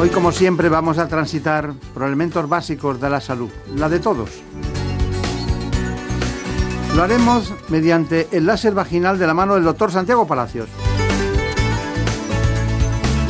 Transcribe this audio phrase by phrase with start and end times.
[0.00, 4.30] Hoy, como siempre, vamos a transitar por elementos básicos de la salud, la de todos.
[6.94, 10.68] Lo haremos mediante el láser vaginal de la mano del doctor Santiago Palacios.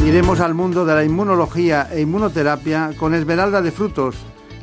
[0.07, 4.17] Iremos al mundo de la inmunología e inmunoterapia con Esmeralda de Frutos,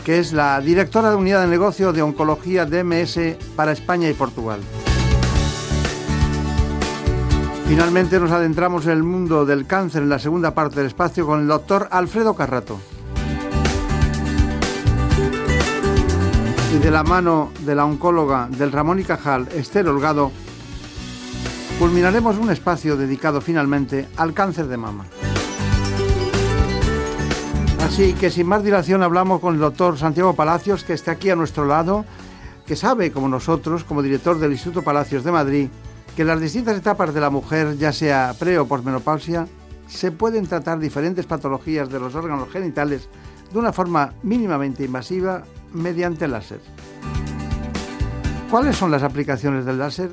[0.05, 3.19] que es la directora de unidad de negocio de oncología DMS
[3.55, 4.59] para España y Portugal.
[7.67, 11.41] Finalmente nos adentramos en el mundo del cáncer en la segunda parte del espacio con
[11.41, 12.79] el doctor Alfredo Carrato.
[16.73, 20.31] Y de la mano de la oncóloga del Ramón y Cajal, Esther Holgado,
[21.79, 25.05] culminaremos un espacio dedicado finalmente al cáncer de mama.
[27.83, 31.35] Así que sin más dilación hablamos con el doctor Santiago Palacios, que está aquí a
[31.35, 32.05] nuestro lado,
[32.67, 35.69] que sabe, como nosotros, como director del Instituto Palacios de Madrid,
[36.15, 39.47] que en las distintas etapas de la mujer, ya sea pre o posmenopausia,
[39.87, 43.09] se pueden tratar diferentes patologías de los órganos genitales
[43.51, 46.59] de una forma mínimamente invasiva mediante láser.
[48.49, 50.11] ¿Cuáles son las aplicaciones del láser?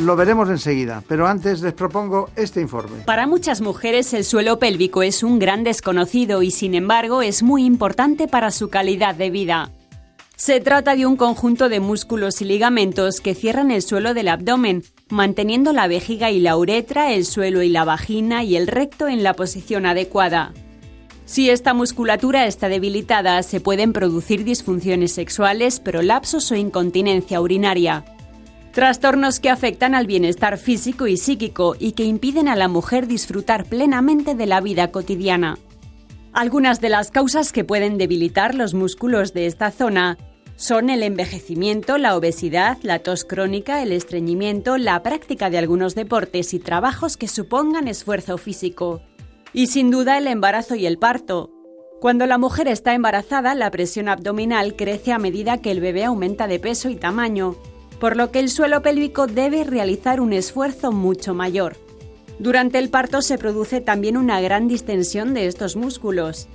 [0.00, 3.02] Lo veremos enseguida, pero antes les propongo este informe.
[3.04, 7.64] Para muchas mujeres el suelo pélvico es un gran desconocido y sin embargo es muy
[7.64, 9.70] importante para su calidad de vida.
[10.44, 14.82] Se trata de un conjunto de músculos y ligamentos que cierran el suelo del abdomen,
[15.08, 19.22] manteniendo la vejiga y la uretra, el suelo y la vagina y el recto en
[19.22, 20.52] la posición adecuada.
[21.26, 28.04] Si esta musculatura está debilitada, se pueden producir disfunciones sexuales, prolapsos o incontinencia urinaria.
[28.72, 33.64] Trastornos que afectan al bienestar físico y psíquico y que impiden a la mujer disfrutar
[33.64, 35.60] plenamente de la vida cotidiana.
[36.32, 40.18] Algunas de las causas que pueden debilitar los músculos de esta zona
[40.62, 46.54] son el envejecimiento, la obesidad, la tos crónica, el estreñimiento, la práctica de algunos deportes
[46.54, 49.02] y trabajos que supongan esfuerzo físico.
[49.52, 51.50] Y sin duda el embarazo y el parto.
[52.00, 56.46] Cuando la mujer está embarazada, la presión abdominal crece a medida que el bebé aumenta
[56.46, 57.56] de peso y tamaño,
[57.98, 61.76] por lo que el suelo pélvico debe realizar un esfuerzo mucho mayor.
[62.38, 66.46] Durante el parto se produce también una gran distensión de estos músculos.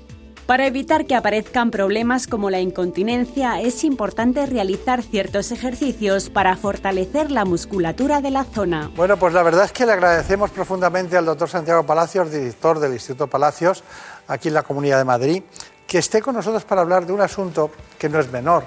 [0.47, 7.31] Para evitar que aparezcan problemas como la incontinencia, es importante realizar ciertos ejercicios para fortalecer
[7.31, 8.89] la musculatura de la zona.
[8.95, 12.93] Bueno, pues la verdad es que le agradecemos profundamente al doctor Santiago Palacios, director del
[12.93, 13.83] Instituto Palacios,
[14.29, 15.43] aquí en la Comunidad de Madrid,
[15.85, 17.69] que esté con nosotros para hablar de un asunto
[17.99, 18.63] que no es menor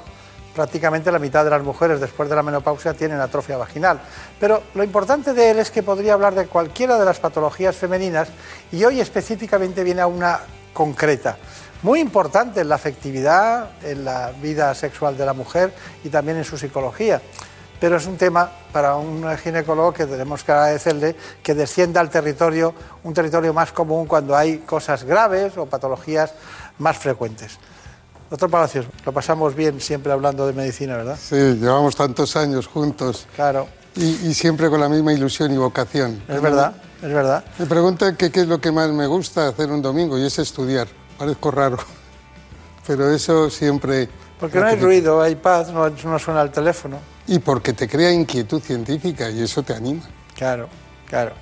[0.54, 4.00] prácticamente la mitad de las mujeres después de la menopausia tienen atrofia vaginal.
[4.38, 8.28] Pero lo importante de él es que podría hablar de cualquiera de las patologías femeninas
[8.72, 10.40] y hoy específicamente viene a una
[10.74, 11.38] concreta.
[11.82, 15.72] Muy importante en la afectividad, en la vida sexual de la mujer
[16.04, 17.22] y también en su psicología.
[17.80, 22.74] Pero es un tema para un ginecólogo que tenemos que agradecerle que descienda al territorio,
[23.02, 26.34] un territorio más común cuando hay cosas graves o patologías
[26.78, 27.58] más frecuentes.
[28.28, 31.18] Doctor Palacios, lo pasamos bien siempre hablando de medicina, ¿verdad?
[31.20, 33.26] Sí, llevamos tantos años juntos.
[33.34, 33.66] Claro.
[33.96, 36.22] Y, siempre con la misma ilusión y vocación.
[36.28, 37.42] Es verdad, es verdad.
[37.58, 40.86] Me preguntan qué es lo que más me gusta hacer un domingo y es estudiar.
[41.20, 41.76] Parezco raro,
[42.86, 44.08] pero eso siempre...
[44.40, 46.96] Porque no hay ruido, hay paz, no, no suena el teléfono.
[47.26, 50.00] Y porque te crea inquietud científica y eso te anima.
[50.34, 50.70] Claro,
[51.06, 51.34] claro.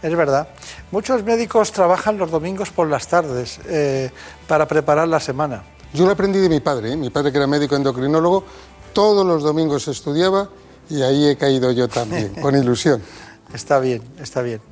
[0.00, 0.48] Es verdad.
[0.90, 4.10] Muchos médicos trabajan los domingos por las tardes eh,
[4.48, 5.64] para preparar la semana.
[5.92, 6.96] Yo lo aprendí de mi padre, ¿eh?
[6.96, 8.42] mi padre que era médico endocrinólogo,
[8.94, 10.48] todos los domingos estudiaba
[10.88, 13.02] y ahí he caído yo también, con ilusión.
[13.52, 14.62] Está bien, está bien.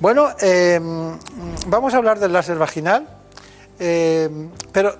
[0.00, 1.18] Bueno, em,
[1.66, 3.13] vamos a hablar del láser vaginal,
[3.78, 4.94] em, pero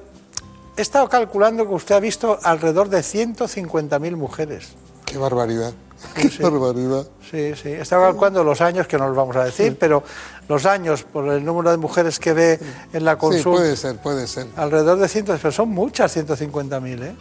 [0.77, 4.69] he estado calculando que usted ha visto alrededor de 150.000 mujeres.
[5.05, 5.73] Qué barbaridad.
[6.15, 7.07] Qué barbaridad.
[7.31, 7.71] Sí, sí.
[7.71, 10.03] Estaba calculando los años, que no los vamos a decir, pero
[10.49, 12.61] los años por el número de mujeres que ve
[12.93, 13.51] en la consulta.
[13.51, 14.47] Sí, puede ser, puede ser.
[14.57, 17.17] Alrededor de 100, pero son muchas 150.000, ¿eh?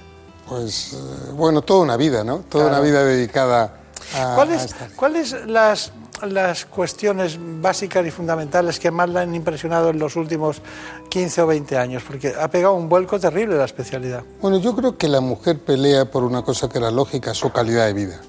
[0.48, 2.40] Pues, eh, bueno, toda una vida, ¿no?
[2.40, 3.74] Toda una vida dedicada
[4.16, 4.36] a.
[4.36, 5.92] ¿Cuáles ¿cuáles las,
[6.26, 10.62] las cuestiones básicas y fundamentales que más la han impresionado en los últimos
[11.10, 12.04] 15 o 20 años?
[12.06, 14.24] Porque ha pegado un vuelco terrible la especialidad.
[14.42, 17.88] Bueno, yo creo que la mujer pelea por una cosa que era lógica, su calidad
[17.88, 18.22] de vida.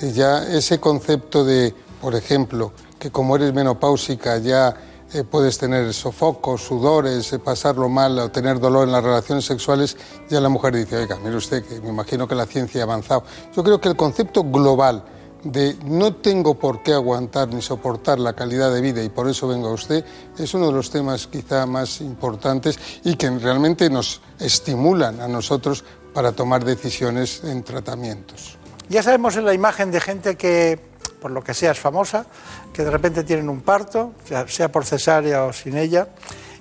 [0.00, 4.76] Ya ese concepto de, por ejemplo, que como eres menopáusica ya
[5.12, 9.96] eh, puedes tener sofocos, sudores, eh, pasarlo mal o tener dolor en las relaciones sexuales,
[10.28, 13.22] ya la mujer dice, oiga, mire usted, que me imagino que la ciencia ha avanzado.
[13.54, 15.04] Yo creo que el concepto global
[15.52, 19.48] de no tengo por qué aguantar ni soportar la calidad de vida y por eso
[19.48, 20.04] vengo a usted,
[20.38, 25.84] es uno de los temas quizá más importantes y que realmente nos estimulan a nosotros
[26.12, 28.56] para tomar decisiones en tratamientos.
[28.88, 30.78] Ya sabemos en la imagen de gente que,
[31.20, 32.26] por lo que sea, es famosa,
[32.72, 34.14] que de repente tienen un parto,
[34.46, 36.08] sea por cesárea o sin ella,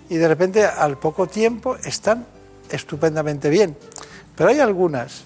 [0.10, 2.26] y de repente al poco tiempo están
[2.70, 3.78] estupendamente bien.
[4.36, 5.24] Pero hay algunas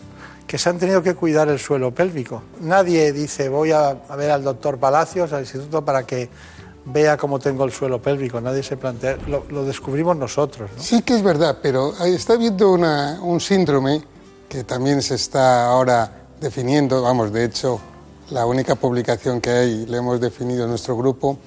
[0.49, 2.41] que se han tenido que cuidar el suelo pélvico.
[2.61, 6.27] Nadie dice voy a, ver al doctor Palacios, al instituto, para que
[6.85, 8.41] vea cómo tengo el suelo pélvico.
[8.41, 10.71] Nadie se plantea, lo, descubrimos nosotros.
[10.75, 14.01] Sí que es verdad, pero está habiendo un síndrome
[14.49, 17.79] que también se está ahora definiendo, vamos, de hecho,
[18.31, 21.37] la única publicación que hay, le hemos definido en nuestro grupo,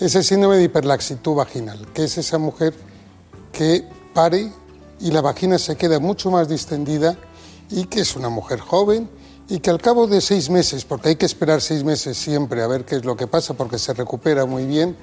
[0.00, 2.74] es el síndrome de hiperlaxitud vaginal, que es esa mujer
[3.52, 4.50] que pare
[4.98, 7.16] y la vagina se queda mucho más distendida
[7.72, 9.08] y que es una mujer joven
[9.48, 12.66] y que al cabo de seis meses, porque hay que esperar seis meses siempre a
[12.66, 14.96] ver qué es lo que pasa porque se recupera muy bien,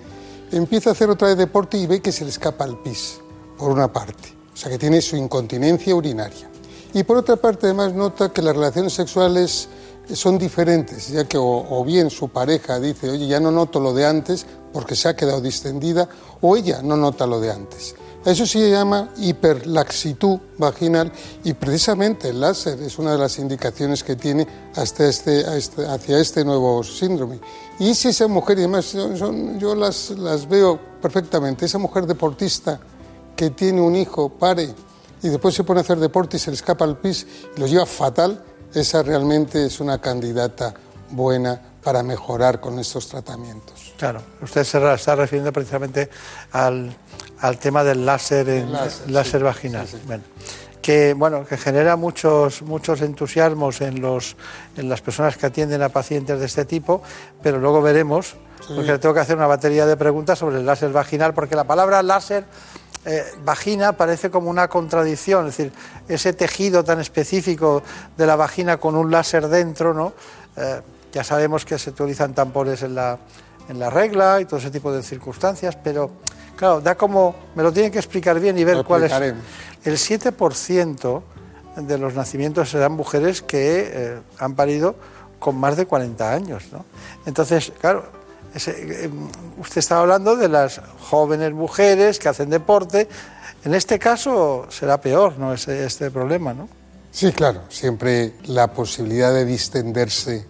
[0.52, 3.20] empieza a hacer otra vez deporte y ve que se le escapa el pis,
[3.58, 6.50] por una parte, o sea que tiene su incontinencia urinaria.
[6.94, 9.70] Y por otra parte además nota que las relaciones sexuales
[10.14, 14.06] son diferentes, ya que o, bien su pareja dice, oye, ya no noto lo de
[14.06, 16.10] antes porque se ha quedado distendida,
[16.42, 17.96] o ella no nota lo de antes.
[18.30, 21.12] Eso se llama hiperlaxitud vaginal
[21.44, 24.46] y precisamente el láser es una de las indicaciones que tiene
[24.76, 27.40] hasta este, este hacia este nuevo síndrome.
[27.80, 28.96] Y si esa mujer, y además
[29.58, 32.80] yo las, las veo perfectamente, esa mujer deportista
[33.36, 34.76] que tiene un hijo, pare,
[35.24, 37.26] y después se pone a hacer deporte y se le escapa al pis
[37.58, 38.44] y lo lleva fatal,
[38.76, 40.76] esa realmente es una candidata
[41.10, 43.94] buena para mejorar con estos tratamientos.
[43.98, 46.10] Claro, usted se está refiriendo precisamente
[46.52, 46.96] al
[47.42, 48.72] al tema del láser, en,
[49.08, 49.88] láser, vaginal.
[50.06, 50.24] Bueno,
[50.82, 54.36] que, bueno, que genera muchos, muchos entusiasmos en, los,
[54.76, 57.02] en las personas que atienden a pacientes de este tipo,
[57.42, 58.36] pero luego veremos,
[58.68, 62.04] porque tengo que hacer una batería de preguntas sobre el láser vaginal, porque la palabra
[62.04, 62.44] láser
[63.06, 65.74] eh, vagina parece como una contradicción, es decir,
[66.08, 67.82] ese tejido tan específico
[68.18, 70.14] de la vagina con un láser dentro, ¿no?
[70.58, 70.82] Eh,
[71.12, 73.18] ya sabemos que se utilizan tampones en la,
[73.68, 76.12] en la regla y todo ese tipo de circunstancias, pero
[76.60, 79.14] Claro, da como, me lo tienen que explicar bien y ver cuál es.
[79.14, 81.22] El 7%
[81.78, 84.96] de los nacimientos serán mujeres que eh, han parido
[85.40, 86.66] con más de 40 años.
[86.74, 86.84] ¿no?
[87.26, 88.08] Entonces, claro,
[88.56, 89.10] eh,
[89.58, 93.08] usted estaba hablando de las jóvenes mujeres que hacen deporte.
[93.64, 95.54] En este caso será peor ¿no?
[95.54, 96.68] este, este problema, ¿no?
[97.12, 97.62] Sí, claro.
[97.70, 100.46] Siempre la posibilidad de distenderse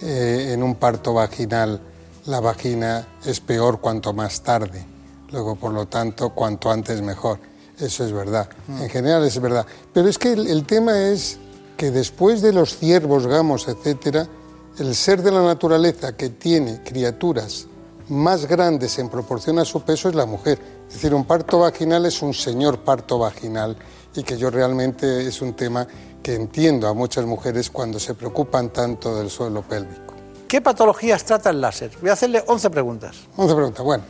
[0.00, 1.80] eh, en un parto vaginal,
[2.26, 4.84] la vagina es peor cuanto más tarde.
[5.30, 7.38] Luego, por lo tanto, cuanto antes mejor.
[7.78, 8.48] Eso es verdad.
[8.66, 8.82] Mm.
[8.82, 9.66] En general es verdad.
[9.92, 11.38] Pero es que el, tema es
[11.76, 14.26] que después de los ciervos, gamos, etcétera,
[14.78, 17.66] el ser de la naturaleza que tiene criaturas
[18.08, 20.58] más grandes en proporción a su peso es la mujer.
[20.88, 23.76] Es decir, un parto vaginal es un señor parto vaginal
[24.14, 25.86] y que yo realmente es un tema
[26.22, 30.14] que entiendo a muchas mujeres cuando se preocupan tanto del suelo pélvico.
[30.48, 31.90] ¿Qué patologías trata el láser?
[32.00, 33.16] Voy a hacerle 11 preguntas.
[33.36, 34.04] 11 preguntas, bueno.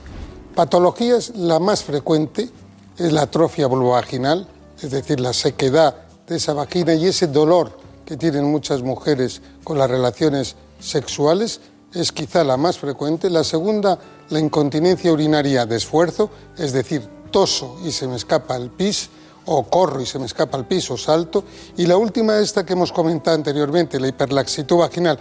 [0.55, 2.49] Patologías, la más frecuente
[2.97, 4.49] es la atrofia vulvovaginal,
[4.81, 5.97] es decir, la sequedad
[6.27, 7.73] de esa vagina y ese dolor
[8.05, 11.61] que tienen muchas mujeres con las relaciones sexuales
[11.93, 13.31] es quizá la más frecuente.
[13.31, 13.99] La segunda,
[14.31, 19.11] la incontinencia urinaria de esfuerzo, es decir, toso y se me escapa el pis,
[19.51, 21.45] o corro y se me escapa el pis, o salto.
[21.77, 25.19] Y la última, esta que hemos comentado anteriormente, la hiperlaxitud vaginal,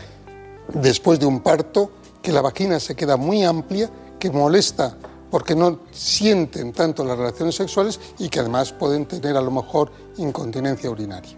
[0.74, 1.92] después de un parto,
[2.22, 4.98] que la vagina se queda muy amplia, que molesta
[5.30, 9.92] porque no sienten tanto las relaciones sexuales y que además pueden tener a lo mejor
[10.18, 11.38] incontinencia urinaria.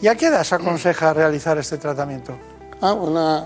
[0.00, 2.38] ¿Y a qué edad se aconseja realizar este tratamiento?
[2.80, 3.44] Ah,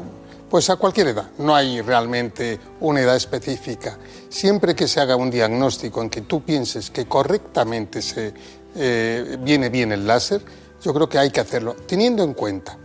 [0.50, 3.96] pues a cualquier edad, no hay realmente una edad específica.
[4.28, 8.34] Siempre que se haga un diagnóstico en que tú pienses que correctamente se
[8.74, 10.42] eh, viene bien el láser,
[10.82, 12.76] yo creo que hay que hacerlo, teniendo en cuenta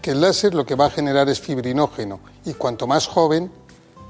[0.00, 3.50] que el láser lo que va a generar es fibrinógeno y cuanto más joven,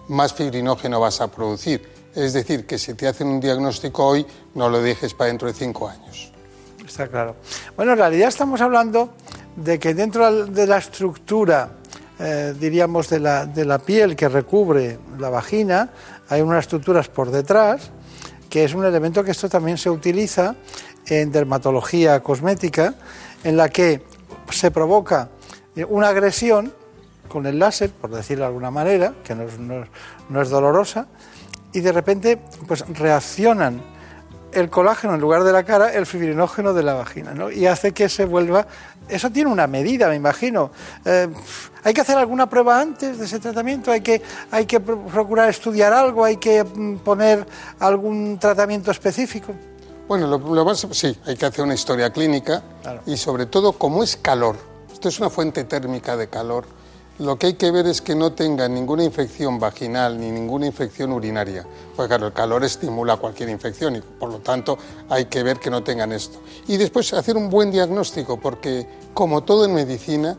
[0.08, 4.68] más fibrinógeno vas a producir es decir, que si te hacen un diagnóstico hoy, no
[4.68, 6.30] lo dejes para dentro de cinco años.
[6.86, 7.36] Está claro.
[7.76, 9.14] Bueno, en realidad estamos hablando
[9.56, 11.70] de que dentro de la estructura,
[12.18, 15.90] eh, diríamos, de la, de la piel que recubre la vagina,
[16.28, 17.90] hay unas estructuras por detrás,
[18.48, 20.54] que es un elemento que esto también se utiliza
[21.06, 22.94] en dermatología cosmética,
[23.42, 24.02] en la que
[24.50, 25.28] se provoca
[25.88, 26.72] una agresión
[27.28, 31.06] con el láser, por decirlo de alguna manera, que no es, no es dolorosa,
[31.72, 33.82] y de repente pues reaccionan
[34.54, 37.50] el colágeno en lugar de la cara, el fibrinógeno de la vagina, ¿no?
[37.50, 38.66] Y hace que se vuelva...
[39.08, 40.70] Eso tiene una medida, me imagino.
[41.04, 41.28] Eh,
[41.82, 43.90] ¿Hay que hacer alguna prueba antes de ese tratamiento?
[43.90, 46.24] ¿Hay que, hay que procurar estudiar algo?
[46.24, 47.46] ¿Hay que mm, poner
[47.80, 49.54] algún tratamiento específico?
[50.06, 52.62] Bueno, lo, más, sí, hay que hacer una historia clínica
[53.06, 54.56] y sobre todo, como es calor,
[54.92, 56.66] esto es una fuente térmica de calor,
[57.18, 61.12] lo que hay que ver es que no tengan ninguna infección vaginal ni ninguna infección
[61.12, 61.64] urinaria,
[61.96, 64.76] porque claro, el calor estimula cualquier infección y por lo tanto
[65.08, 66.38] hay que ver que no tengan esto.
[66.66, 70.36] Y después hacer un buen diagnóstico, porque como todo en medicina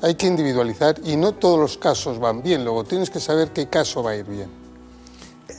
[0.00, 3.66] hay que individualizar y no todos los casos van bien, luego tienes que saber qué
[3.68, 4.48] caso va a ir bien.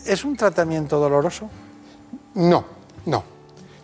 [0.06, 1.50] ¿Es un tratamiento doloroso?
[2.36, 2.64] No,
[3.06, 3.39] no.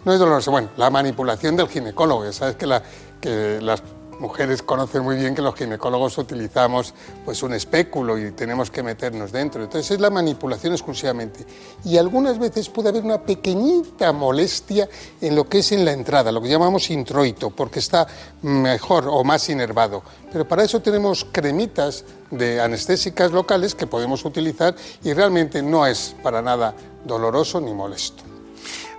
[0.06, 0.52] No es doloroso.
[0.52, 2.82] Bueno, la manipulación del ginecólogo, sabes que,
[3.20, 3.82] que las
[4.20, 6.94] mujeres conocen muy bien que los ginecólogos utilizamos
[7.26, 9.64] pues un espéculo y tenemos que meternos dentro.
[9.64, 11.46] Entonces es la manipulación exclusivamente.
[11.84, 14.88] Y algunas veces puede haber una pequeñita molestia
[15.20, 18.08] en lo que es en la entrada, lo que llamamos introito, porque está
[18.44, 20.04] mejor o más inervado.
[20.32, 26.16] Pero para eso tenemos cremitas de anestésicas locales que podemos utilizar y realmente no es
[26.22, 28.35] para nada doloroso ni molesto.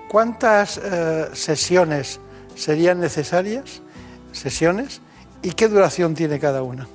[0.08, 2.20] ¿Cuántas eh, sesiones
[2.54, 3.82] serían necesarias?
[4.32, 5.00] Sesiones
[5.46, 6.88] ¿Y qué duración tiene cada una?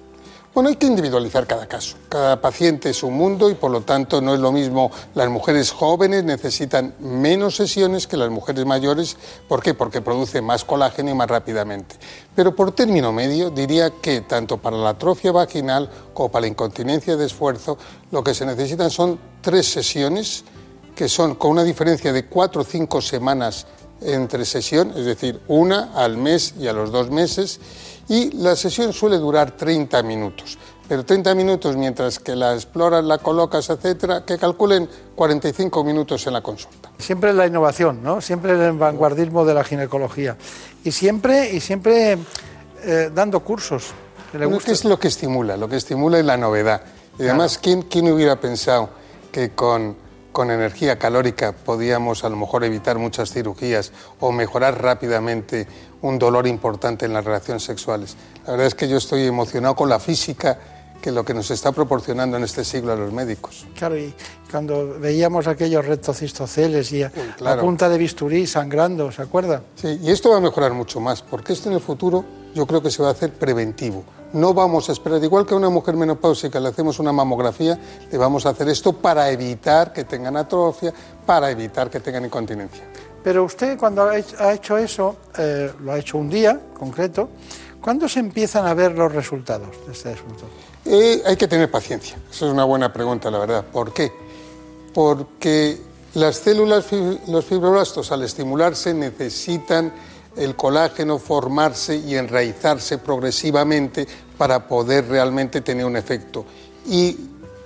[0.54, 1.96] Bueno, hay que individualizar cada caso.
[2.10, 4.92] Cada paciente es un mundo y por lo tanto no es lo mismo.
[5.16, 9.16] Las mujeres jóvenes necesitan menos sesiones que las mujeres mayores.
[9.48, 9.74] ¿Por qué?
[9.74, 11.96] Porque producen más colágeno y más rápidamente.
[12.36, 17.16] Pero por término medio diría que tanto para la atrofia vaginal como para la incontinencia
[17.16, 17.78] de esfuerzo
[18.12, 20.44] lo que se necesitan son tres sesiones
[20.96, 23.66] que son con una diferencia de cuatro o cinco semanas
[24.02, 27.60] entre sesión, es decir, una al mes y a los dos meses
[28.10, 30.58] y la sesión suele durar 30 minutos.
[30.88, 36.34] Pero 30 minutos mientras que la exploras, la colocas, etcétera, que calculen 45 minutos en
[36.34, 36.92] la consulta.
[36.98, 38.20] Siempre la innovación, ¿no?
[38.20, 40.36] Siempre el vanguardismo de la ginecología.
[40.84, 42.18] Y siempre, y siempre
[42.84, 43.94] eh, dando cursos.
[44.34, 45.56] ¿Qué es lo que estimula?
[45.56, 46.82] Lo que estimula es la novedad.
[47.18, 48.90] Y además, ¿quién, ¿quién hubiera pensado
[49.32, 49.96] que con
[50.32, 55.68] con energía calórica podíamos a lo mejor evitar muchas cirugías o mejorar rápidamente
[56.02, 58.16] un dolor importante en las relaciones sexuales.
[58.46, 60.58] La verdad es que yo estoy emocionado con la física
[61.02, 63.66] que lo que nos está proporcionando en este siglo a los médicos.
[63.76, 64.14] Claro, y
[64.50, 69.64] cuando veíamos aquellos rectocistoceles y a, la punta de bisturí sangrando, ¿se acuerda?
[69.76, 72.24] Sí, y esto va a mejorar mucho más, porque esto en el futuro
[72.54, 74.04] yo creo que se va a hacer preventivo.
[74.34, 77.78] No vamos a esperar, igual que a una mujer menopáusica le hacemos una mamografía,
[78.10, 80.94] le vamos a hacer esto para evitar que tengan atrofia,
[81.26, 82.84] para evitar que tengan incontinencia.
[83.24, 87.30] Pero usted cuando ha hecho eso, eh, lo ha hecho un día concreto,
[87.82, 90.46] ¿cuándo se empiezan a ver los resultados de este asunto?
[90.86, 93.66] Eh, hay que tener paciencia, esa es una buena pregunta, la verdad.
[93.66, 94.12] ¿Por qué?
[94.94, 95.78] Porque
[96.14, 96.86] las células,
[97.28, 99.94] los fibroblastos, al estimularse, necesitan
[100.36, 104.08] el colágeno formarse y enraizarse progresivamente
[104.38, 106.46] para poder realmente tener un efecto.
[106.88, 107.18] Y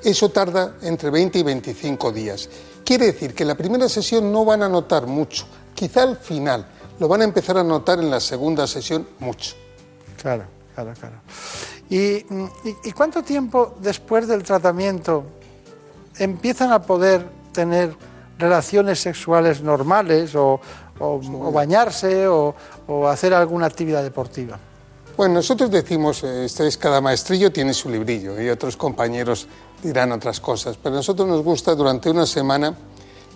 [0.03, 2.49] eso tarda entre 20 y 25 días.
[2.83, 6.67] Quiere decir que la primera sesión no van a notar mucho, quizá al final,
[6.99, 9.55] lo van a empezar a notar en la segunda sesión mucho.
[10.21, 11.15] Claro, claro, claro.
[11.89, 12.23] ¿Y,
[12.93, 15.23] cuánto tiempo después del tratamiento
[16.17, 17.95] empiezan a poder tener
[18.37, 20.59] relaciones sexuales normales o,
[20.99, 22.55] bañarse o,
[23.07, 24.59] hacer alguna actividad deportiva?
[25.17, 29.47] Bueno, nosotros decimos, este es cada maestrillo tiene su librillo y otros compañeros
[29.81, 32.75] dirán otras cosas, pero a nosotros nos gusta durante una semana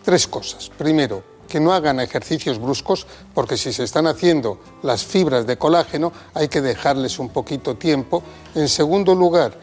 [0.03, 0.69] tres cosas.
[0.77, 6.13] Primero, que no hagan ejercicios bruscos, porque si se están haciendo las fibras de colágeno
[6.33, 8.23] hay que dejarles un poquito tiempo.
[8.55, 9.53] En segundo lugar,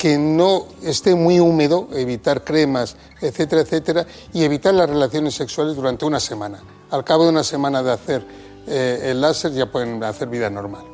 [0.00, 6.06] que no esté muy húmedo, evitar cremas, etcétera, etcétera, y evitar las relaciones sexuales durante
[6.06, 6.58] una semana.
[6.90, 8.24] Al cabo de una semana de hacer
[8.66, 10.84] eh, el láser ya pueden hacer vida normal.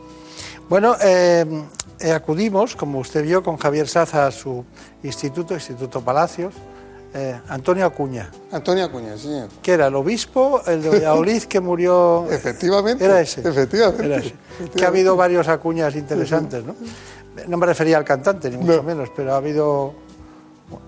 [0.68, 1.46] Bueno, eh,
[2.00, 4.64] eh, acudimos, como usted vio, con Javier Saza a su
[5.04, 6.54] instituto, Instituto Palacios.
[7.14, 8.30] Eh, Antonio Acuña.
[8.52, 9.30] Antonio Acuña, sí.
[9.62, 12.26] Que era el obispo, el de Valladolid que murió.
[12.30, 13.04] efectivamente.
[13.04, 13.40] Era ese.
[13.40, 14.34] Efectivamente,
[14.74, 16.74] Que ha habido varios Acuñas interesantes, ¿no?
[17.48, 19.94] No me refería al cantante, ni mucho menos, pero ha habido.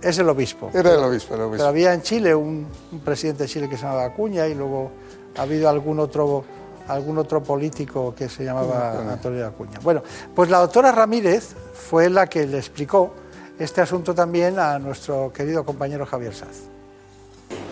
[0.03, 0.71] Es el obispo.
[0.75, 1.59] Era el obispo, el obispo.
[1.59, 2.67] Pero había en Chile un,
[3.05, 4.91] presidente de Chile que se llamaba Acuña y luego
[5.37, 6.45] ha habido algún otro
[6.89, 9.79] algún otro político que se llamaba Antonio Acuña.
[9.83, 10.03] Bueno,
[10.35, 13.13] pues la doctora Ramírez fue la que le explicó
[13.59, 16.78] este asunto también a nuestro querido compañero Javier Saz.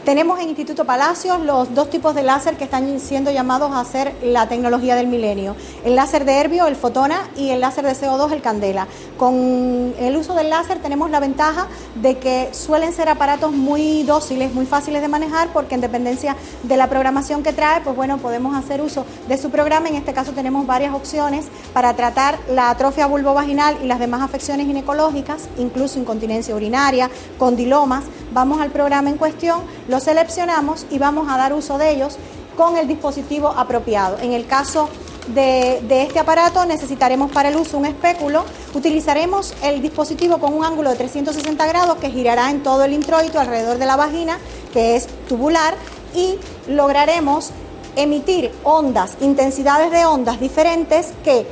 [0.06, 4.14] Tenemos en Instituto Palacios los dos tipos de láser que están siendo llamados a hacer
[4.22, 5.56] la tecnología del milenio.
[5.84, 8.86] El láser de Herbio, el Fotona, y el láser de CO2, el Candela.
[9.18, 14.54] Con el uso del láser tenemos la ventaja de que suelen ser aparatos muy dóciles,
[14.54, 18.54] muy fáciles de manejar, porque en dependencia de la programación que trae, pues bueno, podemos
[18.54, 19.88] hacer uso de su programa.
[19.88, 24.68] En este caso tenemos varias opciones para tratar la atrofia vulvovaginal y las demás afecciones
[24.68, 28.04] ginecológicas, incluso incontinencia urinaria, condilomas.
[28.32, 29.62] Vamos al programa en cuestión,
[30.00, 32.18] seleccionamos y vamos a dar uso de ellos
[32.56, 34.18] con el dispositivo apropiado.
[34.18, 34.88] En el caso
[35.28, 38.44] de, este aparato necesitaremos para el uso un espéculo.
[38.74, 43.38] Utilizaremos el dispositivo con un ángulo de 360 grados que girará en todo el introito
[43.38, 44.38] alrededor de la vagina,
[44.72, 45.74] que es tubular,
[46.14, 46.38] y
[46.68, 47.50] lograremos
[47.96, 51.46] emitir ondas, intensidades de ondas diferentes que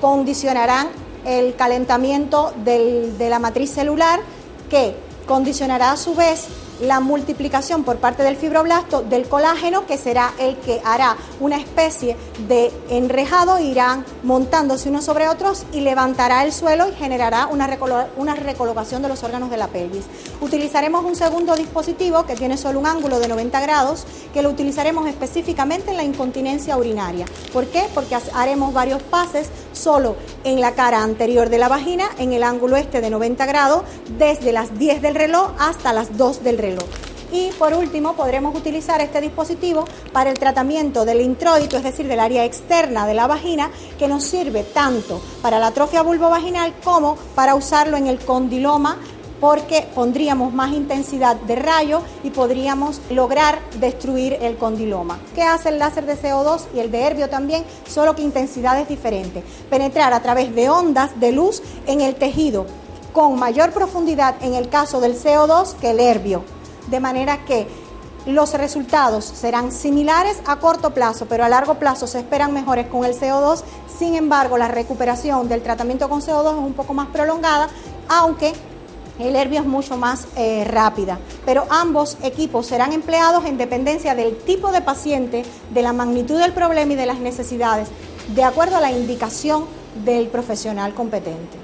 [0.00, 0.88] condicionarán
[1.24, 4.20] el calentamiento de la matriz celular,
[4.68, 4.94] que
[5.26, 6.48] condicionará a su vez
[6.82, 12.16] la multiplicación por parte del fibroblasto del colágeno, que será el que hará una especie
[12.48, 17.66] de enrejado, irán montándose unos sobre otros y levantará el suelo y generará una,
[18.34, 20.04] recolocación de los órganos de la pelvis.
[20.40, 25.06] Utilizaremos un segundo dispositivo que tiene solo un ángulo de 90 grados, que lo utilizaremos
[25.06, 27.26] específicamente en la incontinencia urinaria.
[27.52, 27.84] ¿Por qué?
[27.94, 32.76] Porque haremos varios pases solo en la cara anterior de la vagina, en el ángulo
[32.76, 33.82] este de 90 grados,
[34.18, 36.71] desde las 10 del reloj hasta las 2 del reloj.
[37.32, 42.20] Y por último, podremos utilizar este dispositivo para el tratamiento del introito, es decir, del
[42.20, 47.54] área externa de la vagina, que nos sirve tanto para la atrofia vulvovaginal como para
[47.54, 48.98] usarlo en el condiloma
[49.42, 55.18] porque pondríamos más intensidad de rayo y podríamos lograr destruir el condiloma.
[55.34, 57.64] ¿Qué hace el láser de CO2 y el de Herbio también?
[57.88, 59.42] Solo que intensidades diferentes.
[59.68, 62.66] Penetrar a través de ondas de luz en el tejido
[63.12, 66.44] con mayor profundidad en el caso del CO2 que el Herbio.
[66.88, 67.66] De manera que
[68.26, 73.04] los resultados serán similares a corto plazo, pero a largo plazo se esperan mejores con
[73.04, 73.62] el CO2.
[73.98, 77.68] Sin embargo, la recuperación del tratamiento con CO2 es un poco más prolongada,
[78.08, 78.52] aunque
[79.18, 84.36] el Herbio es mucho más eh, rápida, pero ambos equipos serán empleados en dependencia del
[84.36, 87.88] tipo de paciente, de la magnitud del problema y de las necesidades,
[88.34, 89.66] de acuerdo a la indicación
[90.04, 91.58] del profesional competente.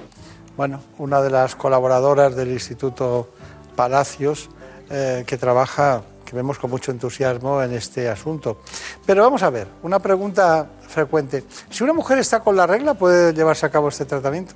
[0.57, 3.29] Bueno, una de las colaboradoras del Instituto
[3.77, 4.51] Palacios
[4.91, 8.61] eh, que trabaja, que vemos con mucho entusiasmo en este asunto.
[9.05, 11.45] Pero vamos a ver, una pregunta frecuente.
[11.71, 14.55] Si una mujer está con la regla, ¿puede llevarse a cabo este tratamiento?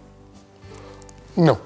[1.37, 1.59] No.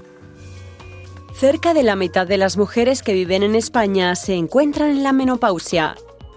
[1.34, 5.14] Cerca de la mitad de las mujeres que viven en España se encuentran en la
[5.14, 5.96] menopausia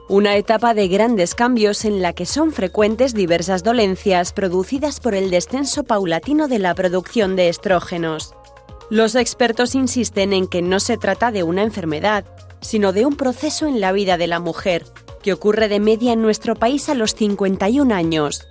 [0.09, 5.31] una etapa de grandes cambios en la que son frecuentes diversas dolencias producidas por el
[5.31, 8.35] descenso paulatino de la producción de estrógenos.
[8.93, 12.27] Los expertos insisten en que no se trata de una enfermedad,
[12.61, 14.85] sino de un proceso en la vida de la mujer,
[15.23, 18.47] que ocurre de media en nuestro país a los 51 años.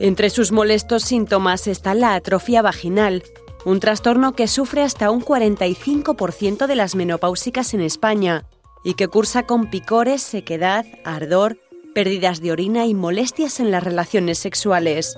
[0.00, 3.22] Entre sus molestos síntomas está la atrofia vaginal,
[3.64, 8.46] un trastorno que sufre hasta un 45% de las menopáusicas en España
[8.82, 11.60] y que cursa con picores, sequedad, ardor,
[11.94, 15.16] pérdidas de orina y molestias en las relaciones sexuales.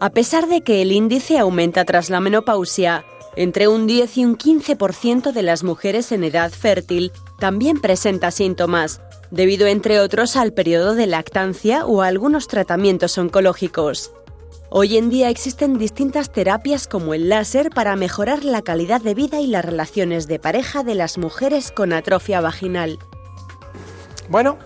[0.00, 3.04] A pesar de que el índice aumenta tras la menopausia,
[3.38, 9.00] entre un 10 y un 15% de las mujeres en edad fértil también presenta síntomas,
[9.30, 14.10] debido entre otros al periodo de lactancia o a algunos tratamientos oncológicos.
[14.70, 19.38] Hoy en día existen distintas terapias como el láser para mejorar la calidad de vida
[19.38, 22.98] y las relaciones de pareja de las mujeres con atrofia vaginal.
[24.28, 24.58] Bueno,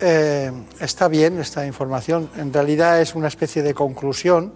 [0.00, 2.28] eh, está bien esta información.
[2.36, 4.52] En realidad es una especie de conclusión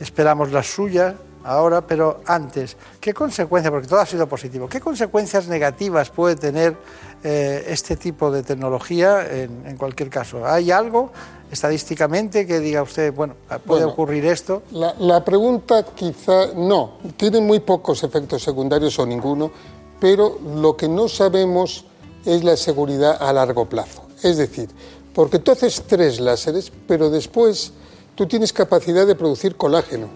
[0.00, 1.14] esperamos las suyas
[1.48, 6.76] ahora, pero antes, ¿qué consecuencias, porque todo ha sido positivo, qué consecuencias negativas puede tener
[7.24, 10.46] eh, este tipo de tecnología en, cualquier caso?
[10.46, 11.10] ¿Hay algo
[11.50, 13.34] estadísticamente que diga usted, bueno,
[13.66, 14.62] puede ocurrir esto?
[14.72, 19.50] La, la pregunta quizá no, tiene muy pocos efectos secundarios o ninguno,
[19.98, 21.86] pero lo que no sabemos
[22.24, 24.02] es la seguridad a largo plazo.
[24.22, 24.68] Es decir,
[25.14, 27.72] porque tú haces tres láseres, pero después
[28.14, 30.08] tú tienes capacidad de producir colágeno,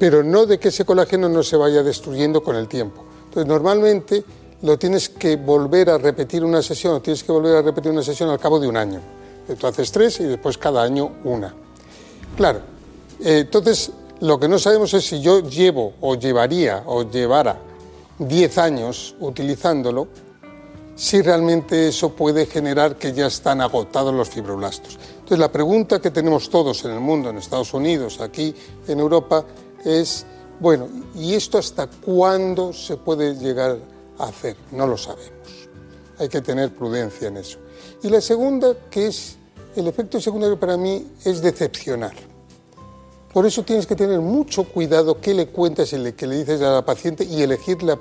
[0.00, 3.04] pero no de que ese colágeno no se vaya destruyendo con el tiempo.
[3.26, 4.24] Entonces, normalmente
[4.62, 8.02] lo tienes que volver a repetir una sesión, o tienes que volver a repetir una
[8.02, 8.98] sesión al cabo de un año.
[9.58, 11.54] Tú haces tres y después cada año una.
[12.34, 12.60] Claro,
[13.20, 17.58] entonces lo que no sabemos es si yo llevo o llevaría o llevara
[18.18, 20.08] 10 años utilizándolo,
[20.94, 24.98] si realmente eso puede generar que ya están agotados los fibroblastos.
[25.12, 28.54] Entonces, la pregunta que tenemos todos en el mundo, en Estados Unidos, aquí
[28.86, 29.44] en Europa,
[29.84, 30.26] es,
[30.58, 33.78] bueno, ¿y esto hasta cuándo se puede llegar
[34.18, 34.56] a hacer?
[34.72, 35.68] No lo sabemos.
[36.18, 37.58] Hay que tener prudencia en eso.
[38.02, 39.36] Y la segunda, que es
[39.76, 42.14] el efecto secundario para mí, es decepcionar.
[43.32, 46.72] Por eso tienes que tener mucho cuidado qué le cuentas y qué le dices a
[46.72, 47.98] la paciente y elegir la,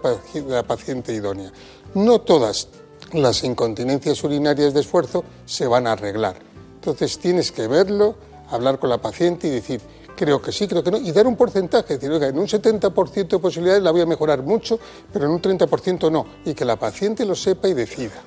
[0.48, 1.52] la paciente idónea.
[1.94, 2.68] No todas
[3.14, 6.38] las incontinencias urinarias de esfuerzo se van a arreglar.
[6.76, 8.16] Entonces tienes que verlo,
[8.50, 9.82] hablar con la paciente y decir,
[10.20, 13.30] creo que sí, creo que no, y dar un porcentaje, decir, oiga, en un 70%
[13.30, 14.78] de posibilidades la voy a mejorar mucho,
[15.14, 18.22] pero en un 30% no, y que la paciente lo sepa y decida.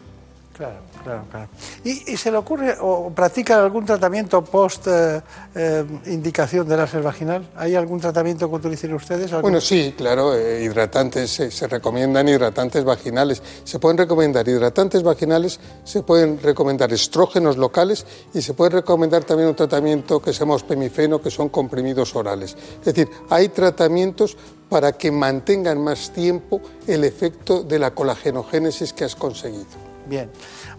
[0.56, 1.48] Claro, claro, claro.
[1.82, 5.20] ¿Y, se le ocurre o practica algún tratamiento post eh,
[5.54, 7.48] eh, indicación de láser vaginal?
[7.56, 9.30] ¿Hay algún tratamiento que utilicen ustedes?
[9.40, 13.42] Bueno, sí, claro, eh, hidratantes, se recomiendan hidratantes vaginales.
[13.64, 19.48] Se pueden recomendar hidratantes vaginales, se pueden recomendar estrógenos locales y se puede recomendar también
[19.48, 22.56] un tratamiento que se llama ospemifeno, que son comprimidos orales.
[22.80, 24.36] Es decir, hay tratamientos
[24.68, 29.91] para que mantengan más tiempo el efecto de la colagenogénesis que has conseguido.
[30.06, 30.30] Bien.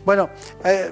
[0.06, 0.30] Bueno,
[0.64, 0.92] eh,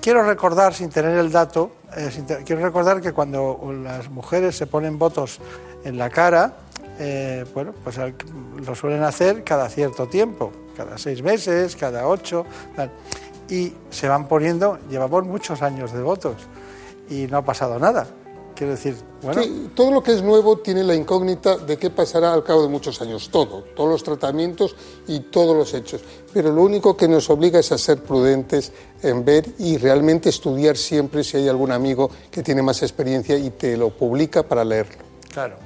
[0.00, 2.10] quiero recordar, sin tener el dato, eh,
[2.44, 5.40] quiero recordar que cuando las mujeres se ponen votos
[5.84, 6.56] en la cara,
[6.98, 12.44] eh, bueno, pues lo suelen hacer cada cierto tiempo, cada seis meses, cada ocho,
[13.48, 16.36] y se van poniendo, llevamos muchos años de votos
[17.08, 18.06] y no ha pasado nada.
[18.54, 19.42] Quiero decir, bueno.
[19.74, 23.00] todo lo que es nuevo tiene la incógnita de qué pasará al cabo de muchos
[23.00, 23.30] años.
[23.30, 26.02] Todo, todos los tratamientos y todos los hechos.
[26.32, 30.76] Pero lo único que nos obliga es a ser prudentes en ver y realmente estudiar
[30.76, 35.02] siempre si hay algún amigo que tiene más experiencia y te lo publica para leerlo.
[35.32, 35.56] Claro.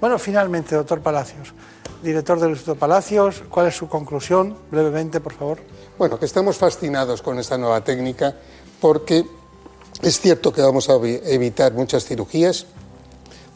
[0.00, 1.54] Bueno, finalmente, doctor Palacios,
[2.02, 4.56] director del Instituto Palacios, ¿cuál es su conclusión?
[4.70, 5.58] Brevemente, por favor.
[5.96, 8.36] Bueno, que estamos fascinados con esta nueva técnica
[8.80, 9.24] porque
[10.04, 12.66] es cierto que vamos a evitar muchas cirugías,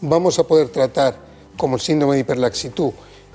[0.01, 1.17] vamos a poder tratar,
[1.59, 2.93] como el síndrome de hiperlaxitud,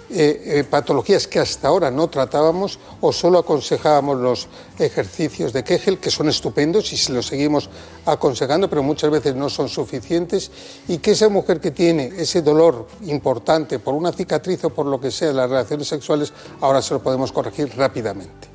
[0.10, 4.48] eh, eh, patologías que hasta ahora no tratábamos o solo aconsejábamos los
[4.80, 7.70] ejercicios de Kegel, que son estupendos y los seguimos
[8.06, 10.52] aconsejando, pero muchas veces no son suficientes,
[10.88, 15.00] y que esa mujer que tiene ese dolor importante por una cicatriz o por lo
[15.00, 18.48] que sea de las relaciones sexuales, ahora se lo podemos corregir rápidamente.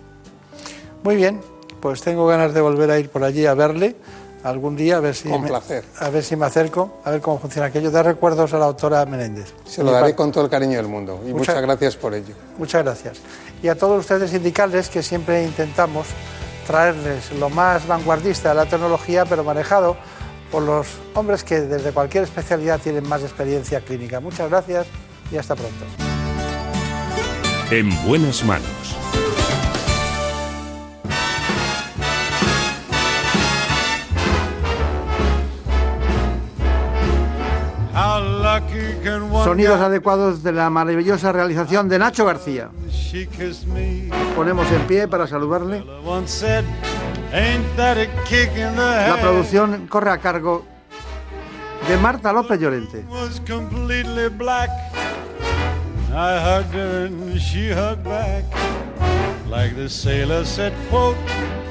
[1.04, 1.40] Muy bien,
[1.80, 3.96] pues tengo ganas de volver a ir por allí a verle
[4.42, 5.84] algún día a ver si con me, placer.
[5.98, 7.90] a ver si me acerco a ver cómo funciona aquello.
[7.90, 9.52] Da recuerdos a la doctora Menéndez.
[9.64, 11.20] Se lo daré con todo el cariño del mundo.
[11.26, 12.34] Y muchas, gracias por ello.
[12.56, 13.18] Muchas gracias.
[13.62, 16.06] Y a todos ustedes indicarles que siempre intentamos
[16.66, 19.96] traerles lo más vanguardista de la tecnología pero manejado
[20.50, 24.20] por los hombres que desde cualquier especialidad tienen más experiencia clínica.
[24.20, 24.86] Muchas gracias
[25.30, 25.84] y hasta pronto.
[27.70, 28.96] En buenas manos
[39.44, 42.70] Sonidos adecuados de la maravillosa realización de Nacho García.
[44.34, 45.84] ponemos en pie para saludarle.
[49.08, 50.64] La producción corre a cargo
[51.88, 53.04] de Marta López Llorente.
[59.50, 61.16] Like the sailor said, quote,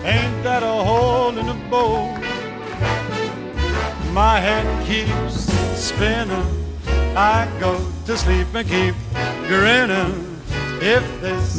[0.03, 2.17] ain't that a hole in the boat?
[4.13, 5.45] My head keeps
[5.75, 6.66] spinning.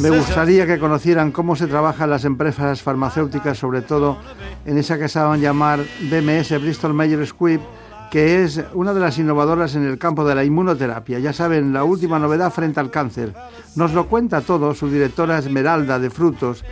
[0.01, 4.17] Me gustaría que conocieran cómo se trabaja en las empresas farmacéuticas, sobre todo
[4.65, 7.59] en esa que a llamar BMS, Bristol Myers Squibb,
[8.09, 11.19] que es una de las innovadoras en el campo de la inmunoterapia.
[11.19, 13.33] Ya saben, la última novedad frente al cáncer.
[13.75, 16.63] Nos lo cuenta todo su directora Esmeralda de Frutos,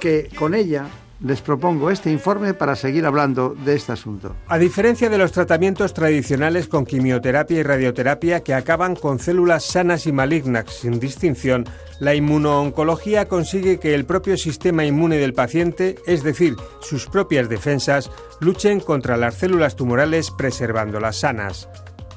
[0.00, 0.86] que con ella
[1.22, 4.34] les propongo este informe para seguir hablando de este asunto.
[4.48, 10.06] A diferencia de los tratamientos tradicionales con quimioterapia y radioterapia que acaban con células sanas
[10.06, 11.66] y malignas sin distinción,
[11.98, 18.10] la inmunooncología consigue que el propio sistema inmune del paciente, es decir, sus propias defensas,
[18.40, 21.68] luchen contra las células tumorales preservándolas sanas.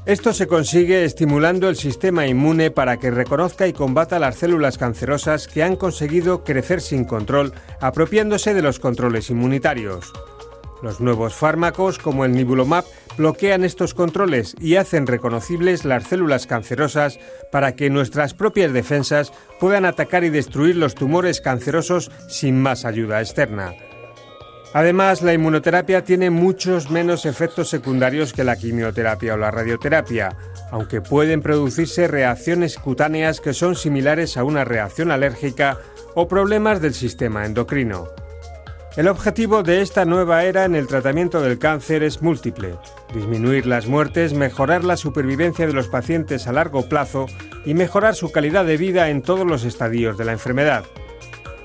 [0.06, 5.48] Esto se consigue estimulando el sistema inmune para que reconozca y combata las células cancerosas
[5.48, 10.12] que han conseguido crecer sin control, apropiándose de los controles inmunitarios.
[10.82, 12.84] Los nuevos fármacos, como el Nibulomab,
[13.18, 17.18] bloquean estos controles y hacen reconocibles las células cancerosas
[17.50, 23.22] para que nuestras propias defensas puedan atacar y destruir los tumores cancerosos sin más ayuda
[23.22, 23.74] externa.
[24.74, 30.36] Además, la inmunoterapia tiene muchos menos efectos secundarios que la quimioterapia o la radioterapia,
[30.72, 35.78] aunque pueden producirse reacciones cutáneas que son similares a una reacción alérgica
[36.16, 38.08] o problemas del sistema endocrino.
[38.98, 42.76] El objetivo de esta nueva era en el tratamiento del cáncer es múltiple.
[43.14, 47.28] Disminuir las muertes, mejorar la supervivencia de los pacientes a largo plazo
[47.66, 50.84] y mejorar su calidad de vida en todos los estadios de la enfermedad.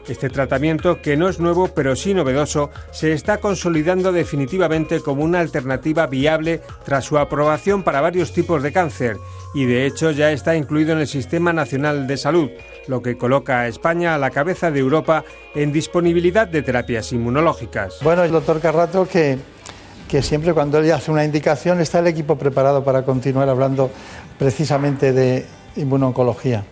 [0.09, 5.41] Este tratamiento, que no es nuevo pero sí novedoso, se está consolidando definitivamente como una
[5.41, 9.19] alternativa viable tras su aprobación para varios tipos de cáncer
[9.55, 12.51] y de hecho ya está incluido en el Sistema Nacional de Salud,
[12.87, 17.99] lo que coloca a España a la cabeza de Europa en disponibilidad de terapias inmunológicas.
[18.03, 19.39] Bueno, el doctor Carrato que,
[20.09, 23.91] que siempre cuando él hace una indicación está el equipo preparado para continuar hablando
[24.39, 25.45] precisamente de
[25.77, 26.65] inmunoncología.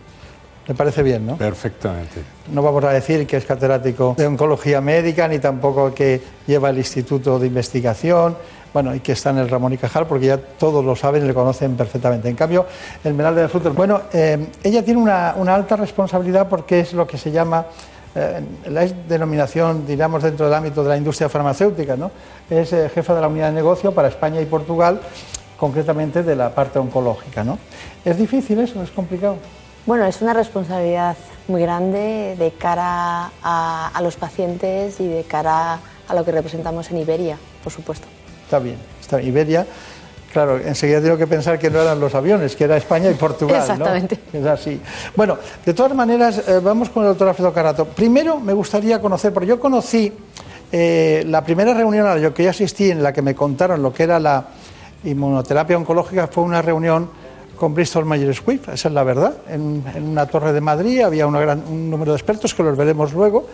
[0.69, 1.37] Me parece bien, ¿no?
[1.37, 2.23] Perfectamente.
[2.53, 6.79] No vamos a decir que es catedrático de oncología médica, ni tampoco que lleva el
[6.79, 8.37] Instituto de Investigación,
[8.73, 11.27] bueno, y que está en el Ramón y Cajal, porque ya todos lo saben y
[11.27, 12.29] le conocen perfectamente.
[12.29, 12.67] En cambio,
[13.05, 17.17] el Menal de Frutos, bueno, eh, ella tiene una, alta responsabilidad porque es lo que
[17.17, 17.67] se llama
[18.15, 22.11] eh, la denominación, diríamos, dentro del ámbito de la industria farmacéutica, ¿no?
[22.51, 25.01] Es eh, jefa de la unidad de negocio para España y Portugal,
[25.57, 27.59] concretamente de la parte oncológica, ¿no?
[28.05, 28.83] ¿Es difícil eso?
[28.83, 29.37] ¿Es complicado?
[29.87, 36.15] Bueno, es una responsabilidad muy grande de cara a, los pacientes y de cara a
[36.15, 38.09] lo que representamos en Iberia, por supuesto.
[38.43, 39.29] Está bien, está bien.
[39.29, 39.65] Iberia,
[40.33, 43.61] claro, enseguida tengo que pensar que no eran los aviones, que era España y Portugal.
[43.61, 44.19] Exactamente.
[44.33, 44.81] Es así.
[45.15, 47.85] Bueno, de todas maneras, eh, vamos con el doctor Alfredo Carato.
[47.85, 50.13] Primero me gustaría conocer, porque yo conocí
[50.73, 53.93] eh, la primera reunión a la que yo asistí, en la que me contaron lo
[53.93, 54.49] que era la
[55.05, 57.09] inmunoterapia oncológica, fue una reunión
[57.57, 59.35] con Bristol Myers Squibb, esa es la verdad.
[59.49, 63.47] En, una torre de Madrid había gran, un número de expertos que los veremos luego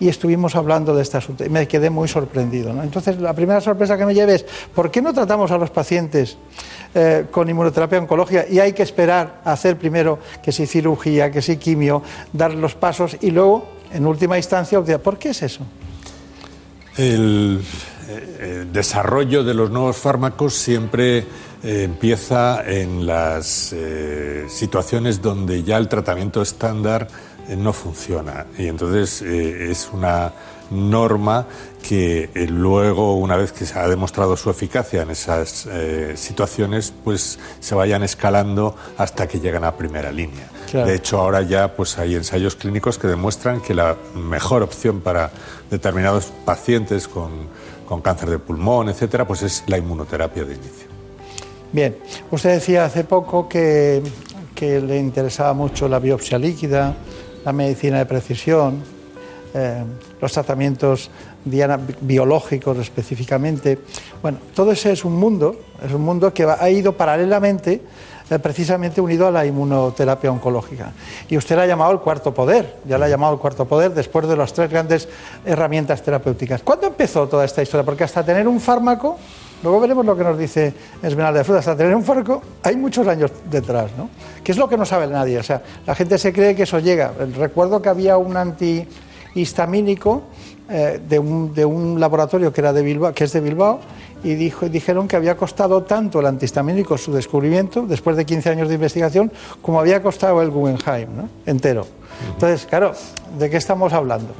[0.00, 2.70] y estuvimos hablando de este asunto y me quedé muy sorprendido.
[2.82, 6.36] Entonces, la primera sorpresa que me llevé es, ¿por qué no tratamos a los pacientes
[6.94, 11.42] eh, con inmunoterapia oncológica y hay que esperar a hacer primero que si cirugía, que
[11.42, 15.62] si quimio, dar los pasos y luego, en última instancia, ¿por qué es eso?
[16.96, 17.60] Eh,
[18.40, 21.24] el desarrollo de los nuevos fármacos siempre
[21.62, 27.08] eh, empieza en las eh, situaciones donde ya el tratamiento estándar
[27.48, 28.46] eh, no funciona.
[28.56, 30.32] Y entonces es una
[30.70, 31.46] norma
[31.82, 35.68] que luego, una vez que se ha demostrado su eficacia en esas
[36.14, 40.48] situaciones, pues se vayan escalando hasta que llegan a primera línea.
[40.72, 45.32] De hecho, ahora ya pues hay ensayos clínicos que demuestran que la mejor opción para
[45.68, 47.32] determinados pacientes con,
[47.88, 50.89] con cáncer de pulmón, etcétera, pues es la inmunoterapia de inicio.
[51.72, 51.96] Bien,
[52.32, 54.02] usted decía hace poco que,
[54.60, 56.94] le interesaba mucho la biopsia líquida,
[57.44, 58.82] la medicina de precisión,
[59.54, 59.84] eh,
[60.20, 61.10] los tratamientos
[61.44, 63.78] biológicos específicamente.
[64.20, 67.80] Bueno, todo ese es un mundo, es un mundo que ha ido paralelamente
[68.28, 70.92] eh, precisamente unido a la inmunoterapia oncológica.
[71.28, 73.94] Y usted la ha llamado el cuarto poder, ya la ha llamado el cuarto poder
[73.94, 75.08] después de las tres grandes
[75.44, 76.62] herramientas terapéuticas.
[76.62, 77.84] ¿Cuándo empezó toda esta historia?
[77.84, 79.18] Porque hasta tener un fármaco
[79.62, 81.58] Luego veremos lo que nos dice Esmeralda de.
[81.58, 84.08] Hasta tener un fármaco hay muchos años detrás, ¿no?
[84.42, 85.38] Que es lo que no sabe nadie.
[85.38, 87.12] O sea, la gente se cree que eso llega.
[87.36, 90.22] Recuerdo que había un antihistamínico
[90.70, 93.80] eh, de, un, de, un, laboratorio que, era de Bilbao, que es de Bilbao
[94.22, 98.68] y dijo, dijeron que había costado tanto el antihistamínico su descubrimiento, después de 15 años
[98.68, 101.28] de investigación, como había costado el Guggenheim, ¿no?
[101.44, 101.86] entero.
[102.28, 102.92] Entonces, claro,
[103.38, 104.34] ¿de qué estamos hablando?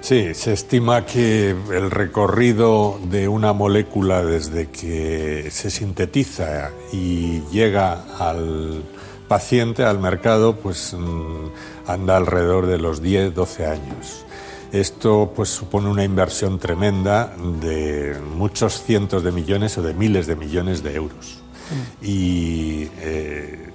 [0.00, 8.04] Sí, se estima que el recorrido de una molécula desde que se sintetiza y llega
[8.18, 8.82] al
[9.28, 11.46] paciente, al mercado, pues mm,
[11.86, 14.24] anda alrededor de los 10, 12 años.
[14.72, 20.34] Esto pues supone una inversión tremenda de muchos cientos de millones o de miles de
[20.34, 21.38] millones de euros.
[21.70, 22.04] Mm.
[22.04, 23.71] Y eh,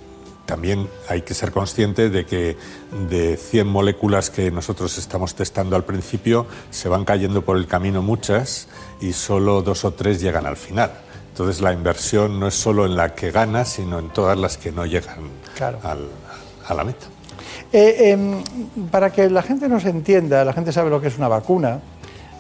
[0.48, 2.58] también hay que ser consciente de que
[3.10, 8.02] de 100 moléculas que nosotros estamos testando al principio, se van cayendo por el camino
[8.02, 8.68] muchas
[9.00, 10.92] y solo dos o tres llegan al final.
[11.30, 14.72] Entonces la inversión no es solo en la que gana, sino en todas las que
[14.72, 15.30] no llegan
[15.84, 17.06] a la meta.
[17.72, 18.42] Eh, em,
[18.90, 21.82] para que la gente nos entienda, la gente sabe lo que es una vacuna,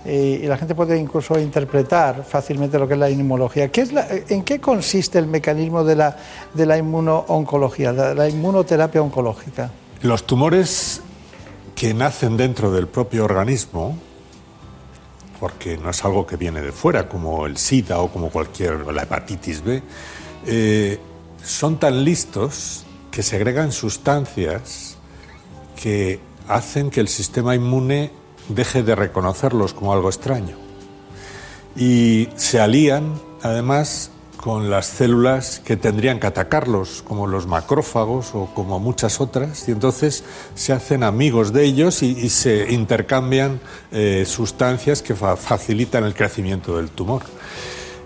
[0.08, 3.70] y la gente puede incluso interpretar fácilmente lo que es la inmunología.
[3.70, 3.92] ¿Qué es
[4.30, 6.16] ¿En qué consiste el mecanismo de la,
[6.54, 9.70] de la inmunooncología, de la inmunoterapia oncológica?
[10.02, 11.02] Los tumores
[11.76, 13.98] que nacen dentro del propio organismo,
[15.42, 19.04] porque no es algo que viene de fuera, como el SIDA o como cualquier, la
[19.04, 19.84] hepatitis B,
[20.46, 21.00] eh,
[21.44, 24.98] son tan listos que segregan sustancias
[25.82, 28.12] que hacen que el sistema inmune
[28.50, 30.56] deje de reconocerlos como algo extraño.
[31.76, 38.50] Y se alían, además, con las células que tendrían que atacarlos, como los macrófagos o
[38.54, 40.24] como muchas otras, y entonces
[40.56, 43.60] se hacen amigos de ellos y, se intercambian
[43.92, 47.24] eh, sustancias que facilitan el crecimiento del tumor.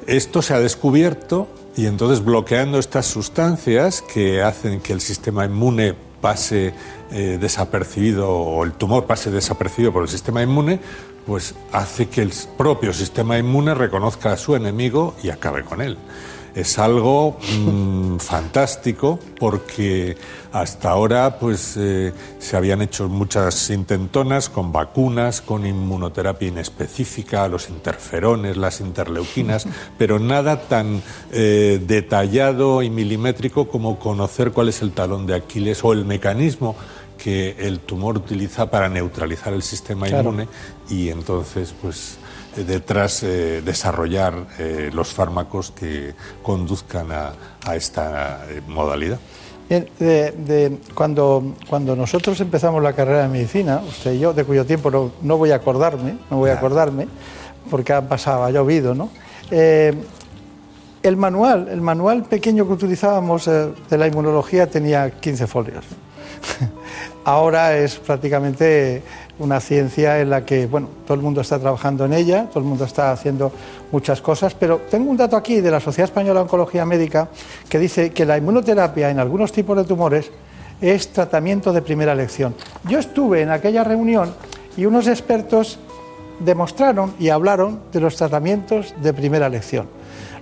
[0.08, 5.95] Esto se ha descubierto y entonces bloqueando estas sustancias que hacen que el sistema inmune
[6.21, 6.73] pase
[7.12, 10.80] eh, desapercibido o el tumor pase desapercibido por el sistema inmune,
[11.26, 15.97] pues hace que el propio sistema inmune reconozca a su enemigo y acabe con él.
[16.56, 20.17] Es algo mm, fantástico porque
[20.52, 27.69] hasta ahora pues eh, se habían hecho muchas intentonas con vacunas, con inmunoterapia inespecífica, los
[27.69, 29.65] interferones, las interleuquinas,
[29.97, 35.84] pero nada tan eh, detallado y milimétrico como conocer cuál es el talón de Aquiles
[35.84, 36.76] o el mecanismo
[37.22, 40.48] que el tumor utiliza para neutralizar el sistema inmune
[40.90, 42.18] y entonces pues
[42.58, 47.34] eh, detrás eh, desarrollar eh, los fármacos que conduzcan a,
[47.76, 49.20] esta modalidad.
[49.70, 55.12] de, cuando, cuando nosotros empezamos la carrera de medicina, usted y yo, de cuyo tiempo
[55.22, 57.08] no, voy a acordarme, no voy a acordarme,
[57.70, 59.12] porque ha pasado, ha llovido, ¿no?
[59.52, 65.86] el manual, el manual pequeño que utilizábamos de la inmunología tenía 15 folios.
[67.25, 69.04] Ahora es prácticamente
[69.39, 72.65] una ciencia en la que, bueno, todo el mundo está trabajando en ella, todo el
[72.65, 73.51] mundo está haciendo
[73.91, 77.30] muchas cosas, pero tengo un dato aquí de la Sociedad Española de Oncología Médica
[77.67, 80.32] que dice que la inmunoterapia en algunos tipos de tumores
[80.80, 82.56] es tratamiento de primera elección.
[82.88, 84.34] Yo estuve en aquella reunión
[84.77, 85.80] y unos expertos
[86.39, 89.88] demostraron y hablaron de los tratamientos de primera elección.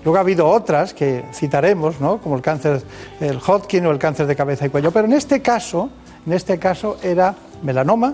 [0.04, 2.20] Luego ha habido otras que citaremos, ¿no?
[2.20, 2.82] como el cáncer,
[3.20, 5.90] el Hodgkin o el cáncer de cabeza y cuello, pero en este caso,
[6.26, 8.14] en este caso era melanoma,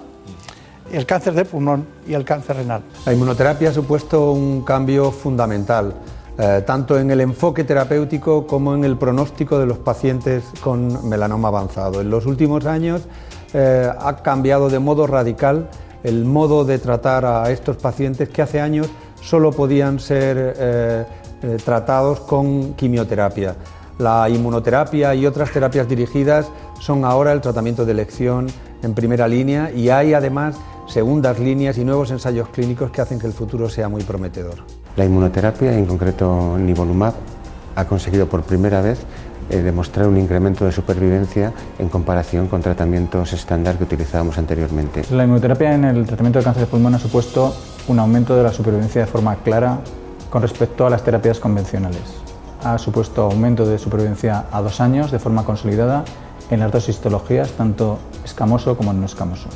[0.91, 2.81] el cáncer de pulmón y el cáncer renal.
[3.05, 5.93] La inmunoterapia ha supuesto un cambio fundamental,
[6.37, 11.47] eh, tanto en el enfoque terapéutico como en el pronóstico de los pacientes con melanoma
[11.47, 12.01] avanzado.
[12.01, 13.03] En los últimos años
[13.53, 15.69] eh, ha cambiado de modo radical
[16.03, 18.87] el modo de tratar a estos pacientes que hace años
[19.21, 21.05] solo podían ser eh,
[21.63, 23.55] tratados con quimioterapia.
[23.97, 28.47] La inmunoterapia y otras terapias dirigidas son ahora el tratamiento de elección
[28.83, 33.27] en primera línea y hay además segundas líneas y nuevos ensayos clínicos que hacen que
[33.27, 34.55] el futuro sea muy prometedor.
[34.97, 37.13] La inmunoterapia, en concreto nivolumab,
[37.75, 38.99] ha conseguido por primera vez
[39.49, 45.03] eh, demostrar un incremento de supervivencia en comparación con tratamientos estándar que utilizábamos anteriormente.
[45.11, 47.53] La inmunoterapia en el tratamiento de cáncer de pulmón ha supuesto
[47.87, 49.79] un aumento de la supervivencia de forma clara
[50.29, 52.01] con respecto a las terapias convencionales.
[52.63, 56.03] Ha supuesto aumento de supervivencia a dos años de forma consolidada
[56.49, 59.47] en las dos histologías, tanto escamoso como no escamoso.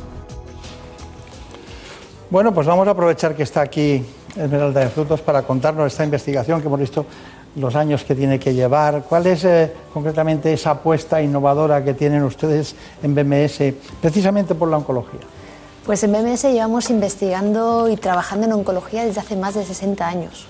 [2.29, 4.05] Bueno, pues vamos a aprovechar que está aquí
[4.35, 7.05] Esmeralda de Frutos para contarnos esta investigación que hemos visto
[7.55, 9.03] los años que tiene que llevar.
[9.09, 14.77] ¿Cuál es eh, concretamente esa apuesta innovadora que tienen ustedes en BMS precisamente por la
[14.77, 15.21] oncología?
[15.85, 20.47] Pues en BMS llevamos investigando y trabajando en oncología desde hace más de 60 años.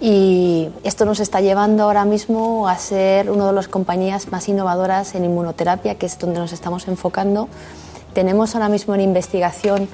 [0.00, 5.14] Y esto nos está llevando ahora mismo a ser una de las compañías más innovadoras
[5.14, 7.48] en inmunoterapia, que es donde nos estamos enfocando.
[8.14, 9.88] Tenemos ahora mismo en investigación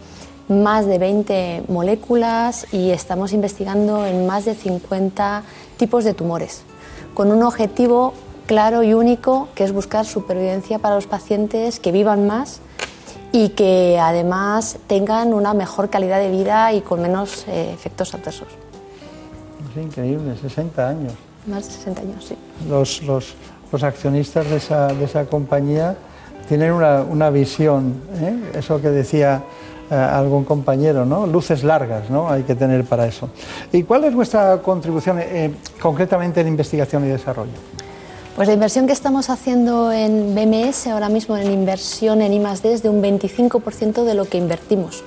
[0.49, 5.43] más de 20 moléculas y estamos investigando en más de 50
[5.77, 6.63] tipos de tumores,
[7.15, 8.15] con un objetivo
[8.47, 12.61] claro y único que es buscar supervivencia para los pacientes que vivan más
[13.33, 18.66] y que además tengan una mejor calidad de vida y con menos eh, efectos adversos.
[19.81, 21.13] Increíble, 60 años.
[21.47, 22.37] Más de 60 años, sí.
[22.69, 23.35] Los, los,
[23.71, 25.97] los accionistas de esa, de esa, compañía
[26.49, 28.59] tienen una, una visión, ¿eh?
[28.59, 29.43] eso que decía
[29.91, 31.27] eh, algún compañero, ¿no?
[31.27, 32.29] Luces largas, ¿no?
[32.29, 33.29] Hay que tener para eso.
[33.73, 37.53] ¿Y cuál es vuestra contribución eh, concretamente en investigación y desarrollo?
[38.35, 42.83] Pues la inversión que estamos haciendo en BMS ahora mismo en inversión en I+D es
[42.83, 45.05] de un 25% de lo que invertimos.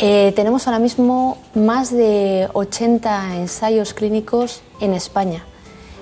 [0.00, 5.44] Eh, tenemos ahora mismo más de 80 ensayos clínicos en España,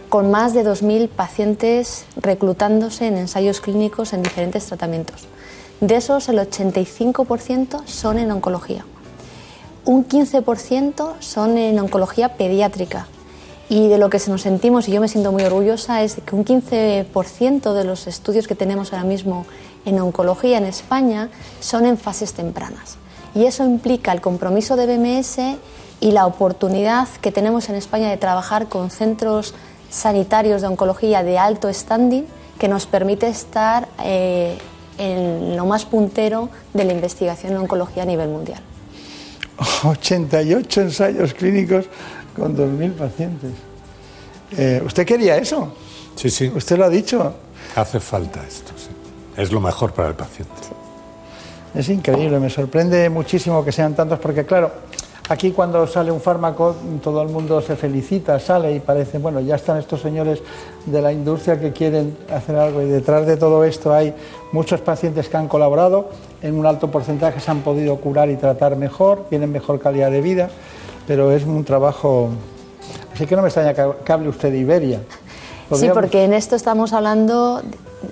[0.08, 5.28] con más de 2.000 pacientes reclutándose en ensayos clínicos en diferentes tratamientos.
[5.82, 8.86] De esos, el 85% son en oncología.
[9.84, 13.08] Un 15% son en oncología pediátrica,
[13.68, 16.46] y de lo que nos sentimos, y yo me siento muy orgullosa, es que un
[16.46, 19.44] 15% de los estudios que tenemos ahora mismo
[19.84, 21.28] en oncología en España
[21.60, 22.96] son en fases tempranas.
[23.34, 25.38] Y eso implica el compromiso de BMS
[26.00, 29.54] y la oportunidad que tenemos en España de trabajar con centros
[29.90, 32.26] sanitarios de oncología de alto standing
[32.58, 34.58] que nos permite estar eh,
[34.98, 38.60] en lo más puntero de la investigación en oncología a nivel mundial.
[39.84, 41.86] 88 ensayos clínicos
[42.34, 43.52] con 2.000 pacientes.
[44.56, 45.72] Eh, ¿Usted quería eso?
[46.16, 46.50] Sí, sí.
[46.54, 47.34] ¿Usted lo ha dicho?
[47.76, 48.88] Hace falta esto, sí.
[49.36, 50.81] Es lo mejor para el paciente.
[51.74, 54.70] Es increíble, me sorprende muchísimo que sean tantos, porque claro,
[55.28, 59.56] aquí cuando sale un fármaco todo el mundo se felicita, sale y parece, bueno, ya
[59.56, 60.40] están estos señores
[60.84, 64.14] de la industria que quieren hacer algo y detrás de todo esto hay
[64.52, 66.10] muchos pacientes que han colaborado,
[66.42, 70.20] en un alto porcentaje se han podido curar y tratar mejor, tienen mejor calidad de
[70.20, 70.50] vida
[71.06, 72.30] pero es un trabajo...
[73.14, 75.00] Así que no me extraña que hable usted de Iberia.
[75.74, 77.62] Sí, porque en esto estamos hablando,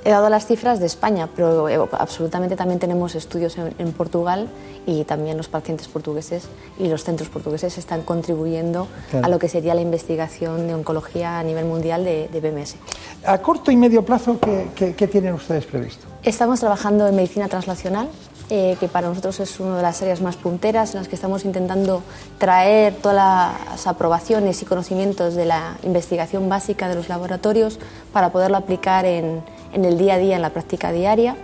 [0.04, 4.48] he dado las cifras de España, pero eh, absolutamente también tenemos estudios en, Portugal
[4.86, 6.44] y también los pacientes portugueses
[6.78, 8.86] y los centros portugueses están contribuyendo
[9.22, 12.76] a lo que sería la investigación de oncología a nivel mundial de, BMS.
[13.24, 14.38] A corto y medio plazo,
[14.74, 16.06] qué tienen ustedes previsto?
[16.22, 18.08] Estamos trabajando en medicina translacional,
[18.52, 21.44] eh, que para nosotros es una de las áreas más punteras en las que estamos
[21.44, 22.02] intentando
[22.36, 27.78] traer todas las aprobaciones y conocimientos de la investigación básica de los laboratorios
[28.12, 31.36] para poderlo aplicar en, en el día a día, en la práctica diaria.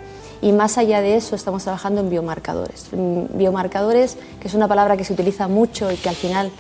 [0.43, 2.89] Y más allá de eso, estamos trabajando en biomarcadores.
[2.93, 6.51] Biomarcadores, que es una palabra que se utiliza mucho y que al final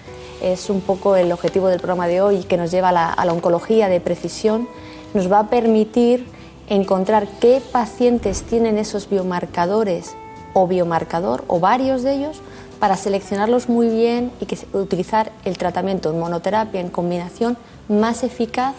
[0.43, 3.89] es un poco el objetivo del programa de hoy, que nos lleva a la, oncología
[3.89, 4.69] de precisión,
[5.14, 6.27] nos va a permitir
[6.69, 10.14] encontrar qué pacientes tienen esos biomarcadores
[10.53, 12.41] o biomarcador o varios de ellos
[12.81, 17.57] para seleccionarlos muy bien y que, utilizar el tratamiento en monoterapia en combinación
[17.89, 18.75] más eficaz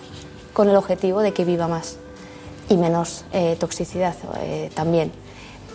[0.53, 1.97] con el objetivo de que viva más
[2.69, 5.11] y menos eh, toxicidad eh, también.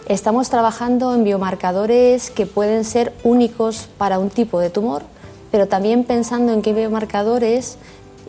[0.09, 5.03] Estamos trabajando en biomarcadores que pueden ser únicos para un tipo de tumor,
[5.51, 7.79] pero también pensando en qué biomarcadores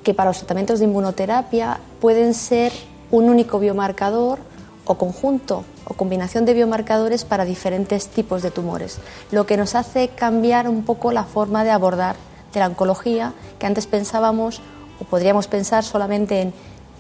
[0.03, 2.71] que para los tratamientos de inmunoterapia pueden ser
[3.09, 4.39] un único biomarcador
[4.85, 8.99] o conjunto o combinación de biomarcadores para diferentes tipos de tumores,
[9.31, 12.15] lo que nos hace cambiar un poco la forma de abordar
[12.53, 14.61] de la oncología, que antes pensábamos
[14.99, 16.53] o podríamos pensar solamente en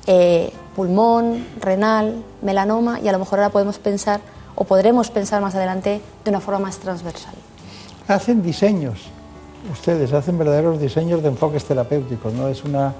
[0.07, 4.21] eh, pulmón, renal, melanoma, y a lo mejor ahora podemos pensar
[4.55, 7.33] o podremos pensar más adelante de una forma más transversal.
[8.07, 9.09] Hacen diseños
[9.71, 12.47] ustedes hacen verdaderos diseños de enfoques terapéuticos, ¿no?
[12.47, 12.93] Es una,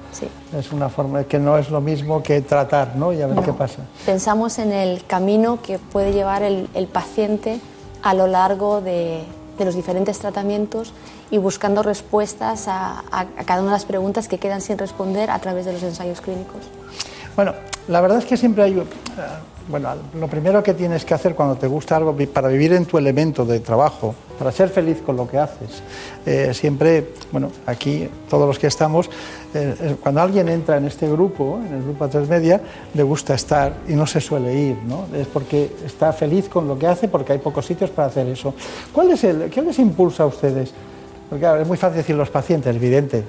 [0.58, 3.12] es una forma que no es lo mismo que tratar, ¿no?
[3.14, 3.80] Y a ver qué pasa.
[4.06, 7.60] Pensamos en el camino que puede llevar el, paciente
[8.02, 9.24] a lo largo de,
[9.60, 10.94] los diferentes tratamientos
[11.32, 15.40] y buscando respuestas a, a, cada una de las preguntas que quedan sin responder a
[15.40, 16.62] través de los ensayos clínicos.
[17.36, 17.54] Bueno,
[17.88, 18.76] la verdad es que siempre hay
[19.68, 19.90] bueno,
[20.20, 23.46] lo primero que tienes que hacer cuando te gusta algo, para vivir en tu elemento
[23.46, 25.82] de trabajo, para ser feliz con lo que haces,
[26.26, 29.10] eh, siempre, bueno, aquí todos los que estamos,
[29.54, 32.62] eh, cuando alguien entra en este grupo, en el grupo A3 Media,
[32.94, 35.06] le gusta estar y no se suele ir, ¿no?
[35.16, 38.54] Es porque está feliz con lo que hace, porque hay pocos sitios para hacer eso.
[38.92, 40.74] ¿Cuál es el, ¿Qué les impulsa a ustedes?
[41.30, 43.24] Porque es muy fácil decir los pacientes, evidente,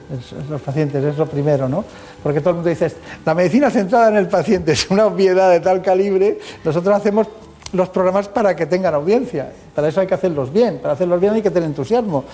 [0.50, 1.84] los pacientes es lo primero, ¿no?
[2.22, 2.92] Porque todo el mundo dice,
[3.24, 7.28] la medicina centrada en el paciente es una obviedad de tal calibre, nosotros hacemos
[7.72, 11.34] los programas para que tengan audiencia, para eso hay que hacerlos bien, para hacerlos bien
[11.34, 12.24] hay que tener entusiasmo.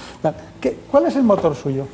[0.91, 1.87] ¿Cuál es el motor suyo?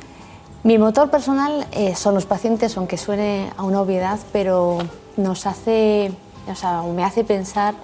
[0.63, 4.79] Mi motor personal eh, son los pacientes, aunque suene a una obviedad, pero
[5.15, 6.11] nos hace,
[6.47, 7.75] o sea, me hace pensar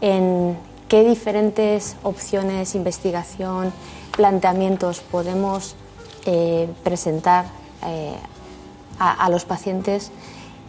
[0.00, 0.56] en
[0.88, 3.72] qué diferentes opciones, investigación,
[4.16, 5.76] planteamientos podemos
[6.26, 7.46] eh, presentar
[7.86, 8.14] eh,
[8.98, 10.10] a, los pacientes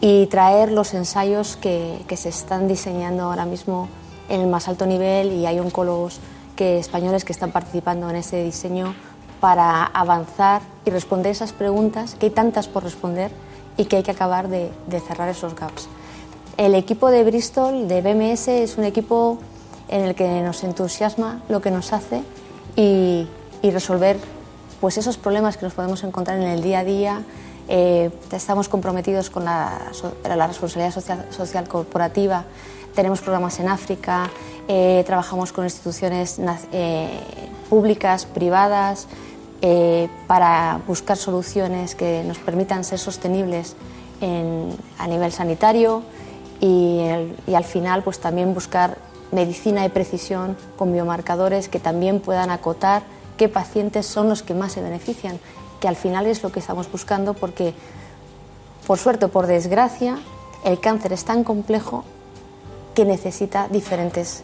[0.00, 3.88] y traer los ensayos que, se están diseñando ahora mismo
[4.28, 6.18] en el más alto nivel y hay oncólogos
[6.56, 8.94] que, españoles que están participando en ese diseño
[9.40, 13.30] para avanzar y responder esas preguntas, que hay tantas por responder
[13.76, 15.88] y que hay que acabar de, de cerrar esos gaps.
[16.56, 19.38] El equipo de Bristol, de BMS, es un equipo
[19.88, 22.22] en el que nos entusiasma lo que nos hace
[22.74, 23.28] y,
[23.62, 24.16] resolver
[24.80, 27.22] pues esos problemas que nos podemos encontrar en el día a día.
[27.68, 29.90] Eh, estamos comprometidos con la,
[30.46, 30.94] responsabilidad
[31.30, 32.44] social, corporativa,
[32.94, 34.30] tenemos programas en África,
[34.68, 36.40] eh, trabajamos con instituciones
[37.68, 39.08] públicas, privadas,
[40.28, 43.74] para buscar soluciones que nos permitan ser sostenibles
[44.98, 46.02] a nivel sanitario
[46.60, 47.00] y,
[47.48, 48.96] y, al final pues también buscar
[49.36, 53.02] medicina de precisión con biomarcadores que también puedan acotar
[53.36, 55.38] qué pacientes son los que más se benefician,
[55.78, 57.74] que al final es lo que estamos buscando porque,
[58.86, 60.18] por suerte o por desgracia,
[60.64, 62.02] el cáncer es tan complejo
[62.94, 64.42] que necesita diferentes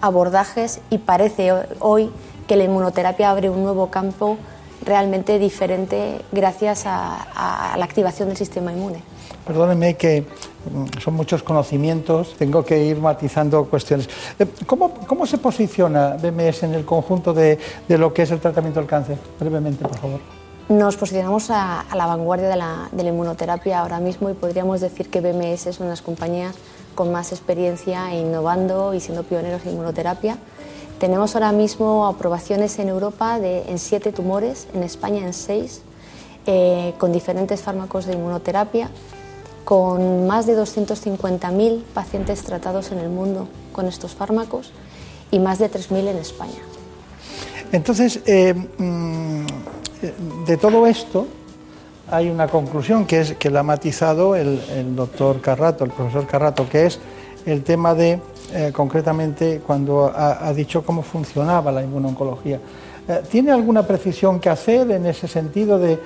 [0.00, 2.12] abordajes y parece hoy
[2.46, 4.38] que la inmunoterapia abre un nuevo campo
[4.84, 9.02] realmente diferente gracias a, la activación del sistema inmune.
[9.44, 10.24] Perdónenme que
[11.02, 14.08] son muchos conocimientos, tengo que ir matizando cuestiones.
[14.38, 17.58] Eh, ¿Cómo, cómo se posiciona BMS en el conjunto de,
[17.88, 19.18] de, lo que es el tratamiento del cáncer?
[19.38, 20.20] Brevemente, por favor.
[20.68, 25.08] Nos posicionamos a, la vanguardia de la, de la, inmunoterapia ahora mismo y podríamos decir
[25.08, 26.56] que BMS es una de las compañías
[26.96, 30.38] con más experiencia innovando y siendo pioneros en inmunoterapia.
[30.98, 35.82] Tenemos ahora mismo aprobaciones en Europa de, en siete tumores, en España en seis,
[36.46, 38.90] eh, con diferentes fármacos de inmunoterapia,
[39.66, 44.70] con más de 250.000 pacientes tratados en el mundo con estos fármacos
[45.32, 46.62] y más de 3.000 en España.
[47.72, 49.44] Entonces, eh, mm,
[50.46, 51.26] de todo esto
[52.08, 56.68] hay una conclusión que es que la ha matizado el, doctor Carrato, el profesor Carrato,
[56.68, 57.00] que es
[57.44, 58.20] el tema de
[58.52, 62.60] eh, concretamente cuando ha, dicho cómo funcionaba la inmunoncología.
[63.08, 65.98] Eh, ¿Tiene alguna precisión que hacer en ese sentido de,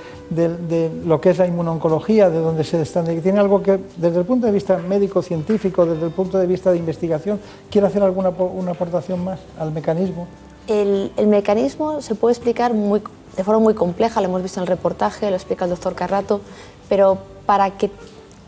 [1.06, 3.02] lo que es la inmunoncología, de dónde se está?
[3.02, 6.78] ¿Tiene algo que, desde el punto de vista médico-científico, desde el punto de vista de
[6.78, 7.40] investigación,
[7.70, 10.26] quiere hacer alguna una aportación más al mecanismo?
[10.66, 15.30] El, mecanismo se puede explicar de forma muy compleja, lo hemos visto en el reportaje,
[15.30, 16.42] lo explica el doctor Carrato,
[16.88, 17.90] pero para que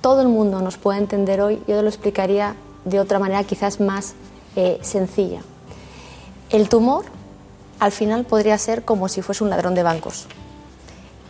[0.02, 4.14] todo el mundo nos pueda entender hoy, yo lo explicaría de otra manera quizás más
[4.56, 5.40] eh, sencilla.
[6.50, 7.04] El tumor
[7.82, 10.28] al final podría ser como si fuese un ladrón de bancos,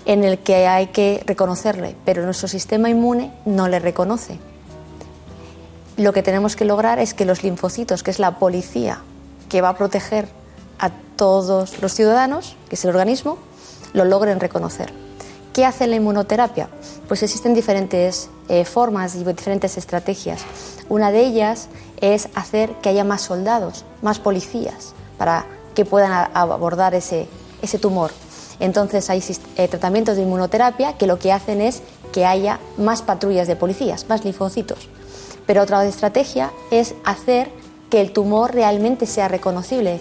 [0.04, 4.38] en el que hay que reconocerle, pero nuestro sistema inmune no le reconoce.
[5.96, 9.00] Lo que tenemos que lograr es que los linfocitos, que es la policía
[9.48, 10.28] que va a proteger
[10.78, 13.38] a todos los ciudadanos, que es el organismo,
[13.94, 14.92] lo logren reconocer.
[15.54, 16.68] ¿Qué hace la inmunoterapia?
[17.08, 20.42] Pues existen diferentes eh, formas y diferentes estrategias.
[20.90, 21.68] Una de ellas
[22.02, 27.28] es hacer que haya más soldados, más policías, para que puedan abordar ese,
[27.62, 28.10] ese tumor.
[28.60, 29.22] Entonces hay
[29.56, 34.08] eh, tratamientos de inmunoterapia que lo que hacen es que haya más patrullas de policías,
[34.08, 34.88] más linfocitos.
[35.46, 37.50] Pero otra estrategia es hacer
[37.90, 40.00] que el tumor realmente sea reconocible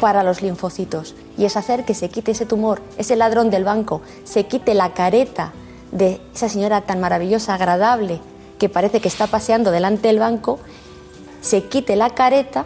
[0.00, 4.02] para los linfocitos y es hacer que se quite ese tumor, ese ladrón del banco,
[4.24, 5.52] se quite la careta
[5.92, 8.20] de esa señora tan maravillosa, agradable,
[8.58, 10.58] que parece que está paseando delante del banco,
[11.40, 12.64] se quite la careta,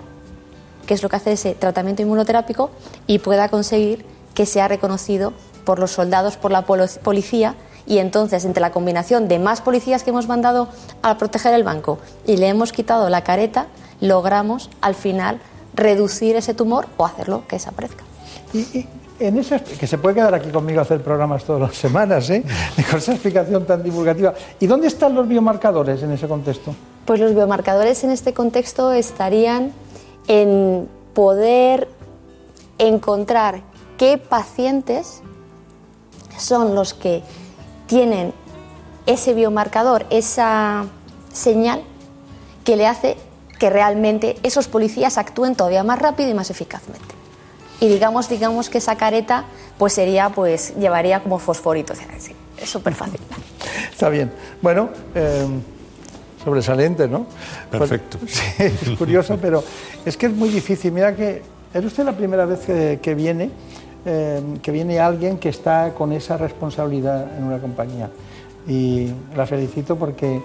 [0.87, 2.71] que es lo que hace ese tratamiento inmunoterápico,
[3.07, 5.33] y pueda conseguir que sea reconocido
[5.65, 7.57] por los soldados, por la policía,
[7.87, 10.69] y entonces entre la combinación de más policías que hemos mandado
[11.03, 13.67] a proteger el banco y le hemos quitado la careta,
[14.01, 15.41] logramos al final
[15.75, 18.05] reducir ese tumor o hacerlo que desaparezca.
[18.53, 18.87] Y,
[19.19, 22.45] en esa, que se puede quedar aquí conmigo a hacer programas todas las semanas, ¿eh?
[22.91, 24.35] con esa explicación tan divulgativa.
[24.61, 26.75] ¿Y dónde están los biomarcadores en ese contexto?
[27.07, 29.73] Pues los biomarcadores en este contexto estarían
[30.29, 31.89] en poder
[32.79, 33.63] encontrar
[33.99, 35.23] qué pacientes
[36.37, 37.23] son los que
[37.87, 38.33] tienen
[39.07, 40.87] ese biomarcador, esa
[41.33, 41.83] señal
[42.65, 43.17] que le hace
[43.59, 47.17] que realmente esos policías actúen todavía más rápido y más eficazmente
[47.81, 49.45] y digamos, digamos que esa careta
[49.79, 53.21] pues sería, pues llevaría como fosforito, es súper fácil.
[53.91, 54.33] Está bien.
[54.63, 55.47] Bueno, eh,
[56.47, 57.27] sobresaliente, ¿no?
[57.69, 58.19] Perfecto.
[58.27, 59.65] sí, es curioso, pero
[60.05, 60.93] es que es muy difícil.
[60.93, 61.43] Mira que
[61.75, 63.51] es usted la primera vez que, viene,
[64.05, 68.11] eh, que viene alguien que está con esa responsabilidad en una compañía.
[68.69, 70.41] Y la felicito porque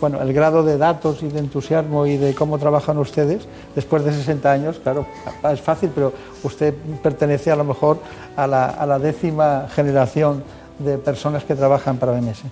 [0.00, 4.12] bueno, el grado de datos y de entusiasmo y de cómo trabajan ustedes después de
[4.12, 5.04] 60 años, claro,
[5.52, 6.12] es fácil, pero
[6.44, 7.98] usted pertenece a lo mejor
[8.36, 10.42] a la, décima generación
[10.80, 12.42] de personas que trabajan para BMS.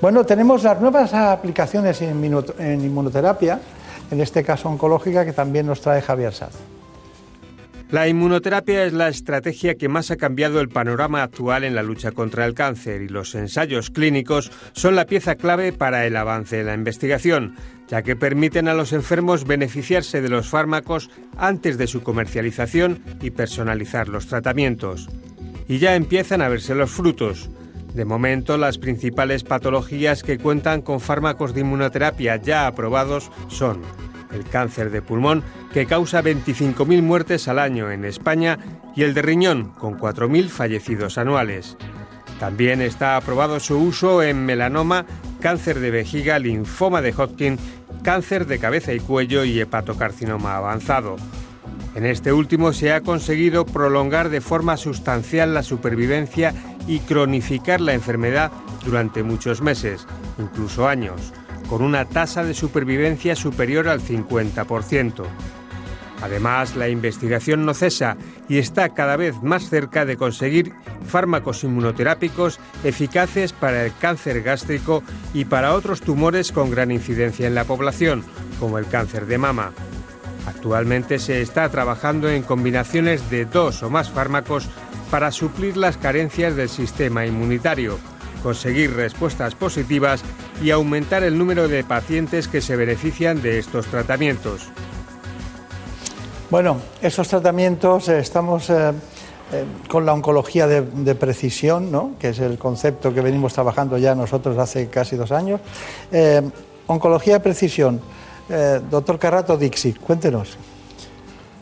[0.00, 3.60] Bueno, tenemos las nuevas aplicaciones en, inmunoterapia,
[4.10, 6.54] en este caso oncológica, que también nos trae Javier Saz.
[7.90, 12.10] La inmunoterapia es la estrategia que más ha cambiado el panorama actual en la lucha
[12.12, 16.66] contra el cáncer y los ensayos clínicos son la pieza clave para el avance en
[16.66, 17.54] la investigación,
[17.86, 23.30] ya que permiten a los enfermos beneficiarse de los fármacos antes de su comercialización y
[23.30, 25.08] personalizar los tratamientos.
[25.68, 27.48] Y ya empiezan a verse los frutos.
[27.94, 33.82] De momento, las principales patologías que cuentan con fármacos de inmunoterapia ya aprobados son
[34.32, 38.58] el cáncer de pulmón, que causa 25.000 muertes al año en España,
[38.96, 41.76] y el de riñón, con 4.000 fallecidos anuales.
[42.40, 45.06] También está aprobado su uso en melanoma,
[45.40, 47.58] cáncer de vejiga, linfoma de Hodgkin,
[48.02, 51.14] cáncer de cabeza y cuello y hepatocarcinoma avanzado.
[51.94, 56.52] En este último se ha conseguido prolongar de forma sustancial la supervivencia
[56.86, 58.52] y cronificar la enfermedad
[58.84, 60.06] durante muchos meses,
[60.38, 61.32] incluso años
[61.68, 65.24] con una tasa de supervivencia superior al 50%.
[66.22, 68.16] Además, la investigación no cesa
[68.48, 70.72] y está cada vez más cerca de conseguir
[71.06, 75.02] fármacos inmunoterápicos eficaces para el cáncer gástrico
[75.34, 78.24] y para otros tumores con gran incidencia en la población,
[78.58, 79.72] como el cáncer de mama.
[80.46, 84.68] Actualmente se está trabajando en combinaciones de dos o más fármacos
[85.14, 87.98] para suplir las carencias del sistema inmunitario
[88.42, 90.24] conseguir respuestas positivas
[90.60, 94.70] y aumentar el número de pacientes que se benefician de estos tratamientos.
[96.50, 98.90] Bueno, esos tratamientos eh, estamos eh,
[99.52, 102.14] eh, con la oncología de, precisión, ¿no?
[102.18, 105.60] que es el concepto que venimos trabajando ya nosotros hace casi dos años.
[106.88, 108.00] oncología de precisión.
[108.90, 110.58] doctor Carrato Dixi, cuéntenos.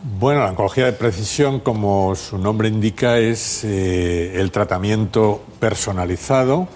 [0.05, 6.67] Bueno, la oncología de precisión, como su nombre indica, es eh, el tratamiento personalizado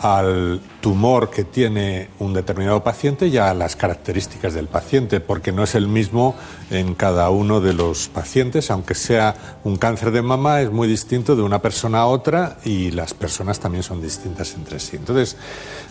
[0.00, 5.62] al tumor que tiene un determinado paciente y a las características del paciente, porque no
[5.62, 6.34] es el mismo
[6.70, 11.36] en cada uno de los pacientes, aunque sea un cáncer de mama, es muy distinto
[11.36, 14.96] de una persona a otra y las personas también son distintas entre sí.
[14.96, 15.36] Entonces,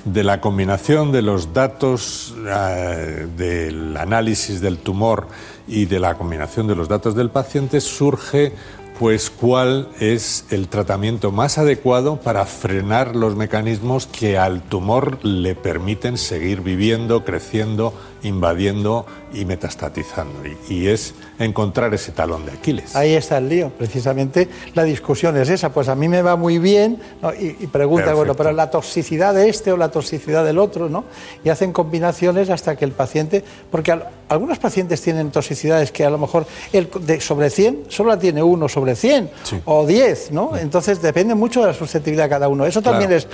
[0.04, 5.28] de la combinación de los datos eh, del análisis del tumor
[5.68, 8.54] y de la combinación de los datos del paciente surge
[9.00, 15.56] pues cuál es el tratamiento más adecuado para frenar los mecanismos que al tumor le
[15.56, 17.94] permiten seguir viviendo, creciendo,
[18.24, 20.40] invadiendo y metastatizando.
[20.70, 22.96] Y, es encontrar ese talón de Aquiles.
[22.96, 25.72] Ahí está el lío, precisamente la discusión es esa.
[25.72, 27.00] Pues a mí me va muy bien
[27.40, 31.06] y, pregunta, bueno, pero la toxicidad de este o la toxicidad del otro, ¿no?
[31.44, 33.98] Y hacen combinaciones hasta que el paciente, porque
[34.28, 38.44] algunos pacientes tienen toxicidades que a lo mejor el de sobre 100 solo la tiene
[38.44, 39.30] uno sobre 100
[39.66, 40.58] o 10, ¿no?
[40.58, 42.66] Entonces depende mucho de la susceptibilidad de cada uno.
[42.66, 43.28] Eso también es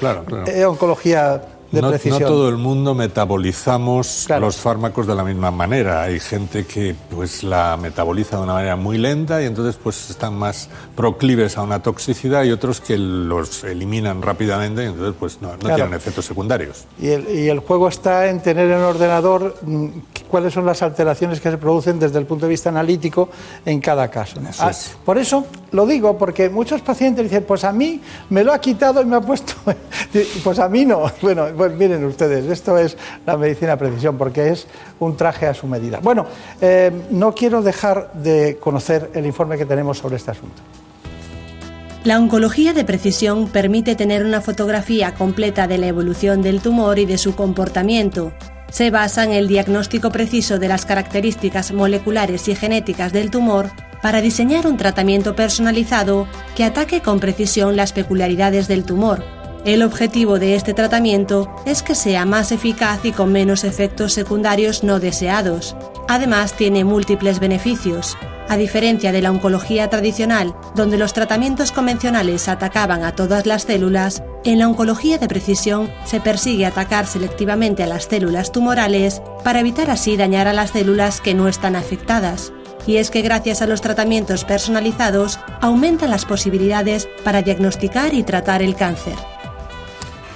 [0.48, 1.42] eh, oncología
[1.72, 6.04] no, todo el mundo metabolizamos los fármacos de la misma manera.
[6.04, 10.36] Hay gente que pues la metaboliza de una manera muy lenta y entonces pues están
[10.36, 15.50] más proclives a una toxicidad y otros que los eliminan rápidamente y entonces pues no,
[15.58, 16.86] tienen efectos secundarios.
[17.00, 19.88] Y el, y el, juego está en tener en el ordenador mm,
[20.30, 23.30] cuáles son las alteraciones que se producen desde el punto de vista analítico
[23.66, 24.40] en cada caso.
[24.60, 24.72] Ah,
[25.06, 29.02] por eso lo digo, porque muchos pacientes dicen, pues a mí me lo ha quitado
[29.02, 29.54] y me ha puesto,
[30.44, 31.10] pues a mí no.
[31.22, 32.96] Bueno, pues miren ustedes, esto es
[33.26, 34.66] la medicina precisión porque es
[34.98, 36.00] un traje a su medida.
[36.02, 36.26] Bueno,
[36.62, 40.62] eh, no quiero dejar de conocer el informe que tenemos sobre este asunto.
[42.06, 47.06] La oncología de precisión permite tener una fotografía completa de la evolución del tumor y
[47.06, 48.32] de su comportamiento.
[48.72, 53.70] Se basa en el diagnóstico preciso de las características moleculares y genéticas del tumor
[54.02, 60.40] para diseñar un tratamiento personalizado que ataque con precisión las peculiaridades del tumor el objetivo
[60.40, 65.76] de este tratamiento es que sea más eficaz y con menos efectos secundarios no deseados.
[66.08, 68.18] Además, tiene múltiples beneficios.
[68.48, 74.24] A diferencia de la oncología tradicional, donde los tratamientos convencionales atacaban a todas las células,
[74.44, 79.92] en la oncología de precisión se persigue atacar selectivamente a las células tumorales para evitar
[79.92, 82.54] así dañar a las células que no están afectadas.
[82.88, 88.64] Y es que gracias a los tratamientos personalizados aumentan las posibilidades para diagnosticar y tratar
[88.64, 89.16] el cáncer.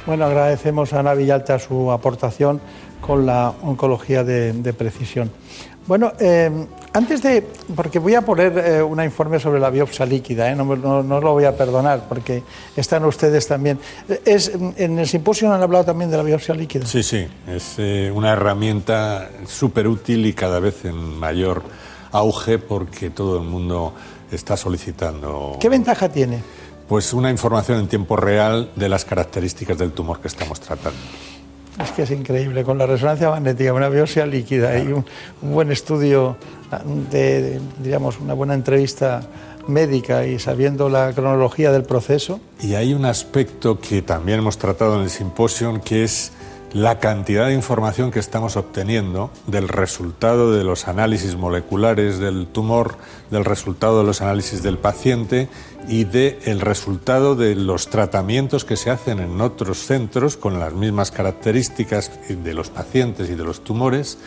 [0.05, 2.59] Bueno, agradecemos a Ana Villalta su aportación
[2.99, 5.31] con la oncología de, precisión.
[5.87, 6.49] Bueno, eh,
[6.93, 7.45] antes de,
[7.75, 11.33] porque voy a poner eh, un informe sobre la biopsia líquida, eh, no, no, lo
[11.33, 12.43] voy a perdonar porque
[12.75, 13.79] están ustedes también.
[14.25, 16.85] Es, en el simposio han hablado también de la biopsia líquida.
[16.85, 17.77] Sí, sí, es
[18.13, 21.63] una herramienta súper útil y cada vez en mayor
[22.11, 23.93] auge porque todo el mundo
[24.31, 25.57] está solicitando.
[25.59, 26.41] ¿Qué ventaja tiene?
[26.87, 30.99] Pues una información en tiempo real de las características del tumor que estamos tratando.
[31.81, 35.05] Es que es increíble, con la resonancia magnética, una biopsia líquida y un,
[35.41, 36.37] buen estudio,
[37.09, 39.21] de, digamos, una buena entrevista
[39.67, 42.39] médica y sabiendo la cronología del proceso.
[42.61, 46.32] Y hay un aspecto que también hemos tratado en el simposio, que es
[46.73, 52.95] la cantidad de información que estamos obteniendo del resultado de los análisis moleculares del tumor,
[53.29, 55.49] del resultado de los análisis del paciente
[55.87, 61.11] y del resultado de los tratamientos que se hacen en otros centros con las mismas
[61.11, 64.17] características de los pacientes y de los tumores.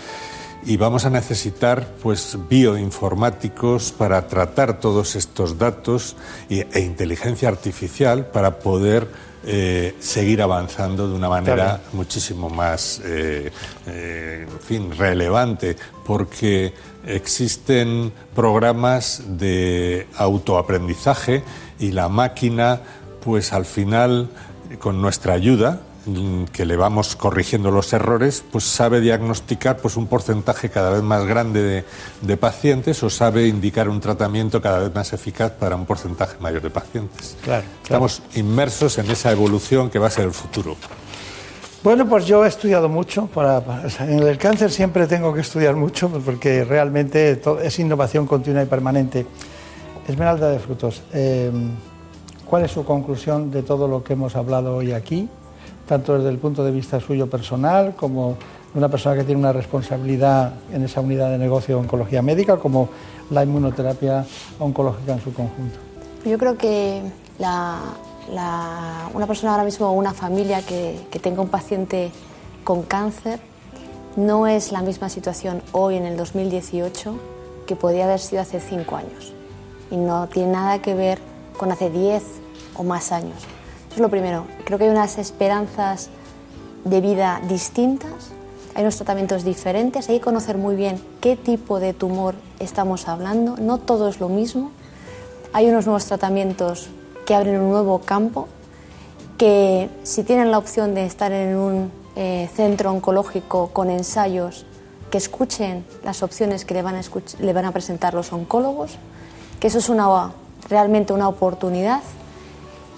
[0.65, 6.17] Y vamos a necesitar pues bioinformáticos para tratar todos estos datos
[6.49, 9.09] e inteligencia artificial para poder
[9.45, 13.51] eh, seguir avanzando de una manera muchísimo más eh,
[13.87, 16.75] eh, fin, relevante, porque
[17.07, 21.43] existen programas de autoaprendizaje
[21.79, 22.81] y la máquina,
[23.25, 24.29] pues al final,
[24.81, 25.81] con nuestra ayuda,
[26.53, 31.25] que le vamos corrigiendo los errores, pues sabe diagnosticar pues un porcentaje cada vez más
[31.25, 31.85] grande
[32.23, 36.63] de, pacientes o sabe indicar un tratamiento cada vez más eficaz para un porcentaje mayor
[36.63, 37.37] de pacientes.
[37.83, 40.77] Estamos inmersos en esa evolución que va a ser el futuro.
[41.83, 43.27] Bueno, pues yo he estudiado mucho.
[43.27, 43.63] Para,
[44.01, 49.27] en el cáncer siempre tengo que estudiar mucho porque realmente es innovación continua y permanente.
[50.07, 51.51] Esmeralda de Frutos, eh,
[52.45, 55.29] ¿cuál es su conclusión de todo lo que hemos hablado hoy aquí?
[55.87, 58.37] Tanto desde el punto de vista suyo personal como
[58.73, 62.57] de una persona que tiene una responsabilidad en esa unidad de negocio de oncología médica,
[62.57, 62.89] como
[63.31, 64.27] la inmunoterapia
[64.59, 65.79] oncológica en su conjunto.
[66.25, 67.03] Yo creo que
[67.39, 72.11] una persona ahora mismo o una familia que, que tenga un paciente
[72.65, 73.39] con cáncer
[74.17, 77.17] no es la misma situación hoy en el 2018
[77.67, 79.33] que podía haber sido hace cinco años.
[79.91, 81.19] Y no tiene nada que ver
[81.57, 82.25] con hace diez
[82.75, 83.47] o más años
[83.97, 84.47] es lo primero.
[84.65, 86.11] Creo que hay unas esperanzas
[86.85, 88.13] de vida distintas,
[88.75, 93.57] hay unos tratamientos diferentes, hay que conocer muy bien qué tipo de tumor estamos hablando,
[93.57, 94.71] no todo es lo mismo.
[95.55, 96.91] Hay unos nuevos tratamientos
[97.25, 98.49] que abren un nuevo campo,
[99.39, 104.67] que si tienen la opción de estar en un eh, centro oncológico con ensayos,
[105.11, 107.01] que escuchen las opciones que le van, a
[107.41, 108.99] le van a presentar los oncólogos,
[109.59, 110.33] que eso es una,
[110.69, 112.03] realmente una oportunidad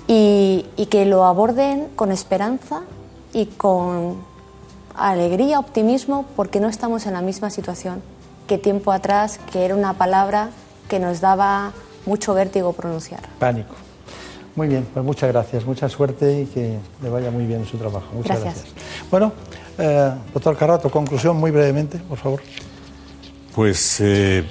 [0.08, 2.80] y, que lo aborden con esperanza
[3.32, 4.16] y con
[4.96, 8.02] alegría, optimismo, porque no estamos en la misma situación
[8.46, 10.48] que tiempo atrás, que era una palabra
[10.88, 11.72] que nos daba
[12.06, 13.20] mucho vértigo pronunciar.
[13.38, 13.74] Pánico.
[14.56, 17.76] Muy bien, pues muchas gracias, mucha suerte y que le vaya muy bien en su
[17.76, 18.06] trabajo.
[18.14, 18.66] Muchas gracias.
[19.10, 19.32] Bueno,
[19.76, 22.40] eh, doctor Carrato, conclusión muy brevemente, por favor.
[23.54, 24.44] Pues eh,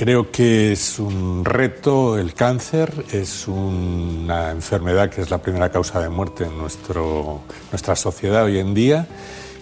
[0.00, 6.00] Creo que es un reto el cáncer, es una enfermedad que es la primera causa
[6.00, 9.06] de muerte en nuestro, nuestra sociedad hoy en día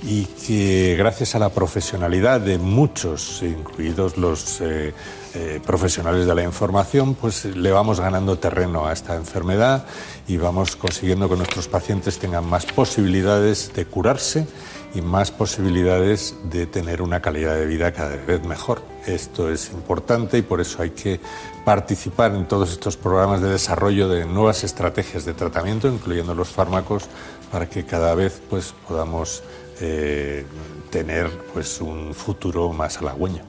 [0.05, 4.95] y que gracias a la profesionalidad de muchos, incluidos los eh,
[5.34, 9.86] eh, profesionales de la información, pues le vamos ganando terreno a esta enfermedad
[10.28, 14.47] y vamos consiguiendo que nuestros pacientes tengan más posibilidades de curarse
[14.95, 18.82] y más posibilidades de tener una calidad de vida cada vez mejor.
[19.07, 21.20] Esto es importante y por eso hay que
[21.64, 27.05] participar en todos estos programas de desarrollo de nuevas estrategias de tratamiento, incluyendo los fármacos,
[27.53, 29.43] para que cada vez pues, podamos
[29.80, 30.45] eh,
[30.91, 33.43] tener pues, un futuro más halagüeño.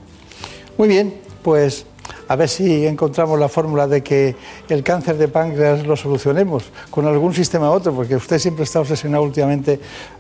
[0.77, 1.85] Muy bien, pues
[2.27, 4.35] a ver si encontramos la fórmula de que
[4.69, 8.79] el cáncer de páncreas lo solucionemos con algún sistema u otro, porque usted siempre está
[8.79, 9.79] obsesionado últimamente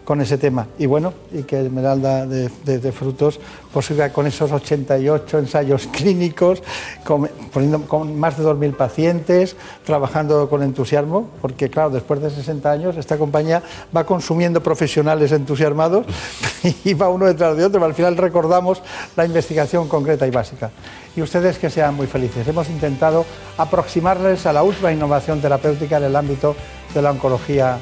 [0.09, 0.65] con ese tema.
[0.79, 3.39] Y bueno, y que Esmeralda de, Frutos
[3.71, 6.63] pues con esos 88 ensayos clínicos,
[7.03, 12.71] con, poniendo, con más de 2.000 pacientes, trabajando con entusiasmo, porque claro, después de 60
[12.71, 13.61] años esta compañía
[13.95, 16.07] va consumiendo profesionales entusiasmados
[16.83, 18.81] y va uno detrás de otro, pero al final recordamos
[19.15, 20.71] la investigación concreta y básica.
[21.15, 22.47] Y ustedes que sean muy felices.
[22.47, 23.25] Hemos intentado
[23.57, 26.55] aproximarles a la última innovación terapéutica en el ámbito
[26.93, 27.77] de la oncología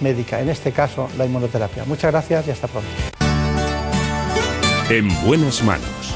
[0.00, 1.84] médica, en este caso la inmunoterapia.
[1.84, 2.88] Muchas gracias y hasta pronto.
[4.88, 6.14] En buenas manos.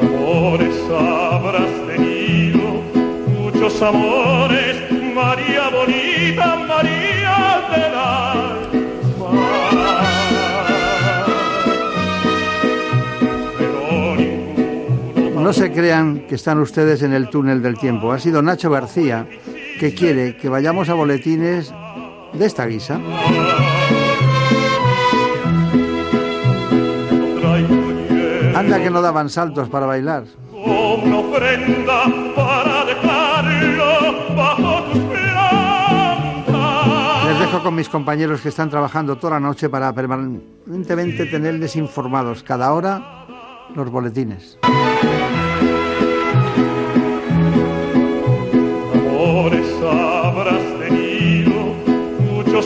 [0.00, 2.82] Amores habrás tenido,
[3.28, 4.51] muchos amores,
[15.42, 18.12] No se crean que están ustedes en el túnel del tiempo.
[18.12, 19.26] Ha sido Nacho García
[19.80, 21.74] que quiere que vayamos a boletines
[22.32, 23.00] de esta guisa.
[28.54, 30.26] Anda que no daban saltos para bailar.
[37.26, 42.44] Les dejo con mis compañeros que están trabajando toda la noche para permanentemente tenerles informados
[42.44, 43.26] cada hora
[43.74, 44.58] los boletines.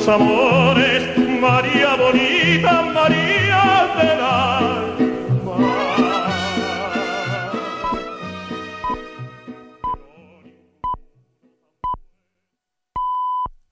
[0.09, 5.57] Amores, María bonita, María del alma.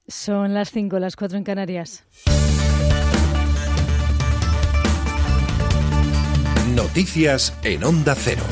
[0.07, 2.05] Son las 5, las 4 en Canarias.
[6.74, 8.43] Noticias en Onda Cero.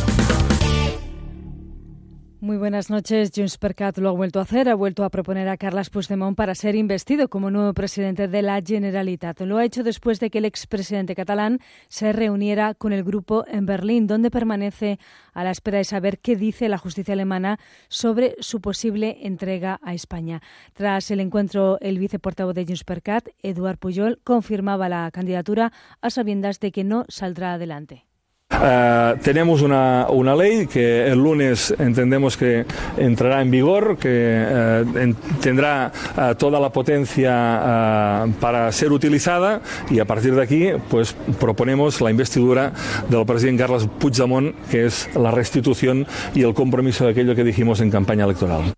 [2.42, 3.30] Muy buenas noches.
[3.32, 4.68] Junts per lo ha vuelto a hacer.
[4.68, 8.60] Ha vuelto a proponer a Carles Puigdemont para ser investido como nuevo presidente de la
[8.60, 9.42] Generalitat.
[9.42, 13.64] Lo ha hecho después de que el expresidente catalán se reuniera con el grupo en
[13.64, 14.98] Berlín, donde permanece
[15.32, 19.94] a la espera de saber qué dice la justicia alemana sobre su posible entrega a
[19.94, 20.42] España.
[20.72, 23.04] Tras el encuentro, el viceportavoz de Junts per
[23.44, 28.04] Eduard Pujol, confirmaba la candidatura a sabiendas de que no saldrá adelante.
[28.52, 32.64] Uh, tenemos una, una, ley que el lunes entendemos que
[32.96, 39.98] entrará en vigor, que uh, en, tendrá uh, toda la potencia para ser utilizada y
[40.00, 42.72] a partir de aquí pues proponemos la investidura
[43.08, 47.80] del presidente Carles Puigdemont, que es la restitución y el compromiso de aquello que dijimos
[47.80, 48.74] en campaña electoral.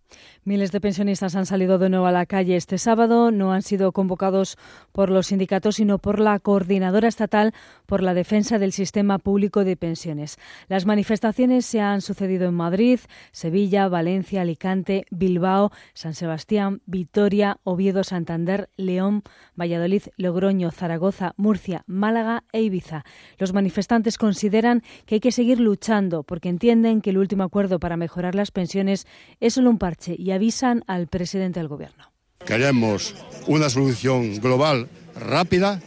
[0.46, 3.30] Miles de pensionistas han salido de nuevo a la calle este sábado.
[3.30, 4.58] No han sido convocados
[4.92, 7.54] por los sindicatos, sino por la coordinadora estatal
[7.86, 10.36] por la defensa del sistema público de pensiones.
[10.68, 13.00] Las manifestaciones se han sucedido en Madrid,
[13.32, 19.22] Sevilla, Valencia, Alicante, Bilbao, San Sebastián, Vitoria, Oviedo, Santander, León,
[19.58, 23.06] Valladolid, Logroño, Zaragoza, Murcia, Málaga e Ibiza.
[23.38, 27.96] Los manifestantes consideran que hay que seguir luchando porque entienden que el último acuerdo para
[27.96, 29.06] mejorar las pensiones
[29.40, 32.12] es solo un parche y avisan al presidente del Gobierno.
[32.44, 33.14] Queremos
[33.46, 35.80] una solución global rápida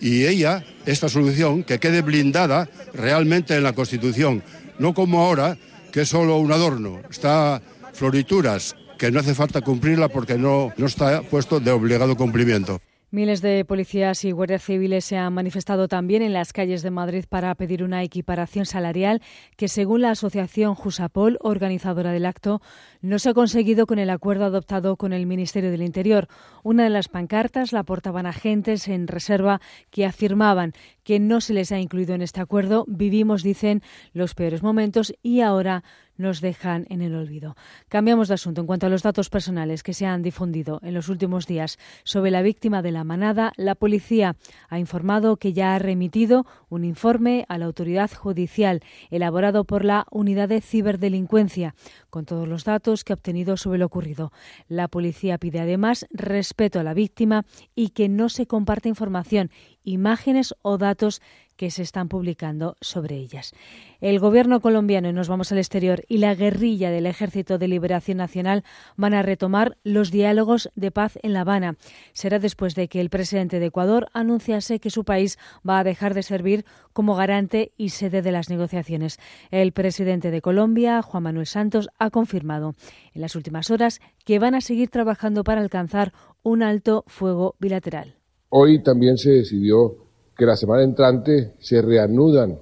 [0.00, 4.42] y ella, esta solución, que quede blindada realmente en la Constitución,
[4.78, 5.58] no como ahora,
[5.92, 7.60] que es solo un adorno, está
[7.92, 12.80] florituras, que no hace falta cumplirla porque no, no está puesto de obligado cumplimiento.
[13.12, 17.24] Miles de policías y guardias civiles se han manifestado también en las calles de Madrid
[17.28, 19.20] para pedir una equiparación salarial
[19.56, 22.62] que, según la asociación Jusapol, organizadora del acto,
[23.00, 26.28] no se ha conseguido con el acuerdo adoptado con el Ministerio del Interior.
[26.62, 31.72] Una de las pancartas la portaban agentes en reserva que afirmaban que no se les
[31.72, 32.84] ha incluido en este acuerdo.
[32.86, 33.82] Vivimos, dicen,
[34.12, 35.82] los peores momentos y ahora
[36.20, 37.56] nos dejan en el olvido.
[37.88, 38.60] Cambiamos de asunto.
[38.60, 42.30] En cuanto a los datos personales que se han difundido en los últimos días sobre
[42.30, 44.36] la víctima de la manada, la policía
[44.68, 50.06] ha informado que ya ha remitido un informe a la autoridad judicial elaborado por la
[50.10, 51.74] Unidad de Ciberdelincuencia
[52.10, 54.32] con todos los datos que ha obtenido sobre lo ocurrido.
[54.68, 57.44] La policía pide además respeto a la víctima
[57.74, 59.50] y que no se comparte información,
[59.82, 61.22] imágenes o datos
[61.60, 63.52] que se están publicando sobre ellas.
[64.00, 68.16] El gobierno colombiano, y nos vamos al exterior, y la guerrilla del Ejército de Liberación
[68.16, 68.64] Nacional
[68.96, 71.76] van a retomar los diálogos de paz en La Habana.
[72.14, 75.36] Será después de que el presidente de Ecuador anunciase que su país
[75.68, 79.18] va a dejar de servir como garante y sede de las negociaciones.
[79.50, 82.74] El presidente de Colombia, Juan Manuel Santos, ha confirmado
[83.12, 88.16] en las últimas horas que van a seguir trabajando para alcanzar un alto fuego bilateral.
[88.48, 90.08] Hoy también se decidió
[90.40, 92.56] que la semana entrante se reanudan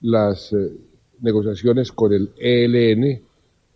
[0.00, 0.70] las eh,
[1.20, 3.20] negociaciones con el ELN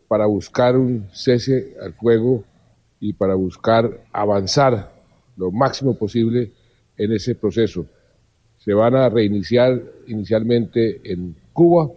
[0.09, 2.43] para buscar un cese al fuego
[3.01, 4.95] y para buscar avanzar
[5.37, 6.53] lo máximo posible
[6.97, 7.85] en ese proceso.
[8.61, 11.91] Se van a reiniciar inicialmente en Cuba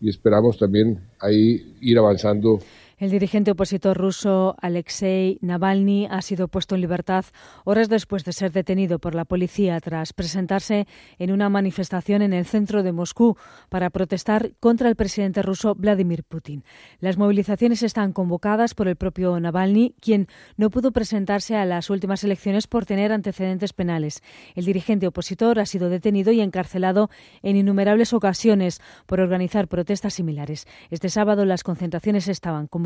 [0.00, 2.58] y esperamos también ahí ir avanzando
[2.98, 7.26] el dirigente opositor ruso Alexei Navalny ha sido puesto en libertad
[7.64, 10.86] horas después de ser detenido por la policía tras presentarse
[11.18, 13.36] en una manifestación en el centro de Moscú
[13.68, 16.64] para protestar contra el presidente ruso Vladimir Putin.
[16.98, 20.26] Las movilizaciones están convocadas por el propio Navalny, quien
[20.56, 24.22] no pudo presentarse a las últimas elecciones por tener antecedentes penales.
[24.54, 27.10] El dirigente opositor ha sido detenido y encarcelado
[27.42, 30.66] en innumerables ocasiones por organizar protestas similares.
[30.90, 32.85] Este sábado las concentraciones estaban convocadas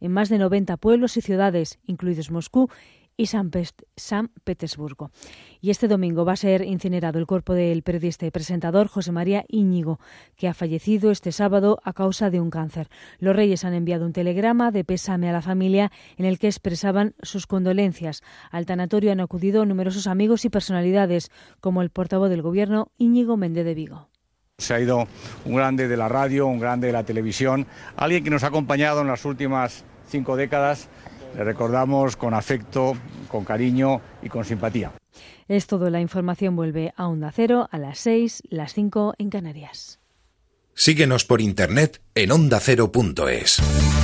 [0.00, 2.68] en más de 90 pueblos y ciudades, incluidos Moscú
[3.16, 3.50] y San,
[3.96, 5.10] San, Petersburgo.
[5.60, 9.44] Y este domingo va a ser incinerado el cuerpo del periodista y presentador José María
[9.48, 10.00] Íñigo,
[10.36, 12.88] que ha fallecido este sábado a causa de un cáncer.
[13.18, 17.14] Los Reyes han enviado un telegrama de pésame a la familia en el que expresaban
[17.22, 18.22] sus condolencias.
[18.50, 21.30] Al tanatorio han acudido numerosos amigos y personalidades,
[21.60, 24.11] como el portavoz del Gobierno Íñigo Méndez de Vigo.
[24.58, 25.08] Se ha ido
[25.44, 29.00] un grande de la radio, un grande de la televisión, alguien que nos ha acompañado
[29.00, 30.88] en las últimas cinco décadas.
[31.36, 32.94] Le recordamos con afecto,
[33.28, 34.92] con cariño y con simpatía.
[35.48, 39.98] Es todo, la información vuelve a Onda Cero a las seis, las cinco en Canarias.
[40.74, 44.01] Síguenos por internet en ondacero.es.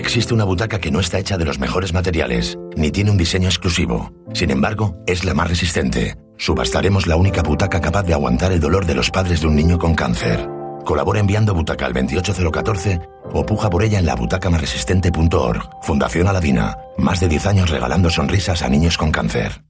[0.00, 3.48] Existe una butaca que no está hecha de los mejores materiales, ni tiene un diseño
[3.48, 4.10] exclusivo.
[4.32, 6.16] Sin embargo, es la más resistente.
[6.38, 9.78] Subastaremos la única butaca capaz de aguantar el dolor de los padres de un niño
[9.78, 10.48] con cáncer.
[10.86, 12.98] Colabora enviando butaca al 28014
[13.34, 15.68] o puja por ella en la butacamasresistente.org.
[15.82, 16.78] Fundación Aladina.
[16.96, 19.69] Más de 10 años regalando sonrisas a niños con cáncer.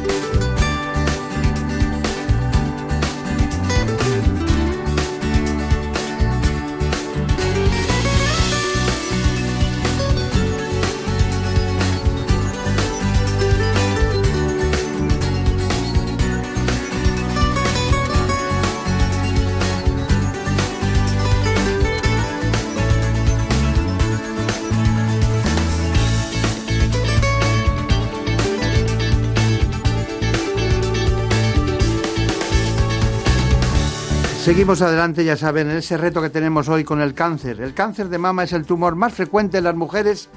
[34.61, 37.61] Seguimos adelante, ya saben, en ese reto que tenemos hoy con el cáncer.
[37.61, 40.29] El cáncer de mama es el tumor más frecuente en las mujeres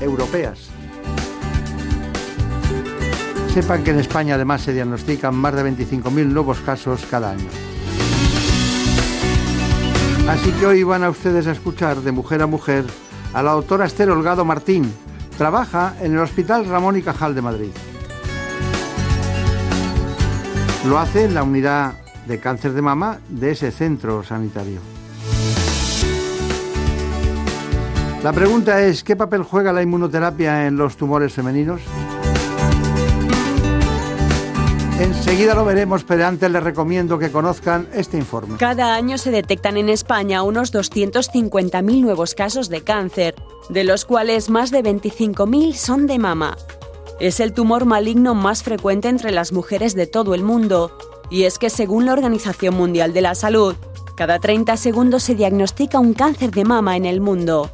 [0.00, 0.68] europeas.
[3.52, 7.48] Sepan que en España además se diagnostican más de 25.000 nuevos casos cada año.
[10.28, 12.84] Así que hoy van a ustedes a escuchar de mujer a mujer
[13.32, 14.88] a la doctora Esther Holgado Martín.
[15.36, 17.72] Trabaja en el Hospital Ramón y Cajal de Madrid.
[20.86, 24.80] Lo hace en la unidad de cáncer de mama de ese centro sanitario.
[28.22, 31.82] La pregunta es, ¿qué papel juega la inmunoterapia en los tumores femeninos?
[34.98, 38.56] Enseguida lo veremos, pero antes les recomiendo que conozcan este informe.
[38.58, 43.34] Cada año se detectan en España unos 250.000 nuevos casos de cáncer,
[43.68, 46.56] de los cuales más de 25.000 son de mama.
[47.20, 50.96] Es el tumor maligno más frecuente entre las mujeres de todo el mundo
[51.30, 53.74] y es que según la Organización Mundial de la Salud,
[54.14, 57.70] cada 30 segundos se diagnostica un cáncer de mama en el mundo.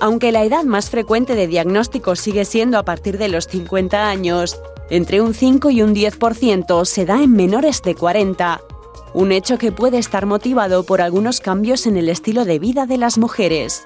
[0.00, 4.60] Aunque la edad más frecuente de diagnóstico sigue siendo a partir de los 50 años,
[4.90, 8.60] entre un 5 y un 10% se da en menores de 40,
[9.14, 12.98] un hecho que puede estar motivado por algunos cambios en el estilo de vida de
[12.98, 13.82] las mujeres.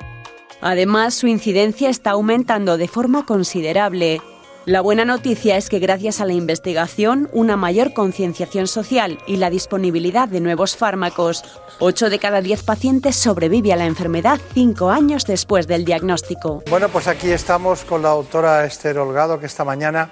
[0.60, 4.20] Además, su incidencia está aumentando de forma considerable
[4.66, 9.48] la buena noticia es que gracias a la investigación, una mayor concienciación social y la
[9.48, 11.42] disponibilidad de nuevos fármacos,
[11.78, 16.62] 8 de cada 10 pacientes sobrevive a la enfermedad 5 años después del diagnóstico.
[16.68, 20.10] Bueno, pues aquí estamos con la doctora Esther Holgado, que esta mañana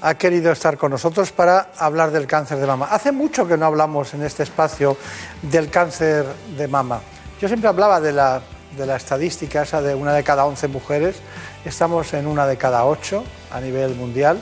[0.00, 2.86] ha querido estar con nosotros para hablar del cáncer de mama.
[2.90, 4.96] Hace mucho que no hablamos en este espacio
[5.42, 6.24] del cáncer
[6.56, 7.00] de mama.
[7.38, 8.40] Yo siempre hablaba de la,
[8.78, 11.16] de la estadística esa de una de cada 11 mujeres
[11.64, 13.24] Estamos en una de cada ocho
[13.54, 14.38] a nivel mundial,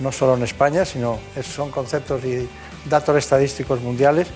[0.00, 2.48] no solo en España, sino son conceptos y
[2.88, 4.28] datos estadísticos mundiales.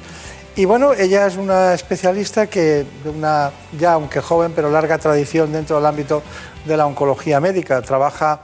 [0.54, 5.50] Y bueno, ella es una especialista que, de una ya aunque joven, pero larga tradición
[5.52, 6.22] dentro del ámbito
[6.66, 7.80] de la oncología médica.
[7.80, 8.40] Trabaja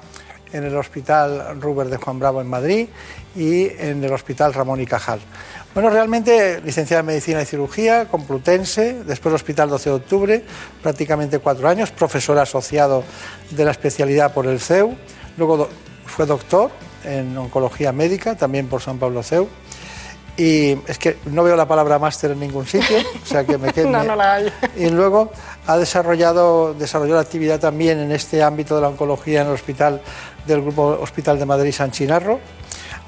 [0.52, 2.88] en el Hospital Ruber de Juan Bravo en Madrid
[3.36, 5.20] y en el Hospital Ramón y Cajal.
[5.74, 10.44] Bueno, realmente licenciada en Medicina y Cirugía, Complutense, después Hospital 12 de Octubre,
[10.82, 13.04] prácticamente cuatro años, profesor asociado
[13.50, 14.96] de la especialidad por el CEU,
[15.38, 15.68] luego
[16.04, 16.70] fue doctor
[17.04, 19.48] en Oncología Médica, también por San Pablo CEU,
[20.36, 23.72] y es que no veo la palabra máster en ningún sitio, o sea que me
[23.72, 23.88] quedo.
[23.88, 24.52] no, no la hay.
[24.76, 25.32] Y luego
[25.66, 30.00] ha desarrollado, desarrolló la actividad también en este ámbito de la oncología en el hospital
[30.46, 32.40] del Grupo Hospital de Madrid San Chinarro.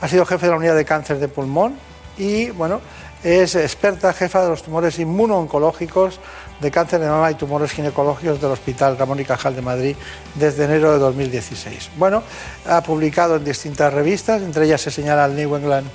[0.00, 1.76] Ha sido jefe de la unidad de cáncer de pulmón
[2.16, 2.80] y bueno,
[3.22, 6.20] es experta jefa de los tumores inmunooncológicos
[6.60, 9.96] de cáncer de mama y tumores ginecológicos del Hospital Ramón y Cajal de Madrid
[10.34, 11.90] desde enero de 2016.
[11.96, 12.22] Bueno,
[12.66, 15.86] ha publicado en distintas revistas, entre ellas se señala el New England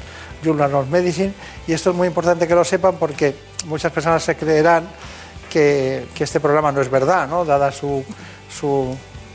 [0.44, 1.34] Journal of Medicine,
[1.68, 3.36] y esto es muy importante que lo sepan porque
[3.66, 4.88] muchas personas se creerán
[5.50, 7.46] que, este programa no es verdad, ¿no?
[7.46, 8.04] dada su,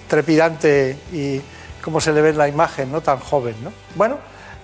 [0.09, 1.41] trepidante y
[1.83, 3.01] cómo se le ve en la imagen, ¿no?
[3.01, 3.55] tan joven.
[3.62, 3.72] ¿no?
[3.95, 4.18] Bueno,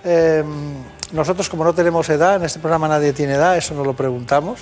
[0.04, 0.74] em,
[1.12, 4.60] nosotros como no tenemos edad, en este programa nadie tiene edad, eso no lo preguntamos,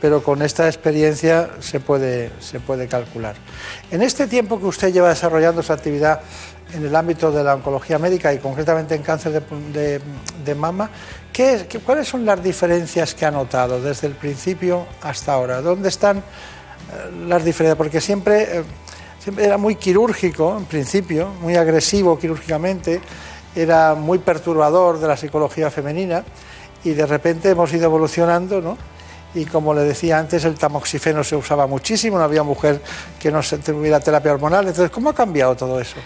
[0.00, 3.36] pero con esta experiencia se puede, se puede calcular.
[3.90, 6.20] En este tiempo que usted lleva desarrollando su actividad
[6.72, 9.42] en el ámbito de la oncología médica y concretamente en cáncer
[9.72, 10.90] de, mama,
[11.32, 15.62] ¿qué, ¿cuáles son las diferencias que ha notado desde el principio hasta ahora?
[15.62, 16.22] ¿Dónde están eh,
[17.28, 17.76] las diferencias?
[17.76, 18.64] Porque siempre, eh,
[19.22, 23.00] siempre era muy quirúrgico en principio, muy agresivo quirúrgicamente,
[23.54, 26.24] era muy perturbador de la psicología femenina
[26.84, 28.76] y de repente hemos ido evolucionando, ¿no?
[29.34, 32.80] Y como le decía antes, el tamoxifeno se usaba muchísimo, no había mujer
[33.18, 34.66] que no tuviera terapia hormonal.
[34.66, 35.96] Entonces, ¿cómo ha cambiado todo eso?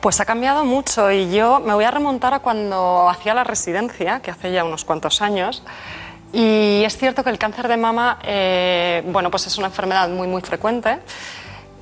[0.00, 4.20] Pues ha cambiado mucho y yo me voy a remontar a cuando hacía la residencia,
[4.20, 5.62] que hace ya unos cuantos años.
[6.32, 10.28] Y es cierto que el cáncer de mama, eh, bueno, pues es una enfermedad muy,
[10.28, 10.98] muy frecuente.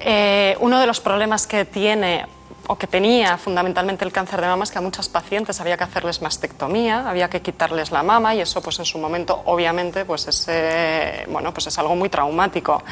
[0.01, 2.27] Eh, uno de los problemas que tiene
[2.67, 5.85] o que tenía fundamentalmente el cáncer de mama es que a muchas pacientes había que
[5.85, 10.27] hacerles mastectomía, había que quitarles la mama y eso pues en su momento obviamente pues
[10.29, 12.83] es, bueno, pues es algo muy traumático.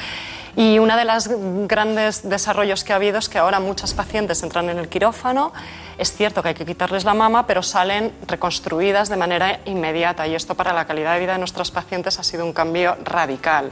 [0.54, 1.30] Y uno de los
[1.66, 5.52] grandes desarrollos que ha habido es que ahora muchas pacientes entran en el quirófano,
[5.96, 10.34] es cierto que hay que quitarles la mama, pero salen reconstruidas de manera inmediata y
[10.34, 13.70] esto para la calidad de vida de nuestras pacientes ha sido un cambio radical.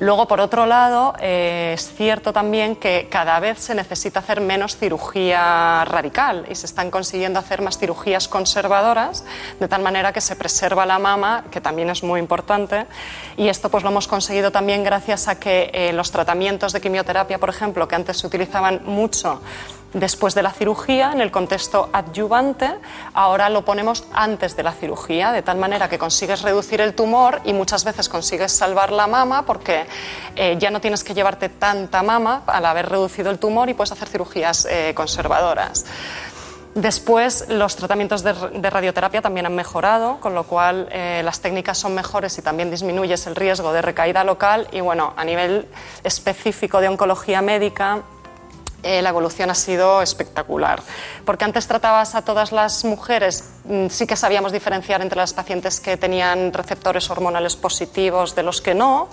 [0.00, 4.76] Luego, por otro lado, eh, es cierto también que cada vez se necesita hacer menos
[4.76, 9.24] cirugía radical y se están consiguiendo hacer más cirugías conservadoras,
[9.60, 12.86] de tal manera que se preserva la mama, que también es muy importante.
[13.36, 17.38] Y esto pues lo hemos conseguido también gracias a que eh, los tratamientos de quimioterapia,
[17.38, 19.40] por ejemplo, que antes se utilizaban mucho
[19.94, 22.70] después de la cirugía, en el contexto adyuvante,
[23.14, 27.40] ahora lo ponemos antes de la cirugía, de tal manera que consigues reducir el tumor
[27.44, 29.86] y muchas veces consigues salvar la mama porque
[30.36, 33.92] eh, ya no tienes que llevarte tanta mama al haber reducido el tumor y puedes
[33.92, 35.86] hacer cirugías eh, conservadoras.
[36.74, 38.32] Después, los tratamientos de,
[38.68, 43.28] radioterapia también han mejorado, con lo cual eh, las técnicas son mejores y también disminuyes
[43.28, 44.66] el riesgo de recaída local.
[44.72, 45.68] Y bueno, a nivel
[46.02, 48.02] específico de oncología médica,
[48.84, 50.82] eh, la evolución ha sido espectacular.
[51.24, 55.80] Porque antes tratabas a todas las mujeres, mm, sí que sabíamos diferenciar entre las pacientes
[55.80, 59.08] que tenían receptores hormonales positivos de los que no,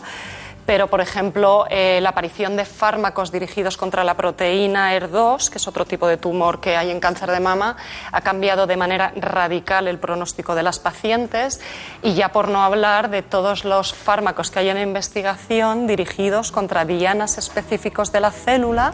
[0.65, 5.67] pero por ejemplo eh, la aparición de fármacos dirigidos contra la proteína ER2, que es
[5.67, 7.77] otro tipo de tumor que hay en cáncer de mama,
[8.11, 11.59] ha cambiado de manera radical el pronóstico de las pacientes
[12.01, 16.85] y ya por no hablar de todos los fármacos que hay en investigación dirigidos contra
[16.85, 18.93] dianas específicos de la célula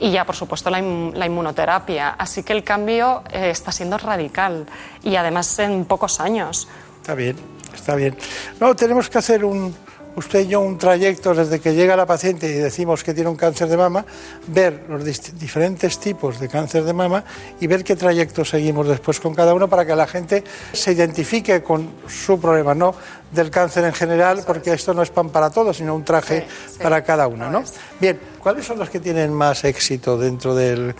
[0.00, 2.10] y ya, por supuesto, la, inmunoterapia.
[2.10, 4.66] Así que el cambio eh, está siendo radical
[5.02, 6.68] y además en pocos años.
[7.00, 7.36] Está bien,
[7.74, 8.16] está bien.
[8.60, 9.74] No, tenemos que hacer un,
[10.16, 13.36] usted y yo un trayecto desde que llega la paciente y decimos que tiene un
[13.36, 14.04] cáncer de mama,
[14.46, 15.04] ver los
[15.38, 17.24] diferentes tipos de cáncer de mama
[17.60, 21.62] y ver qué trayecto seguimos después con cada uno para que la gente se identifique
[21.62, 22.94] con su problema, no
[23.34, 26.46] del cáncer en general, porque esto no es pan para todos, sino un traje
[26.82, 27.64] para cada uno, ¿no?
[28.00, 30.94] Bien, ¿cuáles son los que tienen más éxito dentro del...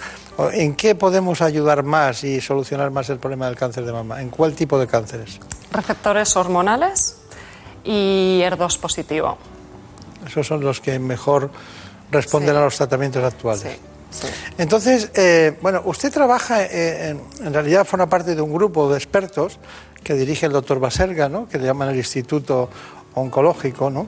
[0.53, 4.21] ¿En qué podemos ayudar más y solucionar más el problema del cáncer de mama?
[4.21, 5.39] ¿En cuál tipo de cánceres?
[5.71, 7.17] Receptores hormonales
[7.85, 9.39] y ER2 positivo.
[10.27, 11.51] Esos son los que mejor
[12.11, 13.79] responden a los tratamientos actuales.
[14.59, 19.59] Entonces, eh, bueno, usted trabaja, eh, en, realidad forma parte de un grupo de expertos
[20.05, 21.49] que dirige el doctor Baserga, ¿no?
[21.49, 22.69] que le llaman el Instituto
[23.15, 24.07] Oncológico, ¿no?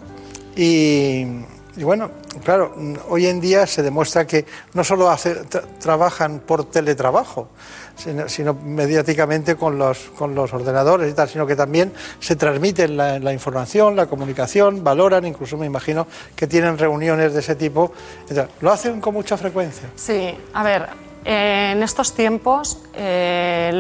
[0.55, 1.25] y,
[1.83, 2.11] bueno,
[2.43, 2.75] claro,
[3.09, 5.15] hoy en día se demuestra que no solo
[5.81, 7.49] trabajan por teletrabajo,
[8.27, 13.33] sino, mediáticamente con los, con los ordenadores y tal, sino que también se transmiten la,
[13.33, 17.93] información, la comunicación, valoran, incluso me imagino que tienen reuniones de ese tipo.
[18.61, 19.89] ¿Lo hacen con mucha frecuencia?
[19.97, 23.71] Sí, a ver, en estos tiempos, eh,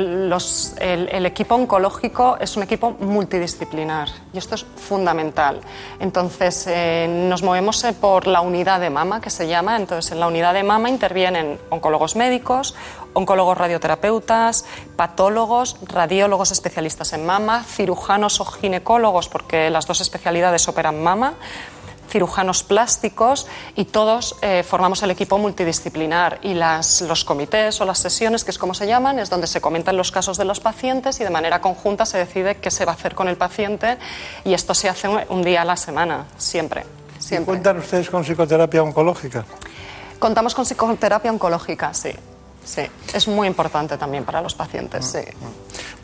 [0.80, 5.60] el, equipo oncológico es un equipo multidisciplinar y esto es fundamental.
[6.00, 9.76] Entonces, eh, nos movemos eh, por la unidad de mama, que se llama.
[9.76, 12.74] Entonces, en la unidad de mama intervienen oncólogos médicos,
[13.12, 14.64] oncólogos radioterapeutas,
[14.96, 21.34] patólogos, radiólogos especialistas en mama, cirujanos o ginecólogos, porque las dos especialidades operan mama
[22.08, 27.98] cirujanos plásticos y todos eh, formamos el equipo multidisciplinar y las, los comités o las
[27.98, 31.20] sesiones, que es como se llaman, es donde se comentan los casos de los pacientes
[31.20, 33.98] y de manera conjunta se decide qué se va a hacer con el paciente
[34.44, 36.84] y esto se hace un, día a la semana, siempre.
[37.18, 37.46] siempre.
[37.46, 39.44] ¿Cuentan ustedes con psicoterapia oncológica?
[40.18, 42.12] Contamos con psicoterapia oncológica, sí.
[42.64, 42.82] Sí,
[43.14, 45.20] es muy importante también para los pacientes, sí.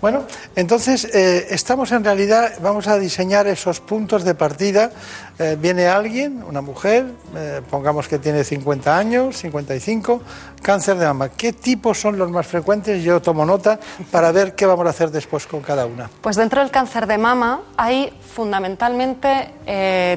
[0.00, 0.24] Bueno,
[0.54, 4.92] entonces eh, estamos en realidad, vamos a diseñar esos puntos de partida.
[5.42, 7.04] Eh, viene alguien, una mujer,
[7.34, 10.22] eh, pongamos que tiene 50 años, 55,
[10.62, 11.30] cáncer de mama.
[11.30, 13.02] ¿Qué tipos son los más frecuentes?
[13.02, 13.80] Yo tomo nota
[14.12, 16.08] para ver qué vamos a hacer después con cada una.
[16.20, 19.50] Pues dentro del cáncer de mama hay fundamentalmente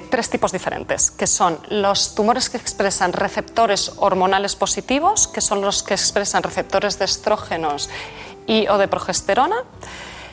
[0.10, 5.81] tres tipos diferentes, que son los tumores que expresan receptores hormonales positivos, que son los
[5.81, 7.89] que expresan receptores de estrógenos
[8.45, 9.56] y o de progesterona.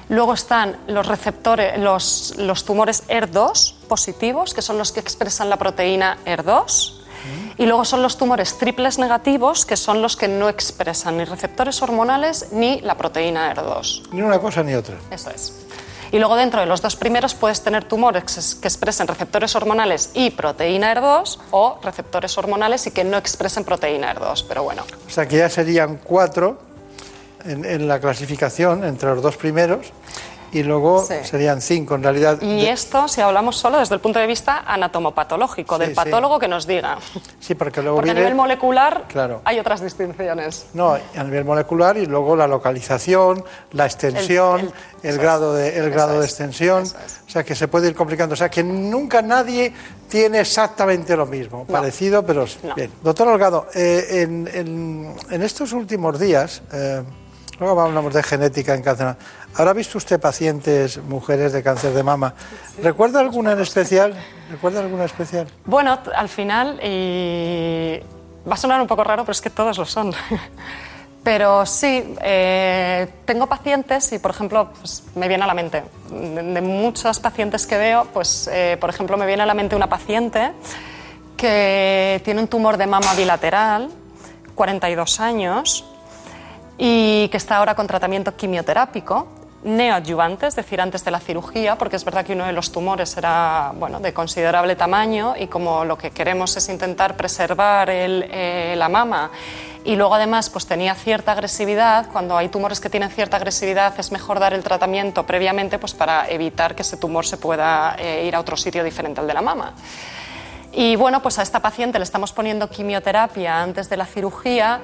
[0.09, 5.57] Luego están los receptores, los, los tumores ER2 positivos, que son los que expresan la
[5.57, 7.01] proteína ER2.
[7.57, 11.81] Y luego son los tumores triples negativos, que son los que no expresan ni receptores
[11.83, 14.09] hormonales ni la proteína ER2.
[14.13, 14.97] Ni una cosa ni otra.
[15.11, 15.53] Eso es.
[16.11, 20.31] Y luego dentro de los dos primeros puedes tener tumores que expresen receptores hormonales y
[20.31, 24.45] proteína ER2 o receptores hormonales y que no expresen proteína ER2.
[24.47, 24.85] Pero bueno.
[25.07, 26.59] O sea que ya serían cuatro
[27.45, 29.93] en, en la clasificación entre los dos primeros
[30.55, 31.15] y luego Sí.
[31.23, 32.39] serían cinco en realidad.
[32.43, 35.95] Y esto, si hablamos solo desde el punto de vista anatomopatológico, Sí, del sí.
[35.95, 36.99] patólogo que nos diga.
[37.41, 38.21] Sí, porque luego Porque a viene...
[38.29, 39.41] nivel molecular Claro.
[39.47, 40.67] hay otras distinciones.
[40.75, 43.43] No, a nivel molecular y luego la localización,
[43.73, 44.67] la extensión, el,
[45.03, 46.85] El- el- grado, de, el grado de es, extensión.
[46.85, 48.35] O sea que se puede ir complicando.
[48.35, 49.73] O sea que nunca nadie
[50.07, 51.65] tiene exactamente lo mismo.
[51.67, 51.73] No.
[51.73, 52.75] Parecido, pero No.
[52.75, 52.91] bien.
[53.03, 57.03] Doctor Holgado, eh, en, en- en estos últimos días, eh,
[57.59, 59.17] luego hablamos de genética en cáncer.
[59.55, 62.35] ¿Habrá visto usted pacientes, mujeres de cáncer de mama?
[62.83, 64.15] ¿Recuerda alguna en especial?
[64.51, 65.47] ¿Recuerda alguna especial?
[65.65, 68.01] Bueno, al final, y
[68.49, 70.13] va a sonar un poco raro, pero es que todos lo son.
[71.23, 76.43] Pero sí, eh, tengo pacientes y, por ejemplo, pues, me viene a la mente, de,
[76.43, 79.89] de muchos pacientes que veo, pues, eh, por ejemplo, me viene a la mente una
[79.89, 80.51] paciente
[81.37, 83.91] que tiene un tumor de mama bilateral,
[84.57, 85.85] 42 años,
[86.85, 89.29] y que está ahora con tratamiento quimioterápico
[89.63, 93.17] neoadyuvante, es decir, antes de la cirugía, porque es verdad que uno de los tumores
[93.17, 98.89] era bueno, de considerable tamaño y como lo que queremos es intentar preservar eh, la
[98.89, 99.31] mama
[99.85, 104.11] y luego además pues tenía cierta agresividad, cuando hay tumores que tienen cierta agresividad es
[104.11, 108.35] mejor dar el tratamiento previamente pues para evitar que ese tumor se pueda eh, ir
[108.35, 109.75] a otro sitio diferente al de la mama.
[110.75, 114.81] Y bueno, pues a esta paciente le estamos poniendo quimioterapia antes de la cirugía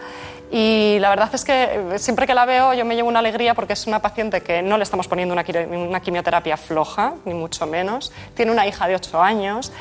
[0.51, 3.55] y la verdad es que eh, siempre que la veo yo me llevo una alegría
[3.55, 8.13] porque es una paciente que no le estamos poniendo una, quimioterapia floja, ni mucho menos.
[8.35, 9.73] Tiene una hija de 8 años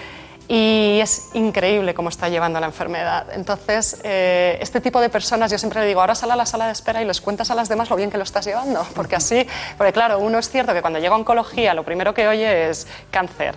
[0.48, 3.28] y es increíble cómo está llevando la enfermedad.
[3.34, 6.68] Entonces, eh, este tipo de personas, yo siempre le digo, ahora sal a la sala
[6.68, 9.18] de espera y les cuentas a las demás lo bien que lo estás llevando, porque
[9.18, 9.46] así,
[9.78, 12.88] porque claro, uno es cierto que cuando llega a oncología lo primero que oye es
[13.12, 13.56] cáncer,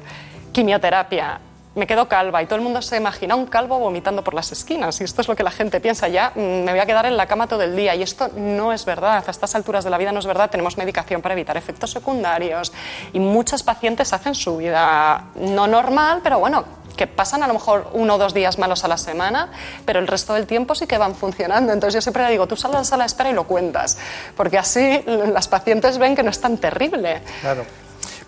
[0.53, 1.41] quimioterapia,
[1.75, 5.01] me quedo calva y todo el mundo se imagina un calvo vomitando por las esquinas
[5.01, 7.17] y esto es lo que la gente piensa ya mm, me voy a quedar en
[7.17, 9.99] la cama todo el día y esto no es verdad a estas alturas de la
[9.99, 12.73] vida no es verdad tenemos medicación para evitar efectos secundarios
[13.13, 17.89] y muchos pacientes hacen su vida no normal pero bueno que pasan a lo mejor
[17.95, 19.49] uno o dos días malos a la semana,
[19.87, 21.73] pero el resto del tiempo sí que van funcionando.
[21.73, 23.97] Entonces yo siempre le digo, tú sal a la espera y lo cuentas,
[24.37, 27.23] porque así las pacientes ven que no es tan terrible.
[27.41, 27.65] Claro.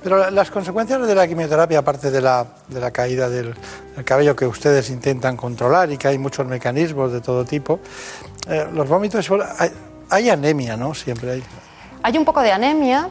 [0.03, 3.55] Pero la- las consecuencias de la quimioterapia, aparte de la, de la caída del,
[3.97, 7.79] del cabello que ustedes intentan controlar y que hay muchos mecanismos de todo tipo,
[8.49, 9.71] eh, los vómitos, hay,
[10.11, 10.95] hay anemia, ¿no?
[10.95, 11.43] Siempre hay.
[12.03, 13.09] Hay un poco de anemia,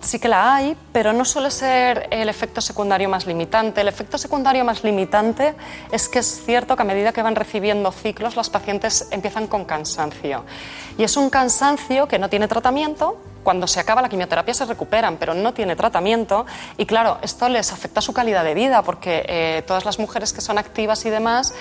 [0.00, 3.80] sí que la hay, pero no suele ser el efecto secundario más limitante.
[3.80, 5.54] El efecto secundario más limitante
[5.92, 9.64] es que es cierto que a medida que van recibiendo ciclos, las pacientes empiezan con
[9.64, 10.44] cansancio.
[10.96, 13.18] Y es un cansancio que no tiene tratamiento.
[13.48, 16.44] Cuando se acaba la quimioterapia se recuperan, pero no tiene tratamiento.
[16.76, 20.42] Y claro, esto les afecta su calidad de vida, porque eh, todas las mujeres que
[20.42, 21.54] son activas y demás,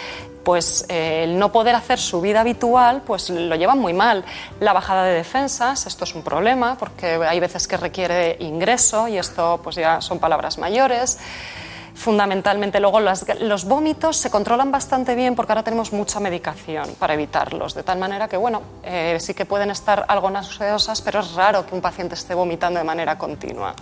[0.44, 4.26] pues eh, el no poder hacer su vida habitual, pues lo llevan muy mal.
[4.60, 9.18] La bajada de defensas, esto es un problema, porque hay veces que requiere ingreso y
[9.18, 11.20] esto pues ya son palabras mayores.
[11.98, 17.16] Fundamentalmente luego las- los vómitos se controlan bastante bien porque ahora tenemos mucha medicación para
[17.16, 21.34] evitarlos, de tal manera que bueno, eh, sí que pueden estar algo nauseosas, pero es
[21.34, 23.74] raro que un paciente esté vomitando de manera continua.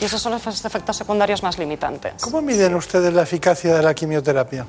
[0.00, 2.14] Y esos son los efectos secundarios más limitantes.
[2.20, 4.66] ¿Cómo miden ustedes la eficacia de la quimioterapia?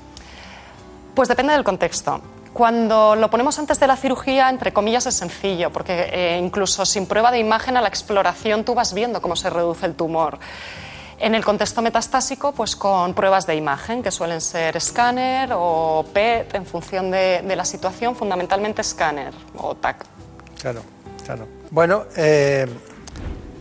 [1.15, 2.21] Pues depende del contexto.
[2.53, 7.07] Cuando lo ponemos antes de la cirugía, entre comillas, es sencillo, porque eh, incluso sin
[7.07, 10.37] prueba de imagen a la exploración tú vas viendo cómo se reduce el tumor.
[11.19, 16.55] En el contexto metastásico, pues con pruebas de imagen, que suelen ser escáner o PET,
[16.55, 20.05] en función de, de la situación, fundamentalmente escáner o TAC.
[20.59, 20.81] Claro,
[21.25, 21.47] claro.
[21.71, 22.67] Bueno, eh,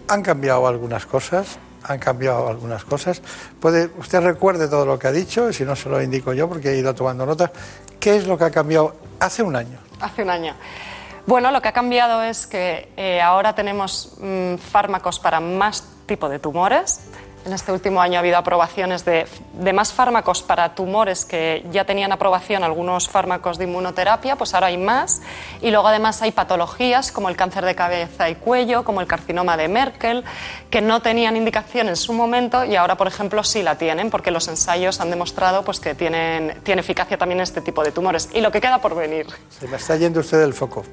[0.09, 3.23] han cambiado algunas cosas, han cambiado algunas cosas.
[3.61, 6.71] Puede, usted recuerde todo lo que ha dicho, si no se lo indico yo porque
[6.71, 7.51] he ido tomando notas.
[7.99, 9.79] ¿Qué es lo que ha cambiado hace un año?
[10.01, 10.55] Hace un año.
[11.27, 16.29] Bueno, lo que ha cambiado es que eh, ahora tenemos mm, fármacos para más tipo
[16.29, 17.01] de tumores.
[17.45, 19.27] En este último año ha habido aprobaciones de,
[19.73, 24.79] más fármacos para tumores que ya tenían aprobación algunos fármacos de inmunoterapia, pues ahora hay
[24.79, 25.23] más.
[25.61, 29.57] Y luego además hay patologías como el cáncer de cabeza y cuello, como el carcinoma
[29.57, 30.23] de Merkel,
[30.71, 34.31] que no tenían indicación en su momento y ahora, por ejemplo, sí la tienen, porque
[34.31, 38.29] los ensayos han demostrado pues, que tienen, tiene eficacia también este tipo de tumores.
[38.33, 39.27] Y lo que queda por venir.
[39.59, 40.85] Se me está yendo usted del foco.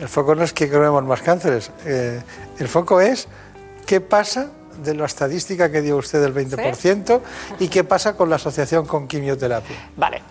[0.00, 2.20] El foco no es que creemos más cánceres, eh,
[2.58, 3.28] el foco es
[3.86, 7.54] qué pasa de la estadística que dio usted del 20% ¿Sí?
[7.64, 9.76] y qué pasa con la asociación con quimioterapia.
[9.96, 10.22] Vale.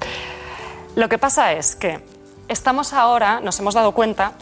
[0.95, 1.99] Lo que pasa es que
[2.47, 4.33] estamos ahora, nos hemos dado cuenta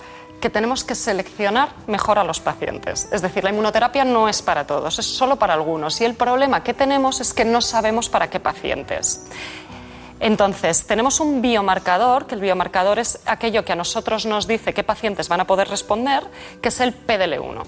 [0.44, 3.08] que tenemos que seleccionar mejor a los pacientes.
[3.14, 6.02] Es decir, la inmunoterapia no es para todos, es solo para algunos.
[6.02, 9.26] Y el problema que tenemos es que no sabemos para qué pacientes.
[10.20, 14.84] Entonces, tenemos un biomarcador, que el biomarcador es aquello que a nosotros nos dice qué
[14.84, 16.24] pacientes van a poder responder,
[16.62, 17.64] que es el PDL1.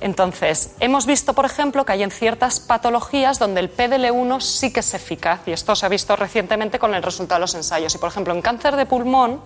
[0.00, 4.80] Entonces, hemos visto, por ejemplo, que hay en ciertas patologías donde el PDL1 sí que
[4.80, 7.94] es eficaz, y esto se ha visto recientemente con el resultado de los ensayos.
[7.94, 9.40] Y, por ejemplo, en cáncer de pulmón,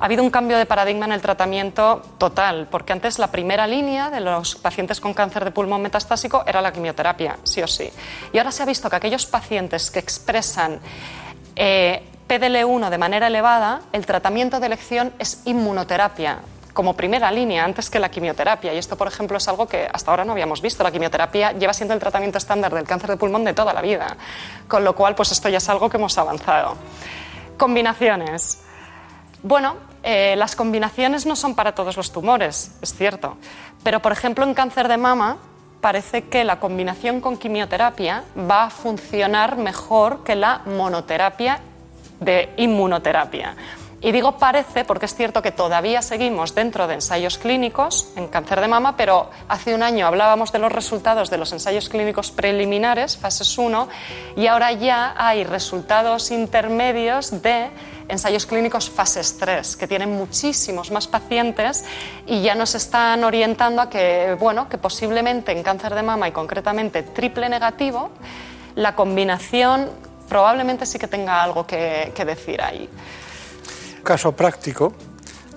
[0.00, 4.10] ha habido un cambio de paradigma en el tratamiento total, porque antes la primera línea
[4.10, 7.90] de los pacientes con cáncer de pulmón metastásico era la quimioterapia, sí o sí.
[8.32, 10.78] Y ahora se ha visto que aquellos pacientes que expresan
[11.56, 16.42] eh, PDL1 de manera elevada, el tratamiento de elección es inmunoterapia
[16.78, 18.72] como primera línea antes que la quimioterapia.
[18.72, 20.84] Y esto, por ejemplo, es algo que hasta ahora no habíamos visto.
[20.84, 24.16] La quimioterapia lleva siendo el tratamiento estándar del cáncer de pulmón de toda la vida.
[24.68, 26.76] Con lo cual, pues esto ya es algo que hemos avanzado.
[27.56, 28.62] Combinaciones.
[29.42, 29.74] Bueno,
[30.04, 33.38] eh, las combinaciones no son para todos los tumores, es cierto.
[33.82, 35.38] Pero, por ejemplo, en cáncer de mama
[35.80, 41.58] parece que la combinación con quimioterapia va a funcionar mejor que la monoterapia
[42.20, 43.56] de inmunoterapia.
[44.00, 48.60] Y digo parece porque es cierto que todavía seguimos dentro de ensayos clínicos en cáncer
[48.60, 53.16] de mama, pero hace un año hablábamos de los resultados de los ensayos clínicos preliminares,
[53.16, 53.88] fases 1,
[54.36, 57.70] y ahora ya hay resultados intermedios de
[58.06, 61.84] ensayos clínicos fases 3, que tienen muchísimos más pacientes
[62.24, 66.32] y ya nos están orientando a que, bueno, que posiblemente en cáncer de mama y
[66.32, 68.10] concretamente triple negativo,
[68.76, 69.90] la combinación
[70.28, 72.88] probablemente sí que tenga algo que, que decir ahí
[74.08, 74.94] caso práctico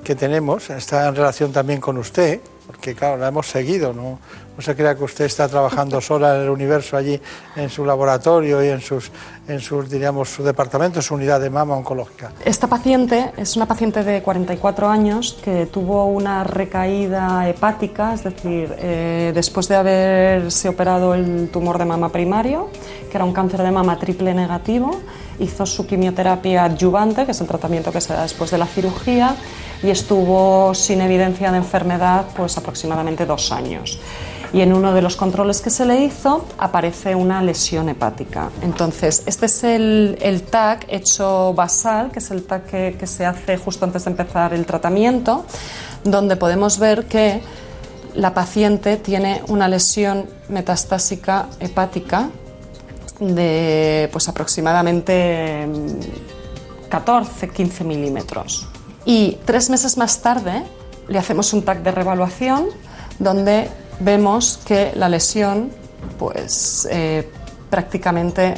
[0.03, 4.19] que tenemos está en relación también con usted, porque claro, la hemos seguido, no,
[4.56, 7.19] no se crea que usted está trabajando sola en el universo allí
[7.56, 9.11] en su laboratorio y en sus,
[9.48, 12.32] en sus diríamos, su departamento, su unidad de mama oncológica.
[12.44, 18.73] Esta paciente es una paciente de 44 años que tuvo una recaída hepática, es decir,
[18.78, 22.69] eh, después de haberse operado el tumor de mama primario,
[23.10, 24.99] que era un cáncer de mama triple negativo,
[25.40, 29.36] hizo su quimioterapia adyuvante, que es el tratamiento que se da después de la cirugía,
[29.84, 33.99] y estuvo sin evidencia de enfermedad pues aproximadamente dos años.
[34.53, 38.49] Y en uno de los controles que se le hizo aparece una lesión hepática.
[38.61, 42.65] Entonces, este es el, el TAC hecho basal, que es el TAC
[42.98, 45.45] que, se hace justo antes de empezar el tratamiento,
[46.03, 47.41] donde podemos ver que
[48.14, 52.30] la paciente tiene una lesión metastásica hepática
[53.19, 55.65] de pues aproximadamente
[56.90, 58.68] 14-15 milímetros.
[59.06, 60.64] Y tres meses más tarde
[61.07, 62.65] le hacemos un TAC de revaluación
[63.18, 63.69] donde
[64.03, 65.69] vemos que la lesión
[66.18, 67.30] pues eh,
[67.69, 68.56] prácticamente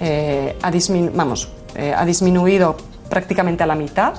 [0.00, 1.12] eh, ha, disminu
[1.74, 2.76] eh, ha disminuido
[3.08, 4.14] prácticamente a la mitad.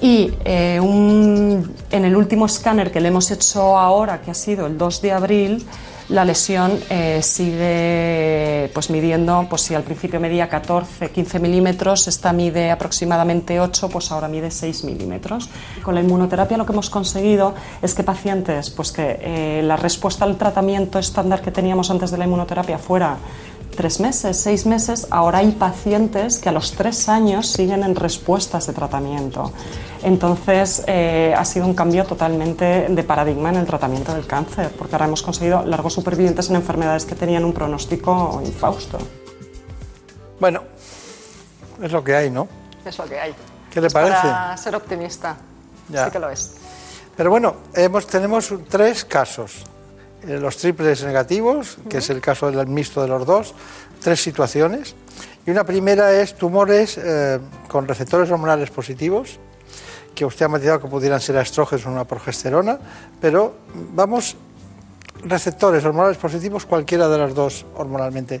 [0.00, 0.32] Y
[0.80, 5.00] un, en el último escáner que le hemos hecho ahora, que ha sido el 2
[5.00, 5.66] de abril,
[6.12, 12.34] la lesión eh, sigue pues, midiendo, pues si al principio medía 14, 15 milímetros, esta
[12.34, 15.48] mide aproximadamente 8, pues ahora mide 6 milímetros.
[15.82, 20.26] Con la inmunoterapia lo que hemos conseguido es que pacientes, pues que eh, la respuesta
[20.26, 23.16] al tratamiento estándar que teníamos antes de la inmunoterapia fuera
[23.76, 28.66] tres meses, seis meses, ahora hay pacientes que a los tres años siguen en respuestas
[28.66, 29.52] de tratamiento.
[30.02, 34.94] Entonces, eh, ha sido un cambio totalmente de paradigma en el tratamiento del cáncer, porque
[34.94, 38.98] ahora hemos conseguido largos supervivientes en enfermedades que tenían un pronóstico infausto.
[40.40, 40.62] Bueno,
[41.82, 42.48] es lo que hay, ¿no?
[42.84, 43.34] Es lo que hay.
[43.70, 44.12] ¿Qué le es parece?
[44.22, 45.36] Para ser optimista,
[45.88, 46.04] Ya.
[46.06, 46.54] sí que lo es.
[47.16, 49.64] Pero bueno, hemos, tenemos tres casos.
[50.26, 53.54] Eh, Los triples negativos, que es el caso del mixto de los dos,
[54.00, 54.94] tres situaciones.
[55.46, 59.38] Y una primera es tumores eh, con receptores hormonales positivos,
[60.14, 62.78] que usted ha metido que pudieran ser estrógenos o una progesterona,
[63.20, 63.54] pero
[63.94, 64.36] vamos,
[65.24, 68.40] receptores hormonales positivos, cualquiera de las dos hormonalmente.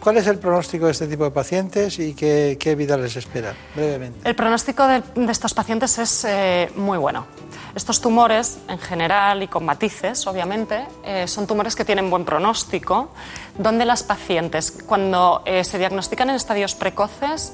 [0.00, 3.54] ¿Cuál es el pronóstico de este tipo de pacientes y qué, qué vida les espera?
[3.74, 4.28] Brevemente.
[4.28, 7.26] El pronóstico de, de estos pacientes es eh, muy bueno.
[7.74, 13.10] Estos tumores, en general y con matices, obviamente, eh, son tumores que tienen buen pronóstico,
[13.58, 17.52] donde las pacientes, cuando eh, se diagnostican en estadios precoces,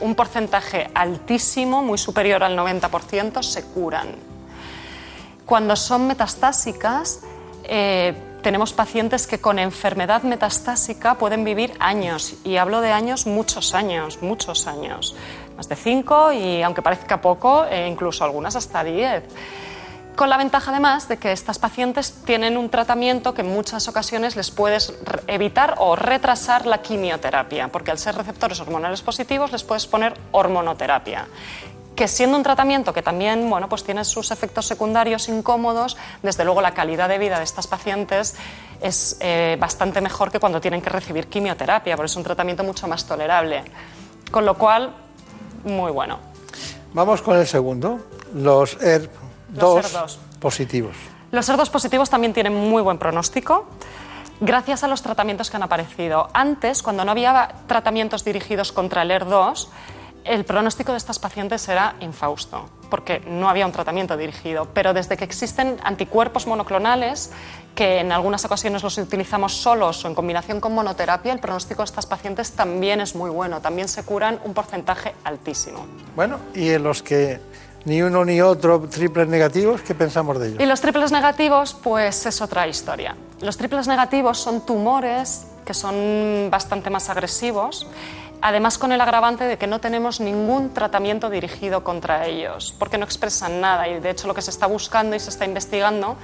[0.00, 4.08] un porcentaje altísimo, muy superior al 90%, se curan.
[5.44, 7.20] Cuando son metastásicas,
[7.72, 13.74] eh, tenemos pacientes que con enfermedad metastásica pueden vivir años, y hablo de años, muchos
[13.74, 15.14] años, muchos años,
[15.56, 19.22] más de cinco y aunque parezca poco, eh, incluso algunas hasta diez.
[20.16, 24.34] Con la ventaja además de que estas pacientes tienen un tratamiento que en muchas ocasiones
[24.34, 24.92] les puedes
[25.28, 31.28] evitar o retrasar la quimioterapia, porque al ser receptores hormonales positivos les puedes poner hormonoterapia
[32.00, 36.62] que siendo un tratamiento que también bueno, pues tiene sus efectos secundarios incómodos, desde luego
[36.62, 38.36] la calidad de vida de estas pacientes
[38.80, 42.88] es eh, bastante mejor que cuando tienen que recibir quimioterapia, porque es un tratamiento mucho
[42.88, 43.64] más tolerable.
[44.30, 44.94] Con lo cual,
[45.64, 46.20] muy bueno.
[46.94, 48.00] Vamos con el segundo,
[48.32, 49.10] los ERP2
[49.56, 50.16] Los ERP2.
[50.40, 50.96] positivos.
[51.32, 53.66] Los ER2 positivos también tienen muy buen pronóstico.
[54.40, 56.30] Gracias a los tratamientos que han aparecido.
[56.32, 59.68] Antes, cuando no había tratamientos dirigidos contra el ER2,
[60.24, 64.68] el pronóstico de estas pacientes era infausto, porque no había un tratamiento dirigido.
[64.74, 67.30] Pero desde que existen anticuerpos monoclonales,
[67.74, 71.86] que en algunas ocasiones los utilizamos solos o en combinación con monoterapia, el pronóstico de
[71.86, 73.60] estas pacientes también es muy bueno.
[73.60, 75.86] También se curan un porcentaje altísimo.
[76.14, 77.40] Bueno, y en los que
[77.84, 80.60] ni uno ni otro triples negativos, ¿qué pensamos de ellos?
[80.60, 83.16] Y los triples negativos, pues es otra historia.
[83.40, 87.86] Los triples negativos son tumores que son bastante más agresivos,
[88.42, 93.04] además con el agravante de que no tenemos ningún tratamiento dirigido contra ellos, porque no
[93.04, 96.16] expresan nada y de hecho lo que se está buscando y se está investigando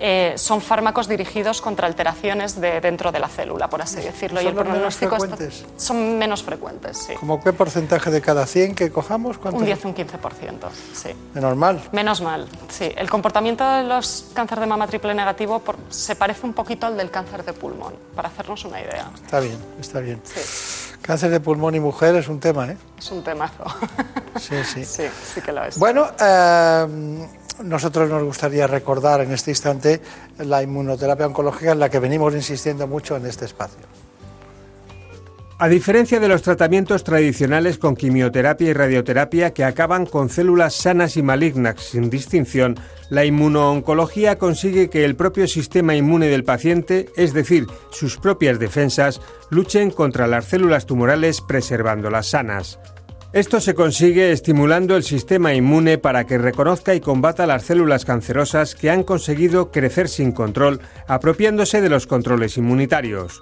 [0.00, 4.40] eh, son fármacos dirigidos contra alteraciones de dentro de la célula, por así decirlo.
[4.40, 7.14] ¿Son y el los menos pronóstico está- son menos frecuentes, sí.
[7.14, 9.38] ¿Cómo qué porcentaje de cada 100 que cojamos?
[9.38, 9.60] ¿Cuánto?
[9.60, 11.10] Un 10 o un 15%, sí.
[11.32, 11.80] De normal.
[11.92, 12.92] Menos mal, sí.
[12.96, 16.96] El comportamiento de los cáncer de mama triple negativo por- se parece un poquito al
[16.96, 19.08] del cáncer de pulmón, para hacernos una idea.
[19.14, 20.20] Está bien, está bien.
[21.04, 22.78] Cáncer de pulmón y mujer es un tema, ¿eh?
[22.98, 23.64] Es un temazo.
[24.40, 24.86] Sí, sí.
[24.86, 25.02] Sí,
[25.34, 25.78] sí que lo es.
[25.78, 27.26] Bueno, eh,
[27.62, 30.00] nosotros nos gustaría recordar en este instante
[30.38, 33.84] la inmunoterapia oncológica en la que venimos insistiendo mucho en este espacio.
[35.56, 41.16] A diferencia de los tratamientos tradicionales con quimioterapia y radioterapia que acaban con células sanas
[41.16, 42.74] y malignas sin distinción,
[43.08, 49.20] la inmunooncología consigue que el propio sistema inmune del paciente, es decir, sus propias defensas,
[49.48, 52.80] luchen contra las células tumorales preservándolas sanas.
[53.32, 58.74] Esto se consigue estimulando el sistema inmune para que reconozca y combata las células cancerosas
[58.74, 63.40] que han conseguido crecer sin control, apropiándose de los controles inmunitarios.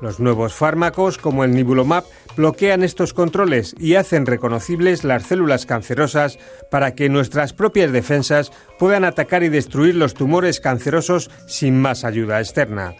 [0.00, 2.04] Los nuevos fármacos, como el Nibulomab,
[2.36, 6.38] bloquean estos controles y hacen reconocibles las células cancerosas
[6.70, 12.40] para que nuestras propias defensas puedan atacar y destruir los tumores cancerosos sin más ayuda
[12.40, 12.94] externa.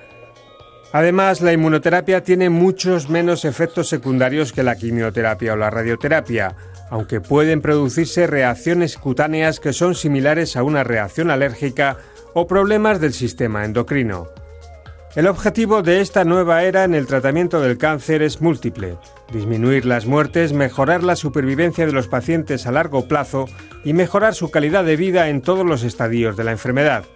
[0.93, 6.57] Además, la inmunoterapia tiene muchos menos efectos secundarios que la quimioterapia o la radioterapia,
[6.89, 11.99] aunque pueden producirse reacciones cutáneas que son similares a una reacción alérgica
[12.33, 14.29] o problemas del sistema endocrino.
[15.17, 18.99] El objetivo de esta nueva era en el tratamiento del cáncer es múltiple.
[19.33, 23.47] Disminuir las muertes, mejorar la supervivencia de los pacientes a largo plazo
[23.83, 27.07] y mejorar su calidad de vida en todos los estadios de la enfermedad.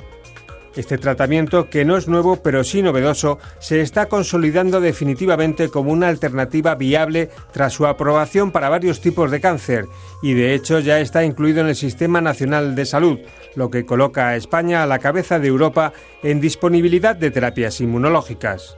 [0.76, 6.08] Este tratamiento, que no es nuevo pero sí novedoso, se está consolidando definitivamente como una
[6.08, 9.86] alternativa viable tras su aprobación para varios tipos de cáncer
[10.22, 13.18] y de hecho ya está incluido en el Sistema Nacional de Salud,
[13.56, 15.92] lo que coloca a España a la cabeza de Europa
[16.22, 18.76] en disponibilidad de terapias inmunológicas.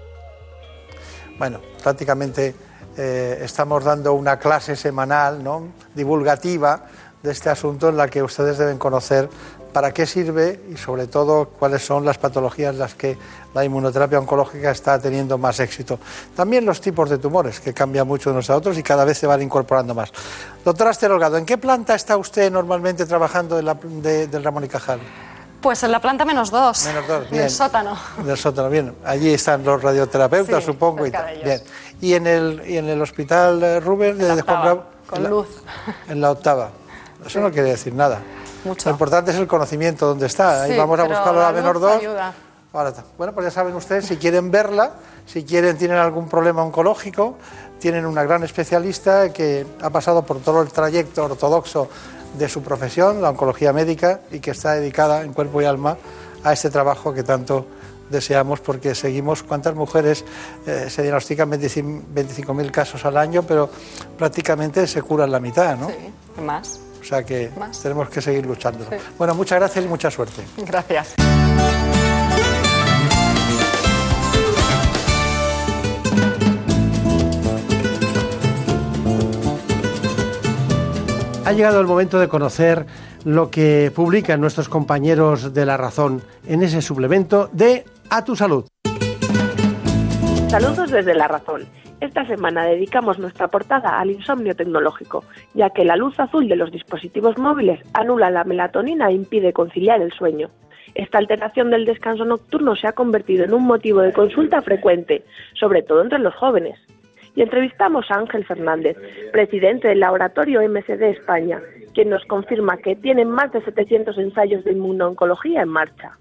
[1.39, 2.55] Bueno, prácticamente
[2.97, 5.69] eh, estamos dando una clase semanal, ¿no?
[5.95, 6.87] divulgativa
[7.23, 9.29] de este asunto en la que ustedes deben conocer
[9.73, 13.17] para qué sirve y sobre todo cuáles son las patologías en las que
[13.55, 15.99] la inmunoterapia oncológica está teniendo más éxito.
[16.37, 19.19] También los tipos de tumores, que cambian mucho de unos a otros y cada vez
[19.19, 20.13] se van incorporando más.
[20.65, 24.65] Doctora Esther Holgado, ¿en qué planta está usted normalmente trabajando de la- de- del Ramón
[24.65, 25.01] y Cajal?
[25.61, 27.43] Pues en la planta menos dos, Menos dos, en bien.
[27.45, 27.97] el sótano.
[28.25, 28.95] Del sótano, bien.
[29.05, 31.07] Allí están los radioterapeutas, Sí, supongo.
[31.07, 31.41] Y, tal.
[31.45, 31.61] bien.
[32.01, 34.85] y en el y en el hospital eh, Rubén de, Juan Bravo.
[35.07, 35.47] con en la- luz.
[36.09, 36.71] En la octava.
[37.25, 38.21] Eso no quiere decir nada.
[38.65, 38.89] Mucho.
[38.89, 40.63] Lo importante es el conocimiento dónde está.
[40.63, 41.93] Ahí vamos a buscarlo a la menor luz 2.
[41.97, 42.35] ayuda.
[42.73, 43.05] Ahora está.
[43.19, 44.93] Bueno, pues ya saben ustedes, si quieren verla,
[45.27, 47.37] si quieren, tienen algún problema oncológico,
[47.79, 51.89] tienen una gran especialista que ha pasado por todo el trayecto ortodoxo
[52.39, 55.99] de su profesión, la oncología médica, y que está dedicada en cuerpo y alma
[56.45, 57.67] a este trabajo que tanto
[58.09, 60.25] deseamos porque seguimos cuántas mujeres
[60.67, 63.69] eh, se diagnostican 25.000 casos al año, pero
[64.17, 65.89] prácticamente se curan la mitad, ¿no?
[65.89, 66.81] Sí, más.
[67.03, 67.51] O sea que
[67.83, 68.87] tenemos que seguir luchando.
[69.19, 70.43] Bueno, muchas gracias y mucha suerte.
[70.57, 71.15] Gracias.
[81.45, 82.87] Ha llegado el momento de conocer
[83.25, 88.65] lo que publican nuestros compañeros de La Razón en ese suplemento de A tu Salud.
[90.49, 91.67] Saludos desde La Razón.
[92.03, 95.23] Esta semana dedicamos nuestra portada al insomnio tecnológico,
[95.55, 100.03] ya que la luz azul de los dispositivos móviles anula la melatonina e impide conciliar
[100.03, 100.51] el sueño.
[100.97, 105.23] Esta alteración del descanso nocturno se ha convertido en un motivo de consulta frecuente,
[105.55, 106.77] sobre todo entre los jóvenes
[107.37, 108.97] y entrevistamos a Ángel Fernández,
[109.31, 111.61] presidente del laboratorio MCD España,
[111.95, 116.19] quien nos confirma que tienen más de 700 ensayos de inmunooncología en marcha.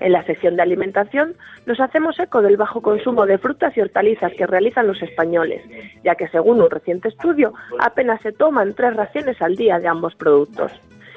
[0.00, 1.34] En la sección de alimentación
[1.66, 5.62] nos hacemos eco del bajo consumo de frutas y hortalizas que realizan los españoles,
[6.02, 10.14] ya que según un reciente estudio apenas se toman tres raciones al día de ambos
[10.14, 10.72] productos.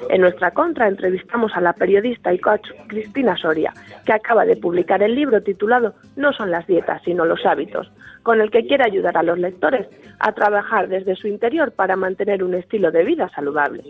[0.08, 3.72] En nuestra contra entrevistamos a la periodista y coach Cristina Soria,
[4.06, 7.90] que acaba de publicar el libro titulado No son las dietas, sino los hábitos,
[8.22, 9.86] con el que quiere ayudar a los lectores
[10.20, 13.82] a trabajar desde su interior para mantener un estilo de vida saludable.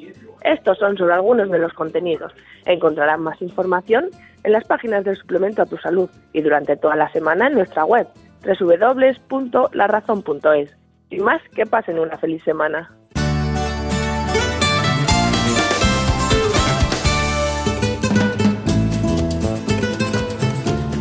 [0.42, 2.32] Estos son solo algunos de los contenidos.
[2.64, 4.10] Encontrarán más información
[4.44, 7.84] en las páginas del suplemento a tu salud y durante toda la semana en nuestra
[7.84, 8.06] web
[8.44, 10.76] www.larazón.es.
[11.10, 12.97] Y más, que pasen una feliz semana.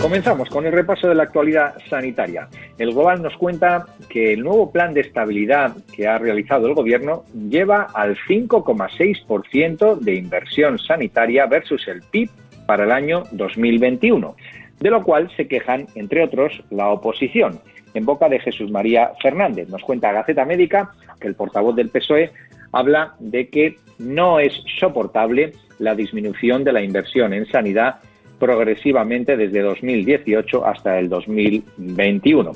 [0.00, 2.48] Comenzamos con el repaso de la actualidad sanitaria.
[2.78, 7.24] El Global nos cuenta que el nuevo plan de estabilidad que ha realizado el Gobierno
[7.48, 12.30] lleva al 5,6% de inversión sanitaria versus el PIB
[12.66, 14.36] para el año 2021,
[14.80, 17.60] de lo cual se quejan, entre otros, la oposición.
[17.94, 22.30] En boca de Jesús María Fernández, nos cuenta Gaceta Médica que el portavoz del PSOE
[22.70, 27.96] habla de que no es soportable la disminución de la inversión en sanidad
[28.38, 32.52] progresivamente desde 2018 hasta el 2021.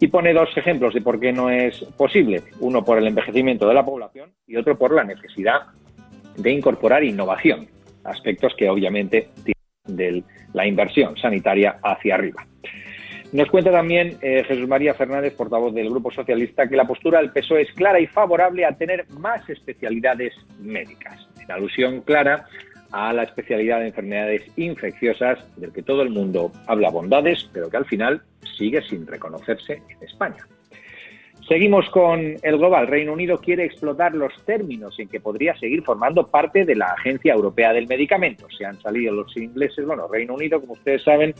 [0.00, 2.42] Y pone dos ejemplos de por qué no es posible.
[2.60, 5.60] Uno por el envejecimiento de la población y otro por la necesidad
[6.36, 7.68] de incorporar innovación,
[8.04, 9.54] aspectos que obviamente tienen
[9.86, 10.24] de
[10.54, 12.46] la inversión sanitaria hacia arriba.
[13.32, 17.30] Nos cuenta también eh, Jesús María Fernández, portavoz del Grupo Socialista, que la postura del
[17.30, 22.46] PSOE es clara y favorable a tener más especialidades médicas, en alusión clara
[22.92, 27.76] a la especialidad de enfermedades infecciosas del que todo el mundo habla bondades, pero que
[27.76, 28.22] al final
[28.56, 30.46] sigue sin reconocerse en España.
[31.50, 32.86] Seguimos con el global.
[32.86, 37.34] Reino Unido quiere explotar los términos en que podría seguir formando parte de la Agencia
[37.34, 38.46] Europea del Medicamento.
[38.56, 41.34] Se han salido los ingleses, bueno, Reino Unido, como ustedes saben,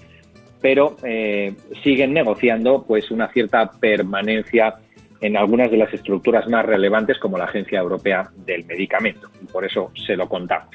[0.60, 1.55] pero eh,
[1.85, 4.74] siguen negociando pues una cierta permanencia
[5.20, 9.31] en algunas de las estructuras más relevantes como la Agencia Europea del Medicamento.
[9.40, 10.74] Y por eso se lo contamos.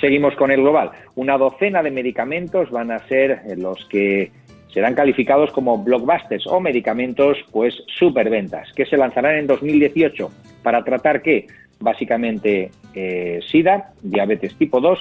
[0.00, 0.90] Seguimos con el global.
[1.14, 4.32] Una docena de medicamentos van a ser los que
[4.72, 10.30] serán calificados como blockbusters o medicamentos pues superventas que se lanzarán en 2018
[10.62, 11.46] para tratar qué
[11.80, 14.98] básicamente eh, SIDA, diabetes tipo 2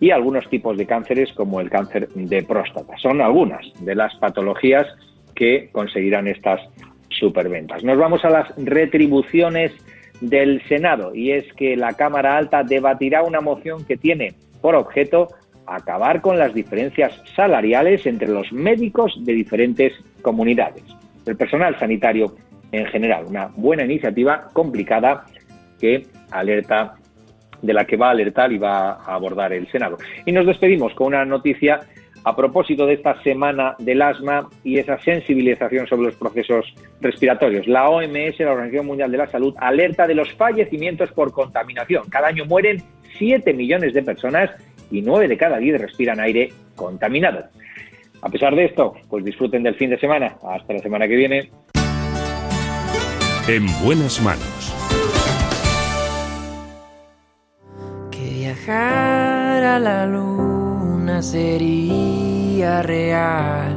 [0.00, 2.96] y algunos tipos de cánceres como el cáncer de próstata.
[2.98, 4.86] Son algunas de las patologías
[5.34, 6.60] que conseguirán estas
[7.08, 7.84] superventas.
[7.84, 9.72] Nos vamos a las retribuciones
[10.20, 15.28] del Senado y es que la Cámara Alta debatirá una moción que tiene por objeto
[15.66, 19.92] acabar con las diferencias salariales entre los médicos de diferentes
[20.22, 20.82] comunidades.
[21.26, 22.34] El personal sanitario
[22.72, 25.24] en general, una buena iniciativa complicada
[25.80, 26.94] que alerta
[27.62, 29.98] de la que va a alertar y va a abordar el Senado.
[30.24, 31.80] Y nos despedimos con una noticia
[32.24, 37.66] a propósito de esta semana del asma y esa sensibilización sobre los procesos respiratorios.
[37.66, 42.08] La OMS, la Organización Mundial de la Salud, alerta de los fallecimientos por contaminación.
[42.08, 42.82] Cada año mueren
[43.18, 44.50] 7 millones de personas
[44.90, 47.44] y 9 de cada 10 respiran aire contaminado.
[48.22, 50.36] A pesar de esto, pues disfruten del fin de semana.
[50.42, 51.50] Hasta la semana que viene.
[53.48, 54.76] En buenas manos.
[58.10, 60.49] Que viajar a la luz
[61.20, 63.76] sería real.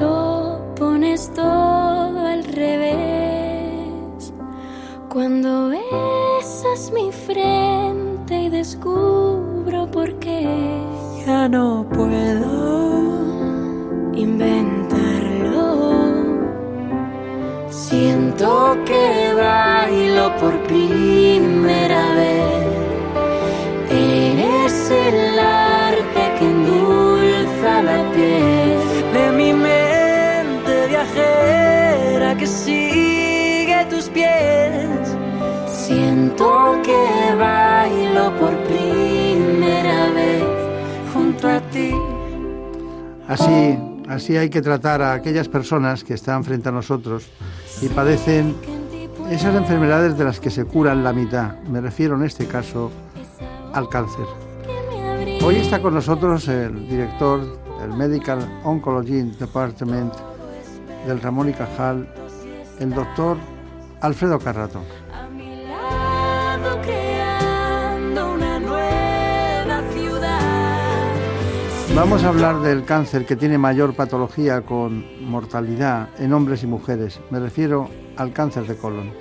[0.00, 4.32] Lo pones todo al revés
[5.08, 10.82] cuando besas mi frente y descubro por qué
[11.26, 13.22] Ya no puedo
[14.14, 15.64] inventarlo.
[17.70, 22.54] Siento que bailo por primera vez.
[23.90, 25.38] Eres el
[27.64, 29.12] endulza la piel.
[29.12, 35.16] de mi mente viajera que sigue tus pies.
[35.66, 40.44] Siento que bailo por primera vez
[41.12, 41.92] junto a ti.
[43.28, 43.78] Así,
[44.08, 47.26] así hay que tratar a aquellas personas que están frente a nosotros
[47.80, 48.54] y padecen
[49.30, 51.58] esas enfermedades de las que se curan la mitad.
[51.62, 52.90] Me refiero en este caso
[53.72, 54.43] al cáncer.
[55.44, 57.38] Hoy está con nosotros el director
[57.78, 60.14] del Medical Oncology Department
[61.06, 62.08] del Ramón y Cajal,
[62.80, 63.36] el doctor
[64.00, 64.80] Alfredo Carrato.
[71.94, 77.20] Vamos a hablar del cáncer que tiene mayor patología con mortalidad en hombres y mujeres.
[77.28, 79.12] Me refiero al cáncer de colon.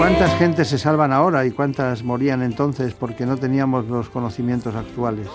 [0.00, 5.28] ¿Cuántas gentes se salvan ahora y cuántas morían entonces porque no teníamos los conocimientos actuales?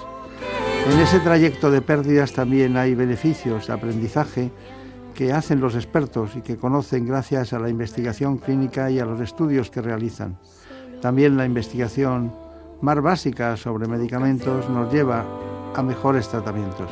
[0.92, 4.52] En ese trayecto de pérdidas también hay beneficios de aprendizaje
[5.14, 9.22] que hacen los expertos y que conocen gracias a la investigación clínica y a los
[9.22, 10.40] estudios que realizan.
[11.00, 12.34] También la investigación
[12.82, 15.26] más básica sobre medicamentos nos lleva
[15.76, 16.90] a mejores tratamientos.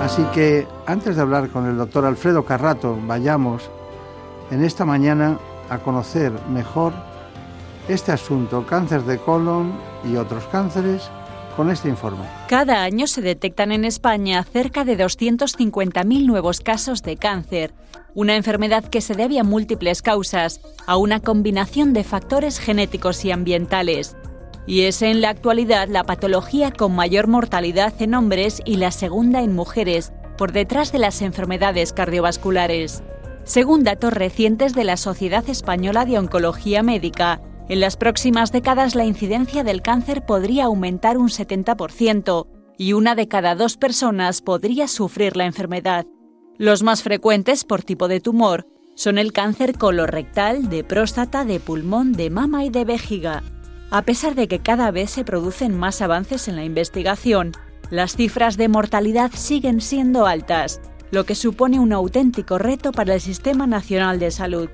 [0.00, 3.70] Así que antes de hablar con el doctor Alfredo Carrato, vayamos
[4.50, 6.92] en esta mañana a conocer mejor
[7.88, 9.72] este asunto, cáncer de colon
[10.04, 11.10] y otros cánceres,
[11.56, 12.24] con este informe.
[12.48, 17.72] Cada año se detectan en España cerca de 250.000 nuevos casos de cáncer,
[18.14, 23.30] una enfermedad que se debe a múltiples causas, a una combinación de factores genéticos y
[23.30, 24.16] ambientales.
[24.66, 29.42] Y es en la actualidad la patología con mayor mortalidad en hombres y la segunda
[29.42, 33.02] en mujeres, por detrás de las enfermedades cardiovasculares.
[33.46, 39.04] Según datos recientes de la Sociedad Española de Oncología Médica, en las próximas décadas la
[39.04, 45.36] incidencia del cáncer podría aumentar un 70% y una de cada dos personas podría sufrir
[45.36, 46.06] la enfermedad.
[46.58, 48.66] Los más frecuentes por tipo de tumor
[48.96, 53.44] son el cáncer colorectal, de próstata, de pulmón, de mama y de vejiga.
[53.92, 57.52] A pesar de que cada vez se producen más avances en la investigación,
[57.90, 63.20] las cifras de mortalidad siguen siendo altas, lo que supone un auténtico reto para el
[63.20, 64.68] Sistema Nacional de Salud.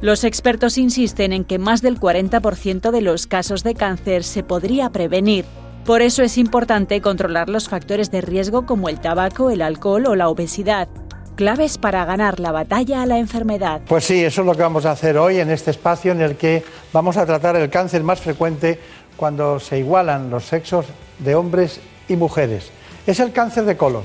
[0.00, 4.90] Los expertos insisten en que más del 40% de los casos de cáncer se podría
[4.90, 5.44] prevenir.
[5.84, 10.14] Por eso es importante controlar los factores de riesgo como el tabaco, el alcohol o
[10.14, 10.86] la obesidad,
[11.34, 13.80] claves para ganar la batalla a la enfermedad.
[13.88, 16.36] Pues sí, eso es lo que vamos a hacer hoy en este espacio en el
[16.36, 16.62] que
[16.92, 18.78] vamos a tratar el cáncer más frecuente
[19.16, 20.86] cuando se igualan los sexos
[21.18, 22.70] de hombres y mujeres.
[23.06, 24.04] Es el cáncer de colon.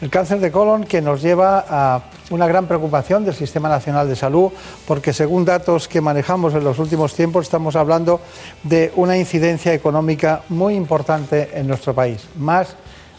[0.00, 2.00] El cáncer de colon que nos lleva a
[2.30, 4.50] una gran preocupación del Sistema Nacional de Salud,
[4.86, 8.22] porque según datos que manejamos en los últimos tiempos estamos hablando
[8.62, 12.26] de una incidencia económica muy importante en nuestro país.
[12.38, 12.76] Más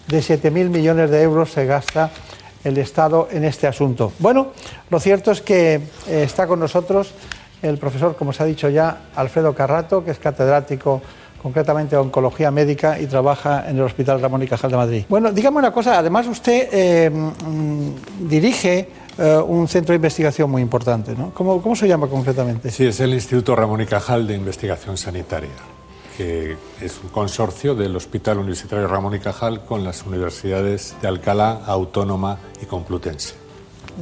[0.08, 2.10] de 7.000 millones de euros se gasta
[2.64, 4.12] el Estado en este asunto.
[4.18, 4.48] Bueno,
[4.90, 7.14] lo cierto es que eh, está con nosotros
[7.62, 11.04] el profesor, como se ha dicho ya, Alfredo Carrato, que es catedrático
[11.42, 15.06] concretamente oncología médica y trabaja en el Hospital Ramón y Cajal de Madrid.
[15.10, 18.88] Bueno, dígame una cosa, además usted eh, mm, dirige
[19.18, 21.32] eh, un centro de investigación muy importante, ¿no?
[21.34, 22.70] ¿Cómo, ¿Cómo se llama concretamente?
[22.70, 25.50] Sí, es el Instituto Ramón y Cajal de Investigación Sanitaria,
[26.16, 31.62] que es un consorcio del Hospital Universitario Ramón y Cajal con las universidades de Alcalá,
[31.66, 33.34] Autónoma y Complutense.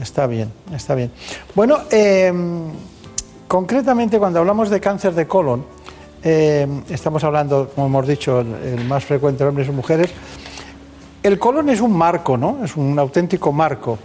[0.01, 1.11] Está bien, está bien.
[1.55, 2.31] Bueno, eh,
[3.47, 5.78] concretamente cuando hablamos de cáncer de colon,
[6.23, 10.09] eh, estamos hablando, como hemos dicho, el, el más frecuente en hombres y mujeres.
[11.21, 12.63] El colon es un marco, ¿no?
[12.63, 13.99] Es un auténtico marco.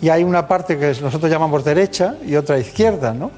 [0.00, 3.30] Y hay una parte que nosotros llamamos derecha y otra izquierda, ¿no?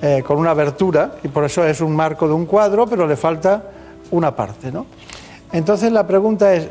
[0.00, 3.16] Eh, con una abertura, y por eso es un marco de un cuadro, pero le
[3.16, 3.64] falta
[4.10, 4.86] una parte, ¿no?
[5.50, 6.68] Entonces la pregunta es,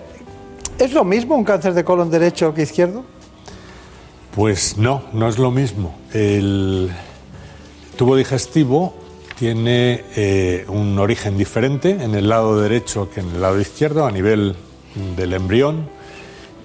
[0.78, 3.04] ¿es lo mismo un cáncer de colon derecho que izquierdo?
[4.36, 5.95] Pues no, no es lo mismo.
[6.14, 6.91] El
[7.98, 8.94] tubo digestivo
[9.38, 14.11] tiene eh, un origen diferente en el lado derecho que en el lado izquierdo a
[14.11, 14.55] nivel
[15.15, 15.89] del embrión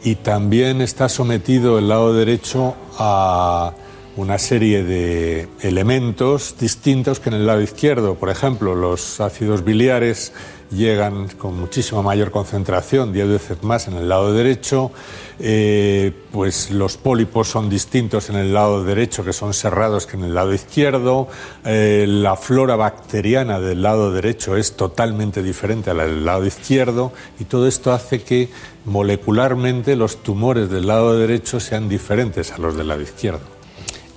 [0.03, 3.75] y también está sometido el lado derecho a
[4.17, 10.33] una serie de elementos distintos que en el lado izquierdo, por ejemplo, los ácidos biliares
[10.73, 14.91] llegan con muchísima mayor concentración, 10 veces más en el lado derecho.
[15.39, 20.25] Eh, pues los pólipos son distintos en el lado derecho, que son cerrados, que en
[20.25, 21.29] el lado izquierdo.
[21.65, 27.13] Eh, la flora bacteriana del lado derecho es totalmente diferente a la del lado izquierdo.
[27.39, 28.49] Y todo esto hace que
[28.85, 33.41] molecularmente los tumores del lado derecho sean diferentes a los del lado izquierdo.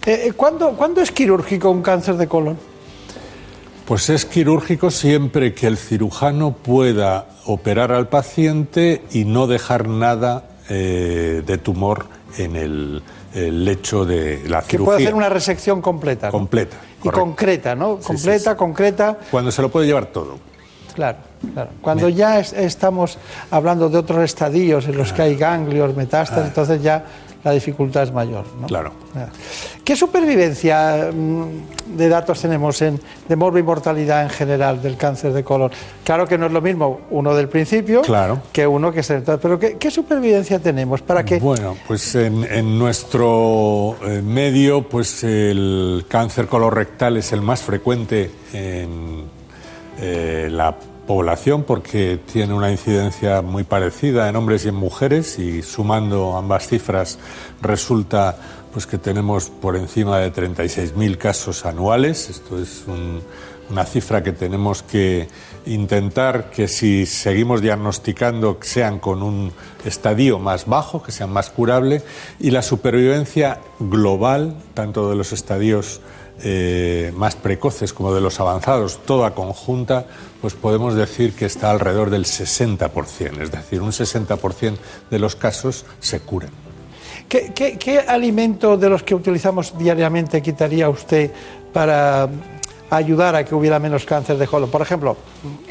[0.05, 2.74] Eh, ¿cuándo, ¿Cuándo es quirúrgico un cáncer de colon?
[3.85, 10.45] Pues es quirúrgico siempre que el cirujano pueda operar al paciente y no dejar nada
[10.69, 12.07] eh, de tumor
[12.39, 13.03] en el,
[13.35, 14.85] el lecho de la Que cirugía.
[14.85, 16.27] puede hacer una resección completa.
[16.27, 16.31] ¿no?
[16.31, 16.77] Completa.
[16.97, 17.19] Y correcto.
[17.21, 17.97] concreta, ¿no?
[18.01, 19.17] Sí, Completa, sí, concreta.
[19.29, 20.39] Cuando se lo puede llevar todo.
[20.95, 21.17] Claro,
[21.53, 21.69] claro.
[21.81, 23.19] Cuando ya es- estamos
[23.51, 27.05] hablando de otros estadios en los que hay ganglios, metástasis, entonces ya
[27.45, 28.43] la dificultad es mayor.
[28.59, 28.65] ¿no?
[28.65, 28.91] Claro.
[29.83, 32.99] ¿Qué supervivencia mm, de datos tenemos en,
[33.29, 35.69] de morbo y mortalidad en general del cáncer de colon?
[36.03, 38.41] Claro que no es lo mismo uno del principio Claro.
[38.51, 39.19] que uno que se...
[39.19, 41.37] Pero ¿qué, qué supervivencia tenemos para que...
[41.37, 48.31] Bueno, pues en, en nuestro eh, medio, pues el cáncer colorectal es el más frecuente
[48.53, 49.23] en
[50.01, 50.75] eh, la
[51.07, 56.67] población porque tiene una incidencia muy parecida en hombres y en mujeres y sumando ambas
[56.67, 57.19] cifras
[57.61, 58.37] resulta
[58.73, 62.29] pues que tenemos por encima de 36.000 casos anuales.
[62.29, 63.21] Esto es un-
[63.69, 65.27] una cifra que tenemos que
[65.65, 69.51] intentar que si seguimos diagnosticando sean con un
[69.85, 72.03] estadio más bajo, que sean más curable
[72.39, 76.01] y la supervivencia global, tanto de los estadios
[76.43, 80.05] eh, más precoces como de los avanzados, toda conjunta,
[80.41, 84.77] pues podemos decir que está alrededor del 60%, es decir, un 60%
[85.09, 86.51] de los casos se curan.
[87.29, 91.31] ¿Qué, qué, qué alimento de los que utilizamos diariamente quitaría usted
[91.73, 92.29] para
[92.97, 94.69] ayudar a que hubiera menos cáncer de colon?
[94.69, 95.15] Por ejemplo,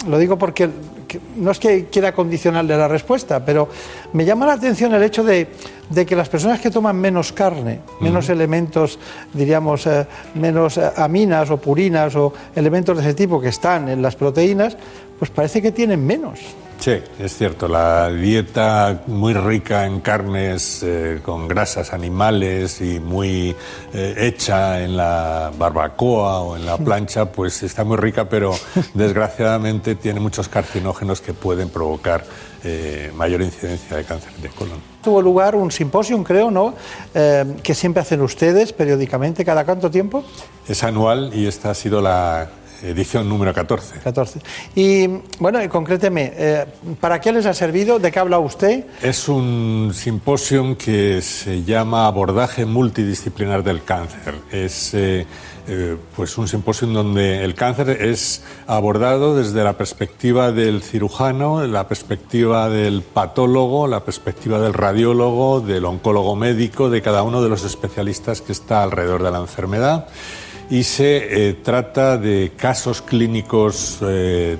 [0.08, 0.70] lo digo porque
[1.08, 3.68] que- no es que quiera condicionarle la respuesta, pero
[4.12, 5.48] me llama la atención el hecho de,
[5.90, 8.98] de que las personas que toman menos carne, menos elementos,
[9.32, 14.02] diríamos, eh, menos eh, aminas o purinas o elementos de ese tipo que están en
[14.02, 14.76] las proteínas,
[15.18, 16.40] pues parece que tienen menos.
[16.78, 23.56] Sí, es cierto, la dieta muy rica en carnes eh, con grasas animales y muy
[23.94, 28.52] eh, hecha en la barbacoa o en la plancha, pues está muy rica, pero
[28.94, 32.24] desgraciadamente tiene muchos carcinógenos que pueden provocar
[32.62, 34.78] eh, mayor incidencia de cáncer de colon.
[35.02, 36.74] Tuvo lugar un simposio, creo, ¿no?
[37.12, 40.24] Que siempre hacen ustedes periódicamente, cada cuánto tiempo?
[40.66, 42.48] Es anual y esta ha sido la
[42.84, 44.00] edición número 14.
[44.00, 44.40] 14.
[44.74, 45.06] Y
[45.38, 46.66] bueno, y concréteme, eh,
[47.00, 47.98] ¿para qué les ha servido?
[47.98, 48.84] ¿De qué habla usted?
[49.02, 54.34] Es un simposium que se llama Abordaje multidisciplinar del cáncer.
[54.50, 55.26] Es eh,
[55.66, 61.88] eh, pues un simposium donde el cáncer es abordado desde la perspectiva del cirujano, la
[61.88, 67.64] perspectiva del patólogo, la perspectiva del radiólogo, del oncólogo médico, de cada uno de los
[67.64, 70.06] especialistas que está alrededor de la enfermedad
[70.70, 74.56] y se eh, trata de casos clínicos eh,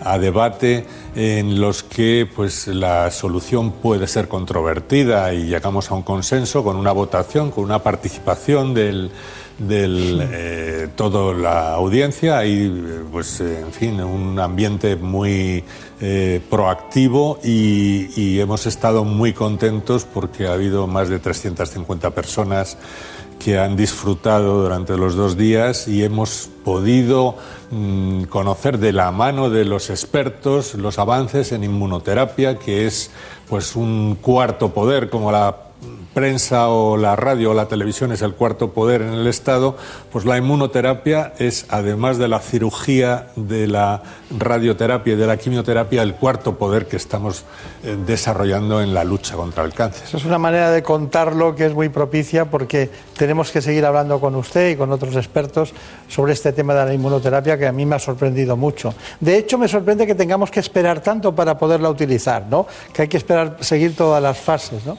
[0.00, 6.02] a debate en los que pues la solución puede ser controvertida y llegamos a un
[6.02, 9.10] consenso con una votación, con una participación del
[9.58, 12.38] del eh, toda la audiencia.
[12.38, 15.64] Hay pues en fin un ambiente muy
[16.00, 22.76] eh, proactivo y, y hemos estado muy contentos porque ha habido más de 350 personas
[23.44, 27.36] que han disfrutado durante los dos días y hemos podido
[27.70, 33.10] mm, conocer de la mano de los expertos los avances en inmunoterapia, que es
[33.46, 35.63] pues un cuarto poder, como la
[36.14, 39.76] prensa o la radio o la televisión es el cuarto poder en el Estado,
[40.12, 44.02] pues la inmunoterapia es, además de la cirugía, de la
[44.38, 47.44] radioterapia y de la quimioterapia, el cuarto poder que estamos
[47.82, 50.04] eh, desarrollando en la lucha contra el cáncer.
[50.12, 54.34] Es una manera de contarlo que es muy propicia porque tenemos que seguir hablando con
[54.36, 55.74] usted y con otros expertos
[56.08, 58.94] sobre este tema de la inmunoterapia que a mí me ha sorprendido mucho.
[59.20, 62.66] De hecho, me sorprende que tengamos que esperar tanto para poderla utilizar, ¿no?
[62.92, 64.96] Que hay que esperar, seguir todas las fases, ¿no?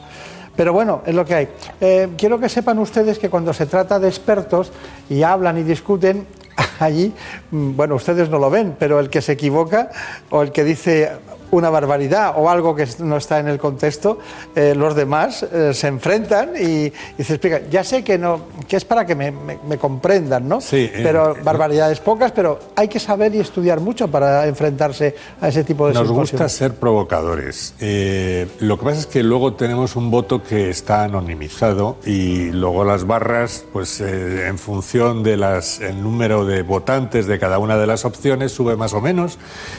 [0.56, 1.48] Pero bueno, es lo que hay.
[1.80, 4.72] Eh, quiero que sepan ustedes que cuando se trata de expertos
[5.08, 6.26] y hablan y discuten,
[6.80, 7.12] allí,
[7.50, 9.90] mm, bueno, ustedes no lo ven, pero el que se equivoca
[10.30, 11.12] o el que dice
[11.50, 14.18] una barbaridad o algo que no está en el contexto,
[14.54, 17.62] eh, los demás eh, se enfrentan y, y se explican.
[17.70, 20.60] Ya sé que no, que es para que me, me- me comprendan, ¿no?
[20.60, 25.48] Sí, eh, pero barbaridades pocas, pero hay que saber y estudiar mucho para enfrentarse a
[25.48, 26.30] ese tipo de Nos simposios.
[26.32, 27.74] gusta ser provocadores.
[27.80, 32.84] Eh, lo que pasa es que luego tenemos un voto que está anonimizado y luego
[32.84, 37.76] las barras, pues eh, en función de las el número de votantes de cada una
[37.76, 39.38] de las opciones sube más o menos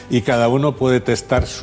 [0.10, 1.57] y cada uno puede testar su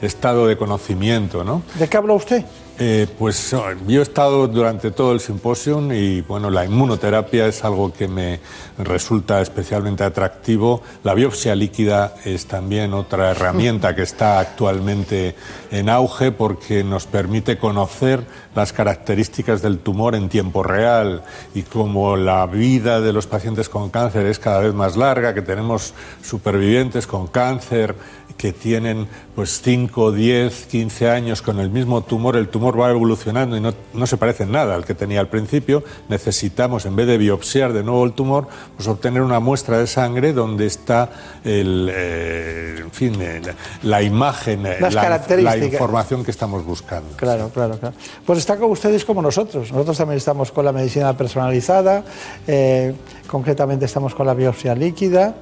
[0.00, 1.62] estado de conocimiento, ¿no?
[1.78, 2.44] ¿De qué habla usted?
[2.78, 3.54] Eh, pues
[3.86, 8.40] yo he estado durante todo el simposium y bueno, la inmunoterapia es algo que me
[8.78, 10.82] resulta especialmente atractivo.
[11.04, 15.36] La biopsia líquida es también otra herramienta que está actualmente
[15.70, 18.24] en auge porque nos permite conocer
[18.54, 21.22] las características del tumor en tiempo real
[21.54, 25.42] y como la vida de los pacientes con cáncer es cada vez más larga, que
[25.42, 27.94] tenemos supervivientes con cáncer
[28.42, 29.06] que tienen
[29.36, 33.72] pues 5, 10, 15 años con el mismo tumor, el tumor va evolucionando y no,
[33.94, 37.72] no se parece en nada al que tenía al principio, necesitamos, en vez de biopsiar
[37.72, 41.10] de nuevo el tumor, pues obtener una muestra de sangre donde está
[41.44, 43.42] el, eh, en fin, eh,
[43.84, 45.60] la imagen, eh, Las la, características.
[45.60, 47.16] la información que estamos buscando.
[47.16, 47.94] Claro, claro, claro.
[48.26, 49.70] Pues está con ustedes como nosotros.
[49.70, 52.02] Nosotros también estamos con la medicina personalizada,
[52.48, 52.92] eh,
[53.28, 55.36] concretamente estamos con la biopsia líquida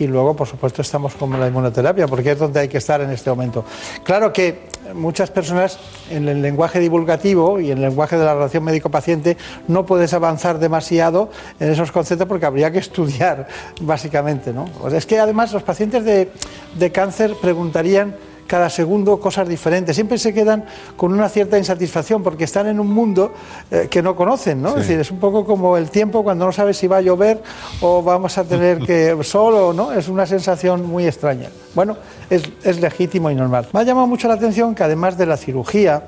[0.00, 3.10] y luego, por supuesto, estamos con la inmunoterapia, porque es donde hay que estar en
[3.10, 3.64] este momento.
[4.02, 5.78] Claro que muchas personas
[6.10, 9.36] en el lenguaje divulgativo y en el lenguaje de la relación médico-paciente
[9.68, 13.46] no puedes avanzar demasiado en esos conceptos porque habría que estudiar,
[13.80, 14.52] básicamente.
[14.52, 14.66] ¿no?
[14.88, 16.30] Sea, es que además los pacientes de,
[16.78, 18.16] de cáncer preguntarían
[18.50, 19.94] cada segundo cosas diferentes.
[19.94, 20.64] Siempre se quedan
[20.96, 23.32] con una cierta insatisfacción porque están en un mundo
[23.70, 24.70] eh, que no conocen, ¿no?
[24.70, 24.80] Sí.
[24.80, 27.40] Es decir, es un poco como el tiempo cuando no sabes si va a llover
[27.80, 29.92] o vamos a tener que sol o no.
[29.92, 31.48] Es una sensación muy extraña.
[31.76, 31.96] Bueno,
[32.28, 33.68] es, es legítimo y normal.
[33.72, 36.02] Me ha llamado mucho la atención que además de la cirugía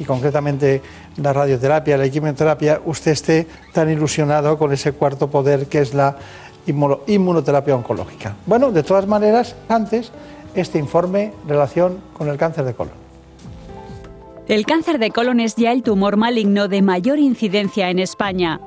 [0.00, 0.82] y concretamente
[1.18, 6.16] la radioterapia, la quimioterapia, usted esté tan ilusionado con ese cuarto poder que es la
[6.66, 8.34] inmuno- inmunoterapia oncológica.
[8.44, 10.10] Bueno, de todas maneras, antes
[10.56, 13.06] este informe en relación con el cáncer de colon.
[14.48, 18.60] El cáncer de colon es ya el tumor maligno de mayor incidencia en España.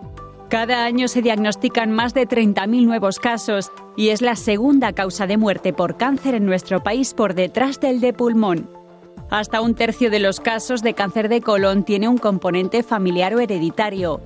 [0.49, 5.37] Cada año se diagnostican más de 30.000 nuevos casos y es la segunda causa de
[5.37, 8.69] muerte por cáncer en nuestro país por detrás del de pulmón.
[9.29, 13.39] Hasta un tercio de los casos de cáncer de colon tiene un componente familiar o
[13.39, 14.21] hereditario.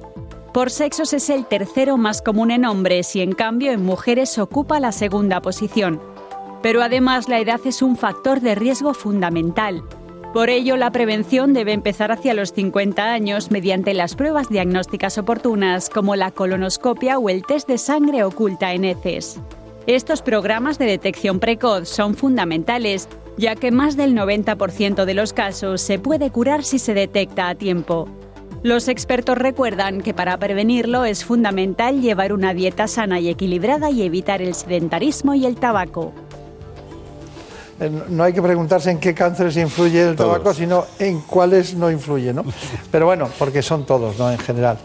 [0.53, 4.79] Por sexos es el tercero más común en hombres y en cambio en mujeres ocupa
[4.79, 6.12] la segunda posición.
[6.63, 9.83] Pero además la edad es un factor de riesgo fundamental.
[10.33, 15.89] Por ello, la prevención debe empezar hacia los 50 años mediante las pruebas diagnósticas oportunas
[15.89, 19.39] como la colonoscopia o el test de sangre oculta en heces.
[19.85, 25.81] Estos programas de detección precoz son fundamentales, ya que más del 90% de los casos
[25.81, 28.07] se puede curar si se detecta a tiempo.
[28.63, 34.03] Los expertos recuerdan que para prevenirlo es fundamental llevar una dieta sana y equilibrada y
[34.03, 36.13] evitar el sedentarismo y el tabaco.
[37.83, 40.33] Eh, No hay que preguntarse en qué cánceres influye el Todos.
[40.33, 42.43] tabaco, sino en cuáles no influye, ¿no?
[42.91, 44.31] Pero bueno, porque son todos, ¿no?
[44.31, 44.77] En general.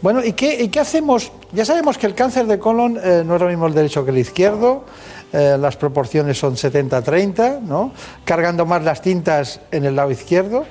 [0.00, 1.32] Bueno, ¿y qué, y qué hacemos?
[1.52, 4.10] Ya sabemos que el cáncer de colon eh, no es lo mismo el derecho que
[4.10, 4.84] el izquierdo,
[5.32, 7.92] eh, las proporciones son 70-30, ¿no?
[8.24, 10.64] Cargando más las tintas en el lado izquierdo,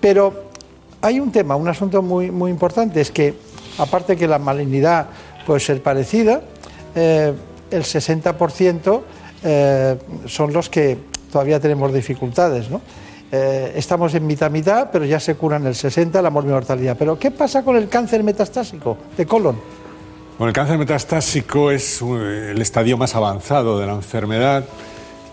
[0.00, 0.44] pero
[1.00, 3.34] hay un tema, un asunto muy, muy importante, es que
[3.78, 5.06] aparte que la malignidad
[5.46, 6.42] puede ser parecida,
[6.94, 7.32] eh,
[7.70, 9.00] el 60%
[9.42, 9.96] eh,
[10.26, 10.98] son los que
[11.34, 12.80] todavía tenemos dificultades, ¿no?
[13.32, 16.96] Eh, estamos en mitad mitad, pero ya se curan el 60 la mortalidad.
[16.96, 19.56] Pero ¿qué pasa con el cáncer metastásico de colon?
[20.38, 24.64] Bueno, el cáncer metastásico es uh, el estadio más avanzado de la enfermedad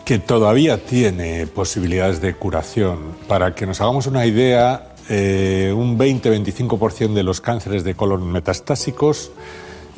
[0.06, 2.98] que todavía tiene posibilidades de curación.
[3.28, 9.32] Para que nos hagamos una idea, eh, un 20-25% de los cánceres de colon metastásicos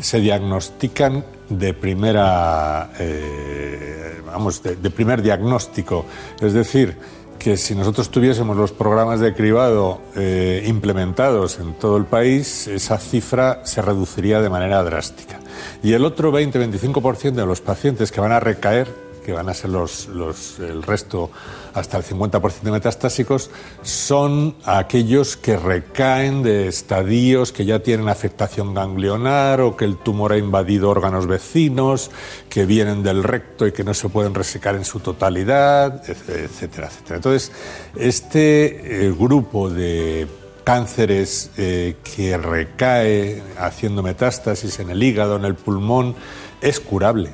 [0.02, 6.06] se diagnostican de primera, eh, vamos, de, primer diagnóstico.
[6.42, 6.98] Es decir,
[7.38, 12.98] que si nosotros tuviésemos los programas de cribado eh, implementados en todo el país, esa
[12.98, 15.40] cifra se reduciría de manera drástica.
[15.84, 19.70] Y el otro 20-25% de los pacientes que van a recaer que van a ser
[19.72, 21.32] los, los- el resto
[21.74, 23.50] hasta el 50% de metastásicos,
[23.82, 30.34] son aquellos que recaen de estadios que ya tienen afectación ganglionar o que el tumor
[30.34, 32.12] ha invadido órganos vecinos,
[32.50, 37.16] que vienen del recto y que no se pueden resecar en su totalidad, etcétera, etcétera.
[37.16, 37.52] Entonces,
[37.96, 40.28] este eh, grupo de
[40.64, 46.16] cánceres eh, que recae haciendo metástasis en el hígado, en el pulmón,
[46.62, 47.32] es curable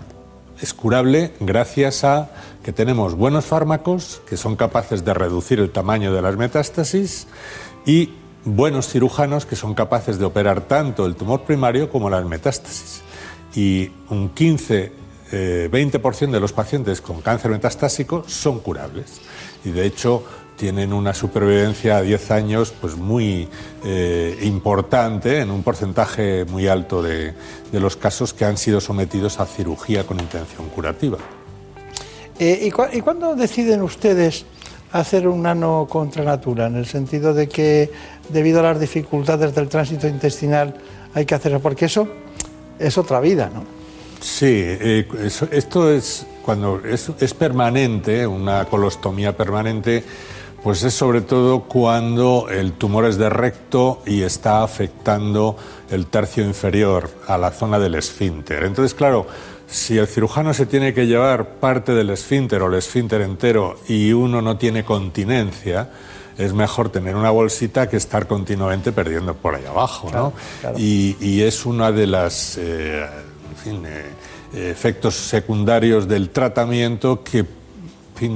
[0.62, 2.30] es curable gracias a
[2.64, 7.28] que tenemos buenos fármacos que son capaces de reducir el tamaño de las metástasis
[7.86, 8.14] y
[8.46, 13.02] buenos cirujanos que son capaces de operar tanto el tumor primario como las metástasis.
[13.56, 14.92] Y un 15,
[15.32, 19.22] eh, 20% de los pacientes con cáncer metastásico son curables.
[19.66, 20.24] Y de hecho
[20.60, 23.48] tienen una supervivencia a 10 años pues muy
[23.86, 27.34] eh, importante en un porcentaje muy alto de,
[27.72, 31.18] de los casos que han sido sometidos a cirugía con intención curativa.
[32.40, 34.46] Eh, ¿y, cuándo deciden ustedes
[34.92, 36.68] hacer un nano contra natura?
[36.68, 37.90] En el sentido de que,
[38.28, 40.76] debido a las dificultades del tránsito intestinal,
[41.14, 42.08] hay que hacerlo, porque eso
[42.78, 43.64] es otra vida, ¿no?
[44.20, 45.08] Sí, eh,
[45.52, 50.04] esto es cuando es, es permanente, una colostomía permanente,
[50.64, 55.56] pues es sobre todo cuando el tumor es de recto y está afectando
[55.90, 58.64] el tercio inferior a la zona del esfínter.
[58.64, 59.28] Entonces, claro,
[59.68, 64.12] si el cirujano se tiene que llevar parte del esfínter o el esfínter entero y
[64.12, 65.90] uno no tiene continencia,
[66.38, 70.12] es mejor tener una bolsita que estar continuamente perdiendo por ahí abajo, ¿no?
[70.12, 70.80] Claro, claro.
[70.80, 73.06] Y, y es una de las eh,
[73.50, 77.46] en fin, eh, efectos secundarios del tratamiento que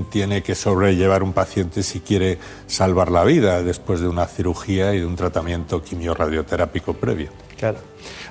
[0.10, 2.38] tiene que sobrellevar un paciente si quiere
[2.68, 7.30] salvar la vida después de una cirugía y de un tratamiento quimiorradioterápico previo.
[7.58, 7.78] Claro.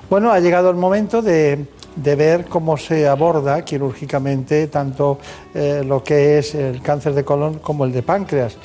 [0.09, 1.65] Bueno, ha llegado el momento de,
[1.95, 5.19] de ver cómo se aborda quirúrgicamente tanto
[5.53, 8.55] eh, lo que es el cáncer de colon como el de páncreas.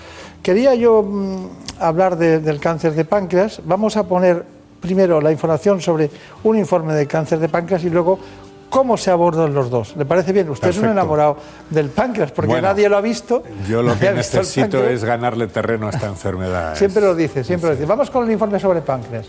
[0.42, 1.46] Quería yo mm,
[1.80, 3.60] hablar de- del cáncer de páncreas.
[3.64, 4.44] Vamos a poner
[4.80, 6.10] primero la información sobre
[6.44, 8.18] un informe de cáncer de páncreas y luego
[8.68, 9.96] cómo se abordan los dos.
[9.96, 10.48] ¿Le parece bien?
[10.50, 11.36] Usted es un enamorado
[11.70, 13.42] del páncreas porque Bueno, nadie lo ha visto.
[13.68, 16.76] Yo lo que necesito es ganarle terreno a esta enfermedad.
[16.76, 17.86] Siempre lo dice, siempre lo dice.
[17.86, 19.28] Vamos con el informe sobre páncreas.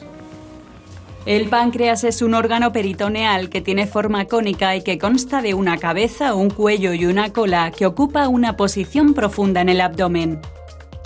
[1.25, 5.77] El páncreas es un órgano peritoneal que tiene forma cónica y que consta de una
[5.77, 10.39] cabeza, un cuello y una cola que ocupa una posición profunda en el abdomen.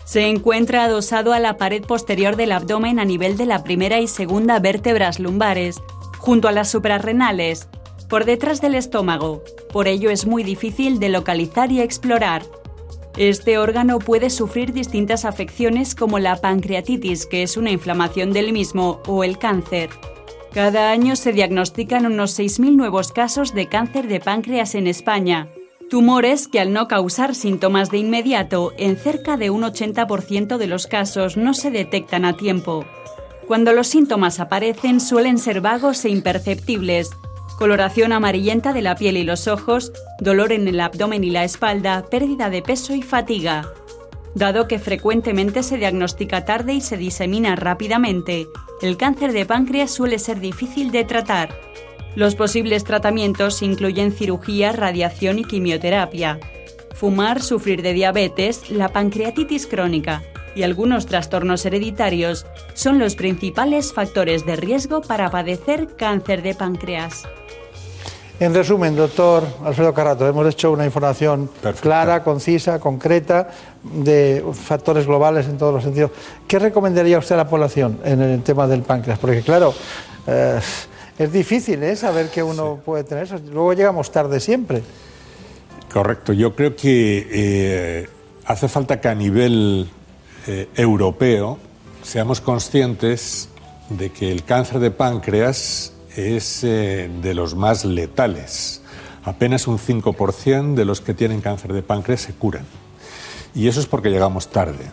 [0.05, 4.07] Se encuentra adosado a la pared posterior del abdomen a nivel de la primera y
[4.07, 5.81] segunda vértebras lumbares,
[6.19, 7.68] junto a las suprarrenales,
[8.14, 9.44] por detrás del estómago.
[9.72, 12.44] Por ello es muy difícil de localizar y explorar.
[13.18, 19.02] Este órgano puede sufrir distintas afecciones como la pancreatitis, que es una inflamación del mismo,
[19.07, 19.90] o el cáncer.
[20.53, 25.49] Cada año se diagnostican unos 6.000 nuevos casos de cáncer de páncreas en España.
[25.90, 30.85] Tumores que al no causar síntomas de inmediato, en cerca de un 80% de los
[30.85, 32.85] casos no se detectan a tiempo.
[33.48, 37.10] Cuando los síntomas aparecen suelen ser vagos e imperceptibles.
[37.57, 42.05] Coloración amarillenta de la piel y los ojos, dolor en el abdomen y la espalda,
[42.09, 43.71] pérdida de peso y fatiga.
[44.35, 48.47] Dado que frecuentemente se diagnostica tarde y se disemina rápidamente,
[48.81, 51.55] el cáncer de páncreas suele ser difícil de tratar.
[52.15, 56.39] Los posibles tratamientos incluyen cirugía, radiación y quimioterapia.
[56.95, 60.23] Fumar, sufrir de diabetes, la pancreatitis crónica
[60.55, 67.23] y algunos trastornos hereditarios son los principales factores de riesgo para padecer cáncer de páncreas.
[68.43, 71.49] En resumen, doctor Alfredo Carrato, hemos hecho una información
[71.79, 73.47] clara, concisa, concreta,
[73.81, 76.11] de factores globales en todos los sentidos.
[76.45, 79.17] ¿Qué recomendaría usted a la población en el tema del páncreas?
[79.17, 79.73] Porque, claro,
[80.27, 80.59] eh,
[81.17, 81.95] es difícil ¿eh?
[81.95, 83.39] saber que uno puede tener eso.
[83.49, 84.83] Luego llegamos tarde siempre.
[85.93, 88.09] Correcto, yo creo que eh,
[88.43, 89.89] hace falta que a nivel
[90.47, 91.59] eh, europeo
[92.01, 93.47] seamos conscientes
[93.87, 98.81] de que el cáncer de páncreas es eh, de los más letales.
[99.23, 102.65] Apenas un 5% de los que tienen cáncer de páncreas se curan.
[103.56, 104.91] Y eso es porque llegamos tarde.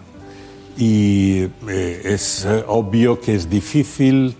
[0.77, 4.37] Y eh, es eh, obvio que es difícil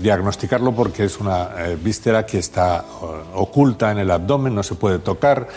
[0.00, 1.50] diagnosticarlo porque es una
[1.82, 2.82] víscera que está
[3.34, 5.48] oculta en el abdomen, no se puede tocar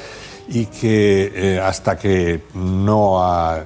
[0.50, 3.64] y que hasta que no ha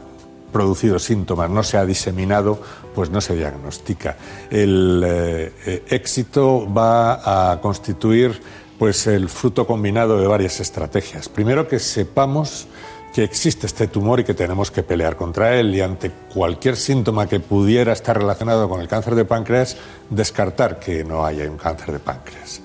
[0.51, 2.59] producido síntomas, no se ha diseminado,
[2.93, 4.17] pues no se diagnostica.
[4.49, 8.41] El eh, eh, éxito va a constituir
[8.77, 11.29] pues el fruto combinado de varias estrategias.
[11.29, 12.67] Primero que sepamos
[13.13, 17.27] que existe este tumor y que tenemos que pelear contra él y ante cualquier síntoma
[17.27, 19.77] que pudiera estar relacionado con el cáncer de páncreas,
[20.09, 22.61] descartar que no haya un cáncer de páncreas.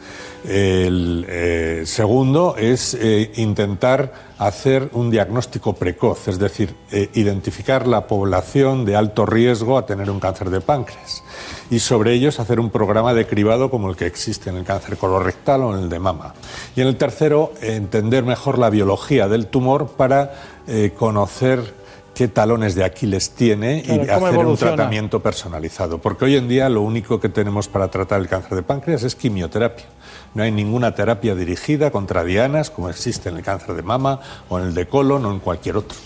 [0.49, 2.97] El eh, segundo es
[3.37, 9.87] intentar hacer un diagnóstico precoz, es decir, eh, identificar la población de alto riesgo a
[9.87, 11.23] tener un cáncer de páncreas
[11.71, 14.97] y sobre ellos hacer un programa de cribado como el que existe en el cáncer
[14.99, 16.35] colorectal o en el de mama.
[16.75, 20.35] Y en el tercero, entender mejor la biología del tumor para
[20.67, 21.86] eh, conocer
[22.17, 25.99] qué talones de Aquiles tiene Claro, y hacer un tratamiento personalizado.
[25.99, 29.15] Porque hoy en día lo único que tenemos para tratar el cáncer de páncreas es
[29.15, 29.85] quimioterapia.
[30.33, 34.19] No hay ninguna terapia dirigida contra dianas como existe en el cáncer de mama
[34.49, 35.99] o en el de colon o en cualquier otro.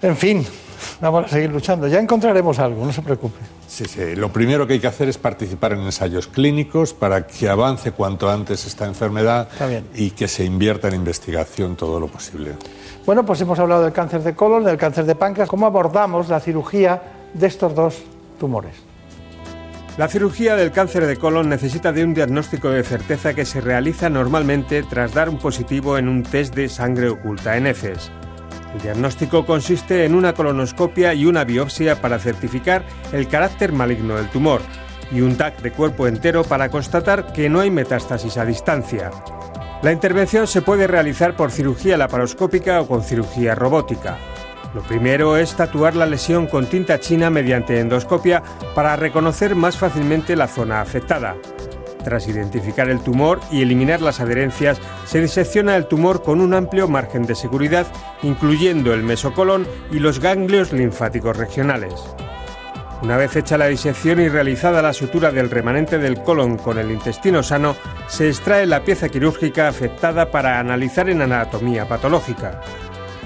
[0.00, 0.46] En fin,
[1.02, 1.86] vamos a seguir luchando.
[1.86, 3.40] Ya encontraremos algo, no se preocupe.
[3.68, 4.16] Sí, sí.
[4.16, 8.30] Lo primero que hay que hacer es participar en ensayos clínicos para que avance cuanto
[8.30, 9.48] antes esta enfermedad
[9.94, 12.52] y que se invierta en investigación todo lo posible.
[13.04, 15.48] Bueno, pues hemos hablado del cáncer de colon, del cáncer de páncreas.
[15.48, 17.02] ¿Cómo abordamos la cirugía
[17.34, 18.00] de estos dos
[18.38, 18.76] tumores?
[19.98, 24.08] La cirugía del cáncer de colon necesita de un diagnóstico de certeza que se realiza
[24.08, 28.12] normalmente tras dar un positivo en un test de sangre oculta en heces.
[28.72, 34.28] El diagnóstico consiste en una colonoscopia y una biopsia para certificar el carácter maligno del
[34.28, 34.62] tumor
[35.10, 39.10] y un TAC de cuerpo entero para constatar que no hay metástasis a distancia.
[39.82, 44.16] La intervención se puede realizar por cirugía laparoscópica o con cirugía robótica.
[44.74, 48.44] Lo primero es tatuar la lesión con tinta china mediante endoscopia
[48.76, 51.34] para reconocer más fácilmente la zona afectada.
[52.04, 56.86] Tras identificar el tumor y eliminar las adherencias, se disecciona el tumor con un amplio
[56.86, 57.86] margen de seguridad,
[58.22, 61.94] incluyendo el mesocolon y los ganglios linfáticos regionales.
[63.02, 66.92] Una vez hecha la disección y realizada la sutura del remanente del colon con el
[66.92, 67.74] intestino sano,
[68.06, 72.60] se extrae la pieza quirúrgica afectada para analizar en anatomía patológica.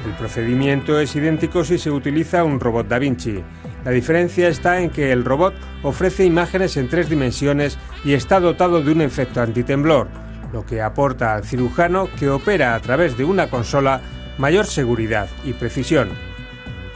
[0.07, 3.45] El procedimiento es idéntico si se utiliza un robot Da Vinci.
[3.85, 8.83] La diferencia está en que el robot ofrece imágenes en tres dimensiones y está dotado
[8.83, 10.09] de un efecto antitemblor,
[10.55, 14.01] lo que aporta al cirujano que opera a través de una consola
[14.39, 16.26] mayor seguridad y precisión.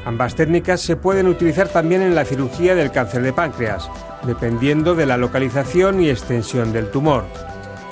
[0.05, 3.91] Ambas técnicas se pueden utilizar también en la cirugía del cáncer de páncreas,
[4.25, 7.25] dependiendo de la localización y extensión del tumor.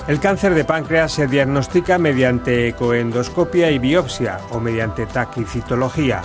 [0.07, 6.23] El cáncer de páncreas se diagnostica mediante ecoendoscopia y biopsia o mediante taquicitología.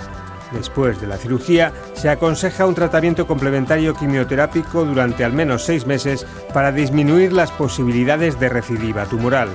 [0.51, 6.25] Después de la cirugía, se aconseja un tratamiento complementario quimioterápico durante al menos seis meses
[6.51, 9.49] para disminuir las posibilidades de recidiva tumoral.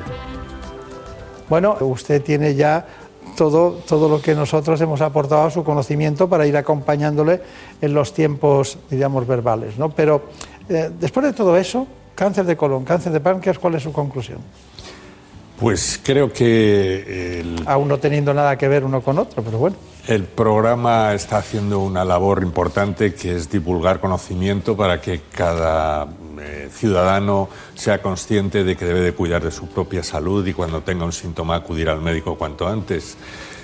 [1.48, 2.86] Bueno, usted tiene ya
[3.40, 7.40] todo, todo lo que nosotros hemos aportado a su conocimiento para ir acompañándole
[7.80, 9.78] en los tiempos, diríamos, verbales.
[9.78, 9.88] ¿no?
[9.88, 10.24] Pero
[10.68, 14.40] eh, después de todo eso, cáncer de colon, cáncer de páncreas, ¿cuál es su conclusión?
[15.58, 19.76] Pues creo que el, Aún no teniendo nada que ver uno con otro, pero bueno.
[20.06, 26.06] el programa está haciendo una labor importante que es divulgar conocimiento para que cada
[26.40, 30.82] eh, ciudadano sea consciente de que debe de cuidar de su propia salud y cuando
[30.82, 33.16] tenga un síntoma acudir al médico cuanto antes.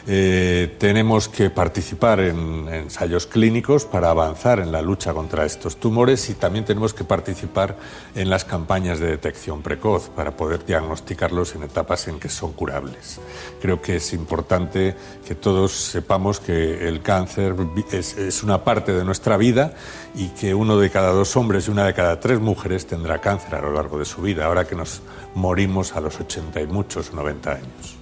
[0.09, 6.31] Eh, tenemos que participar en ensayos clínicos para avanzar en la lucha contra estos tumores
[6.31, 7.77] y también tenemos que participar
[8.15, 13.19] en las campañas de detección precoz para poder diagnosticarlos en etapas en que son curables.
[13.61, 14.95] Creo que es importante
[15.27, 17.57] que todos sepamos que el cáncer
[17.91, 19.75] es, es una parte de nuestra vida
[20.15, 23.57] y que uno de cada dos hombres y una de cada tres mujeres tendrá cáncer
[23.57, 25.03] a lo largo de su vida, ahora que nos
[25.35, 27.96] morimos a los 80 y muchos o 90 años.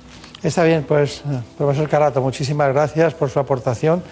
[0.44, 4.02] Está bien, pues, eh, profesor Carato, muchísimas gracias por su aportación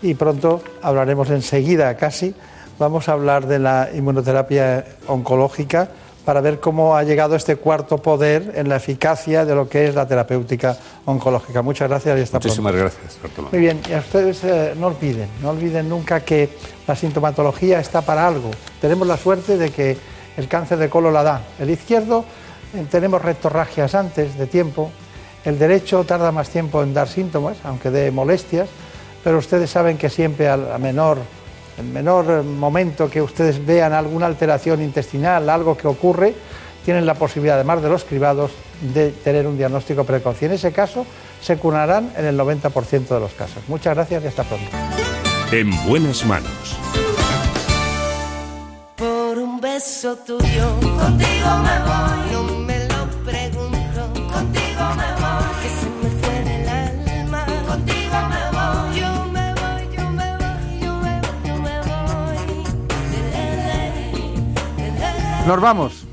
[0.00, 2.32] y pronto hablaremos enseguida casi.
[2.78, 5.88] Vamos a hablar de la inmunoterapia oncológica
[6.24, 9.96] para ver cómo ha llegado este cuarto poder en la eficacia de lo que es
[9.96, 10.76] la terapéutica
[11.06, 11.60] oncológica.
[11.60, 12.94] Muchas gracias y hasta Muchísimas pronto.
[12.94, 13.50] gracias, Bartolomé.
[13.50, 16.50] Muy bien, y a ustedes eh, no olviden, no olviden nunca que
[16.86, 18.52] la sintomatología está para algo.
[18.80, 19.98] Tenemos la suerte de que
[20.36, 21.40] el cáncer de colon la da.
[21.58, 22.24] El izquierdo
[22.74, 24.92] eh, tenemos rectorragias antes de tiempo,
[25.44, 28.68] el derecho tarda más tiempo en dar síntomas, aunque dé molestias,
[29.24, 31.18] pero ustedes saben que siempre al menor,
[31.78, 36.34] el menor eh, momento que ustedes vean alguna alteración intestinal, algo que ocurre,
[36.84, 38.50] tienen la posibilidad, además de los cribados,
[38.80, 40.40] de tener un diagnóstico precoz.
[40.42, 41.04] Y en ese caso
[41.40, 43.62] se curarán en el 90% de los casos.
[43.68, 44.70] Muchas gracias y hasta pronto.
[45.52, 46.76] En buenas manos.
[48.96, 52.59] Por un beso tuyo, contigo me voy.
[65.46, 66.04] Nos vamos.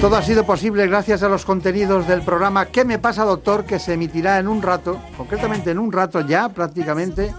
[0.00, 3.64] Todo ha sido posible gracias a los contenidos del programa ¿Qué me pasa, doctor?
[3.64, 7.32] que se emitirá en un rato, concretamente en un rato ya prácticamente,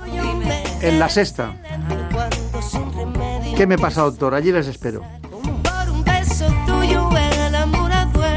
[0.81, 1.53] en la sexta.
[3.55, 4.33] ¿Qué me pasa, doctor?
[4.33, 5.03] Allí les espero.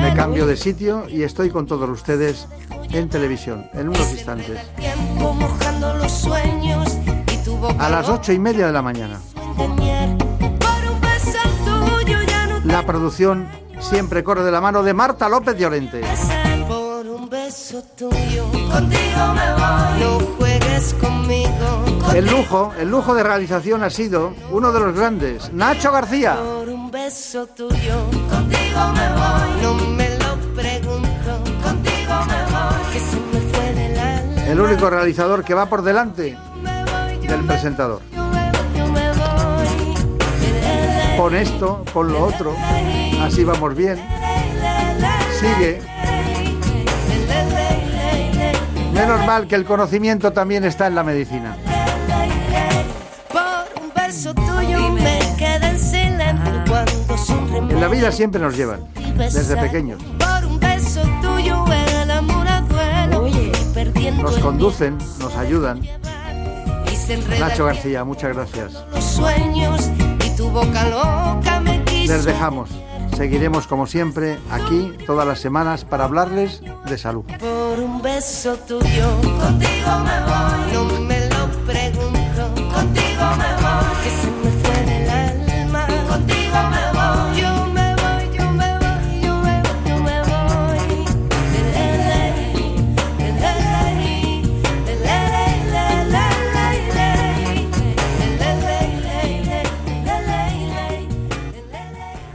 [0.02, 2.46] Me cambio de sitio y estoy con todos ustedes
[2.90, 4.58] en televisión en unos instantes.
[7.78, 9.18] A las ocho y media de la mañana.
[12.64, 13.48] La producción
[13.80, 16.02] siempre corre de la mano de Marta López Llorente.
[16.68, 20.00] Por un beso tuyo, contigo me voy.
[20.00, 21.84] No juegues conmigo.
[22.14, 26.36] El lujo, el lujo de realización ha sido uno de los grandes, Nacho García.
[26.36, 27.96] Por un beso tuyo,
[28.30, 29.62] contigo me voy.
[29.62, 32.92] No me lo pregunto, contigo me voy.
[32.92, 34.46] Que se me fue del alma.
[34.46, 36.36] El único realizador que va por delante
[37.26, 38.02] del presentador.
[41.18, 42.54] Pon esto, pon lo otro,
[43.20, 43.98] así vamos bien.
[45.40, 45.80] Sigue.
[48.94, 51.56] Menos mal que el conocimiento también está en la medicina.
[53.32, 57.68] Por un beso tuyo me quedé en silencio cuando sonreí.
[57.68, 58.86] En la vida siempre nos llevan,
[59.16, 60.00] desde pequeños.
[60.20, 60.60] Por un
[61.20, 62.46] tuyo el amor
[64.22, 65.80] Nos conducen, nos ayudan.
[67.40, 68.84] Nacho García, muchas gracias.
[68.92, 69.97] los sueños y
[70.48, 72.12] tu boca loca me quiso.
[72.12, 72.70] Les dejamos.
[73.16, 77.24] Seguiremos como siempre aquí todas las semanas para hablarles de salud.
[77.38, 79.08] Por un beso tuyo,
[79.40, 80.72] contigo me voy.
[80.72, 81.18] No me